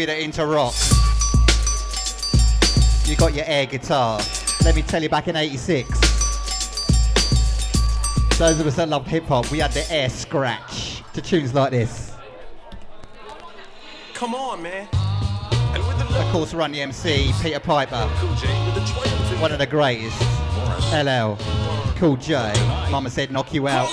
it 0.10 0.19
into 0.23 0.45
rock. 0.45 0.73
You 3.06 3.15
got 3.15 3.34
your 3.34 3.45
air 3.48 3.65
guitar. 3.65 4.19
Let 4.64 4.76
me 4.76 4.81
tell 4.81 5.02
you, 5.02 5.10
back 5.10 5.27
in 5.27 5.36
86, 5.36 5.88
those 8.38 8.60
of 8.60 8.68
us 8.68 8.76
that 8.76 8.90
loved 8.90 9.07
hip 9.07 9.26
hop, 9.26 9.49
we 9.52 9.60
had 9.60 9.72
the 9.72 9.90
air 9.91 10.10
scratch 10.10 11.03
to 11.14 11.22
tunes 11.22 11.53
like 11.53 11.72
this. 11.72 12.14
Come 14.14 14.36
on, 14.36 14.61
man. 14.61 14.88
of 14.94 16.31
course, 16.31 16.53
Run 16.53 16.73
DMC, 16.73 17.41
Peter 17.41 17.60
Piper, 17.60 18.07
one 19.40 19.52
of 19.52 19.60
the 19.60 19.68
greatest. 19.68 20.22
LL, 20.94 21.38
Cool 21.98 22.15
J, 22.18 22.53
Mama 22.91 23.10
said 23.10 23.31
knock 23.31 23.53
you 23.53 23.68
out. 23.68 23.90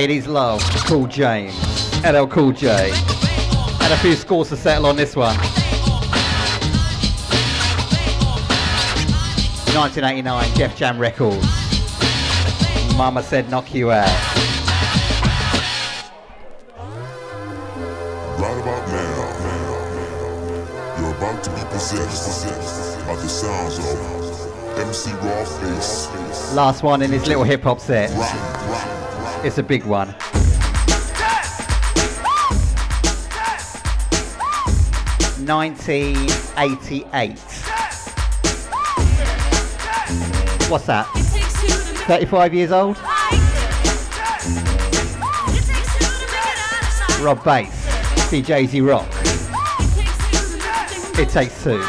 Ladies 0.00 0.26
love 0.26 0.62
Cool 0.86 1.06
James, 1.08 1.54
LL 2.02 2.24
Cool 2.24 2.52
J. 2.52 2.90
And 3.82 3.92
a 3.92 3.98
few 3.98 4.14
scores 4.14 4.48
to 4.48 4.56
settle 4.56 4.86
on 4.86 4.96
this 4.96 5.14
one. 5.14 5.36
1989 9.76 10.54
Def 10.54 10.74
Jam 10.74 10.98
Records. 10.98 11.46
Mama 12.96 13.22
said 13.22 13.50
knock 13.50 13.74
you 13.74 13.92
out. 13.92 14.06
Right 18.38 18.58
about 18.58 18.88
now, 18.88 19.18
you're 20.98 21.14
about 21.14 21.44
to 21.44 21.50
be 21.50 21.60
possessed 21.68 23.06
by 23.06 23.16
the 23.16 23.28
sounds 23.28 23.78
of 23.78 24.78
MC 24.78 25.12
Raw 25.12 25.44
Face. 25.44 26.54
Last 26.54 26.82
one 26.82 27.02
in 27.02 27.10
his 27.12 27.26
little 27.26 27.44
hip 27.44 27.64
hop 27.64 27.80
set. 27.80 28.10
It's 29.42 29.56
a 29.56 29.62
big 29.62 29.84
one. 29.84 30.14
Nineteen 35.42 36.28
eighty-eight. 36.58 37.38
What's 40.68 40.86
that? 40.86 41.06
Thirty-five 42.06 42.52
years 42.52 42.70
old. 42.70 42.98
Rob 47.22 47.42
Base, 47.42 47.86
DJZ 48.30 48.86
Rock. 48.86 49.08
It 51.18 51.28
takes 51.30 51.64
two. 51.64 51.82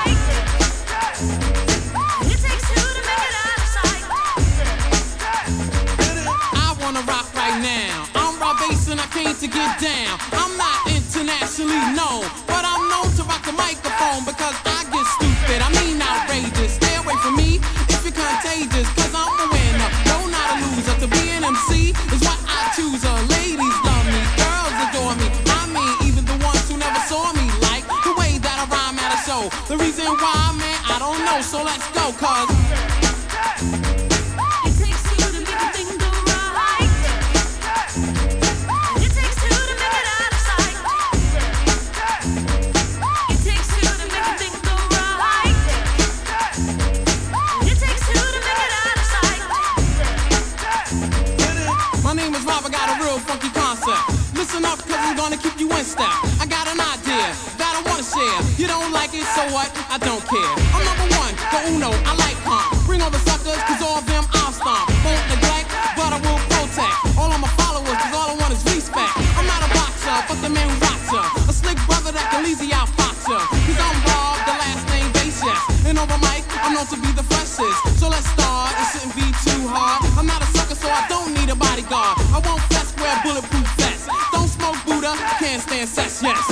Bodyguard. 81.61 82.17
I 82.33 82.39
won't 82.45 82.61
flex, 82.69 82.87
wear 82.97 83.15
bulletproof 83.23 83.67
vest. 83.77 84.09
Don't 84.33 84.49
smoke 84.49 84.79
Buddha, 84.85 85.13
can't 85.39 85.61
stand 85.61 85.87
sex, 85.87 86.21
yes. 86.23 86.45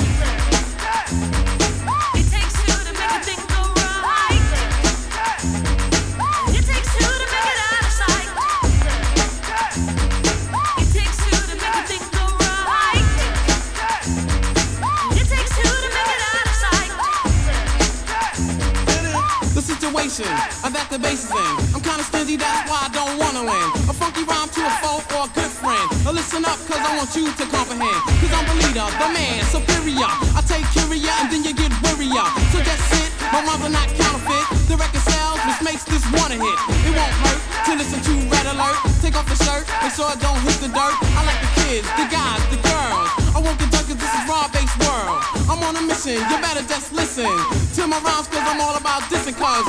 The 19.52 19.62
situation 19.76 20.24
that 20.24 20.86
the 20.90 20.98
bass 20.98 21.24
is 21.24 21.30
in. 21.30 21.74
I'm 21.74 21.82
kinda 21.82 22.04
stingy, 22.04 22.36
that's 22.36 22.70
why 22.70 22.86
I 22.86 22.89
listen 26.30 26.46
up, 26.46 26.62
cause 26.70 26.78
I 26.78 26.94
want 26.94 27.10
you 27.18 27.26
to 27.26 27.44
comprehend. 27.50 27.98
Cause 28.22 28.30
I'm 28.30 28.46
the 28.46 28.56
leader, 28.62 28.86
the 28.86 29.08
man, 29.10 29.42
superior. 29.50 30.06
I 30.38 30.40
take 30.46 30.62
curia 30.70 31.10
and 31.18 31.26
then 31.26 31.42
you 31.42 31.50
get 31.50 31.74
wearier. 31.82 32.22
So 32.54 32.62
just 32.62 32.82
sit, 32.86 33.10
my 33.34 33.42
rhymes 33.42 33.66
are 33.66 33.74
not 33.74 33.90
counterfeit. 33.98 34.46
The 34.70 34.78
record 34.78 35.02
sells, 35.10 35.42
which 35.42 35.58
makes 35.66 35.82
this 35.90 36.06
one 36.14 36.30
a 36.30 36.38
hit. 36.38 36.58
It 36.86 36.94
won't 36.94 37.14
hurt 37.26 37.42
to 37.66 37.72
listen 37.74 37.98
to 37.98 38.12
Red 38.30 38.46
Alert. 38.46 38.78
Take 39.02 39.18
off 39.18 39.26
the 39.26 39.38
shirt, 39.42 39.66
make 39.82 39.90
sure 39.90 40.06
it 40.06 40.22
don't 40.22 40.38
hit 40.46 40.54
the 40.62 40.70
dirt. 40.70 40.94
I 41.18 41.26
like 41.26 41.40
the 41.42 41.50
kids, 41.66 41.86
the 41.98 42.06
guys, 42.06 42.42
the 42.54 42.62
girls. 42.62 43.10
I 43.34 43.42
won't 43.42 43.58
get 43.58 43.74
cause 43.74 43.90
this 43.90 43.98
is 43.98 44.24
raw 44.30 44.46
based 44.54 44.78
world. 44.86 45.18
I'm 45.50 45.58
on 45.66 45.74
a 45.74 45.82
mission, 45.82 46.14
you 46.14 46.36
better 46.38 46.62
just 46.62 46.94
listen 46.94 47.26
to 47.26 47.80
my 47.90 47.98
rhymes 48.06 48.30
cause 48.30 48.46
I'm 48.46 48.62
all 48.62 48.78
about 48.78 49.02
dissing 49.10 49.34
cause. 49.34 49.66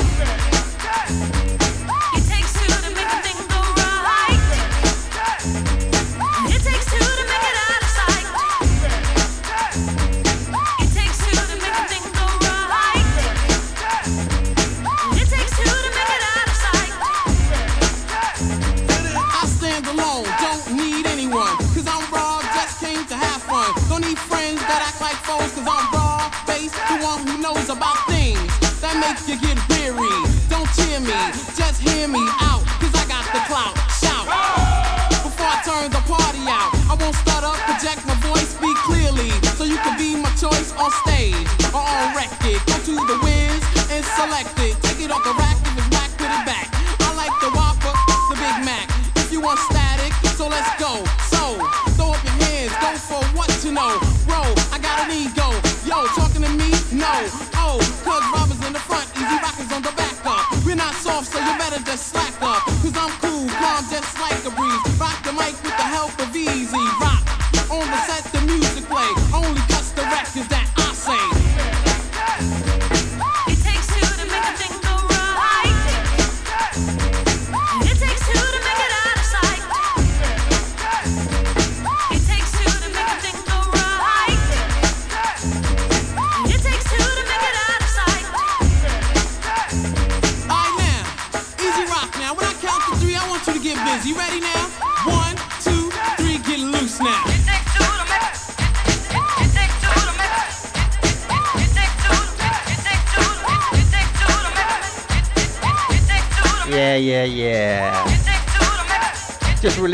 That 29.11 29.27
make 29.27 29.27
you 29.27 29.47
get 29.47 29.57
weary. 29.69 30.07
Don't 30.49 30.67
cheer 30.75 30.99
me, 30.99 31.11
just 31.55 31.81
hear 31.81 32.07
me 32.07 32.23
out, 32.39 32.63
cause 32.79 32.93
I 32.95 33.05
got 33.07 33.25
the 33.35 33.41
clout. 33.47 33.75
Shout! 33.99 34.27
Before 35.23 35.47
I 35.47 35.61
turn 35.65 35.91
the 35.91 36.03
party 36.07 36.43
out, 36.47 36.71
I 36.89 36.95
won't 36.99 37.15
up, 37.43 37.57
project 37.67 38.05
my 38.05 38.15
voice, 38.21 38.55
speak 38.55 38.77
clearly. 38.87 39.31
So 39.57 39.63
you 39.63 39.77
can 39.77 39.97
be 39.97 40.15
my 40.15 40.29
choice 40.35 40.71
on 40.77 40.91
stage 41.03 41.47
or 41.73 41.81
on 41.81 42.15
record. 42.15 42.60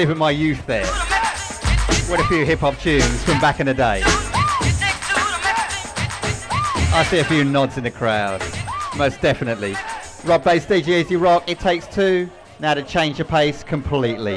Reliving 0.08 0.20
my 0.20 0.32
youth 0.32 0.66
there. 0.66 0.86
What 2.08 2.22
a 2.22 2.24
few 2.30 2.46
hip 2.46 2.60
hop 2.60 2.78
tunes 2.78 3.24
from 3.26 3.42
back 3.42 3.60
in 3.60 3.66
the 3.66 3.74
day. 3.74 4.02
I 6.94 7.06
see 7.10 7.20
a 7.20 7.26
few 7.26 7.44
nods 7.44 7.78
in 7.78 7.84
the 7.84 7.92
crowd. 7.92 8.42
Most 8.96 9.20
definitely. 9.20 9.76
Rob 10.24 10.46
Base, 10.46 10.66
DJ 10.66 11.02
E-Z 11.02 11.14
Rock, 11.18 11.44
it 11.50 11.60
takes 11.60 11.88
two. 11.88 12.30
Now 12.62 12.74
to 12.74 12.84
change 12.84 13.18
the 13.18 13.26
pace 13.26 13.64
completely. 13.64 14.36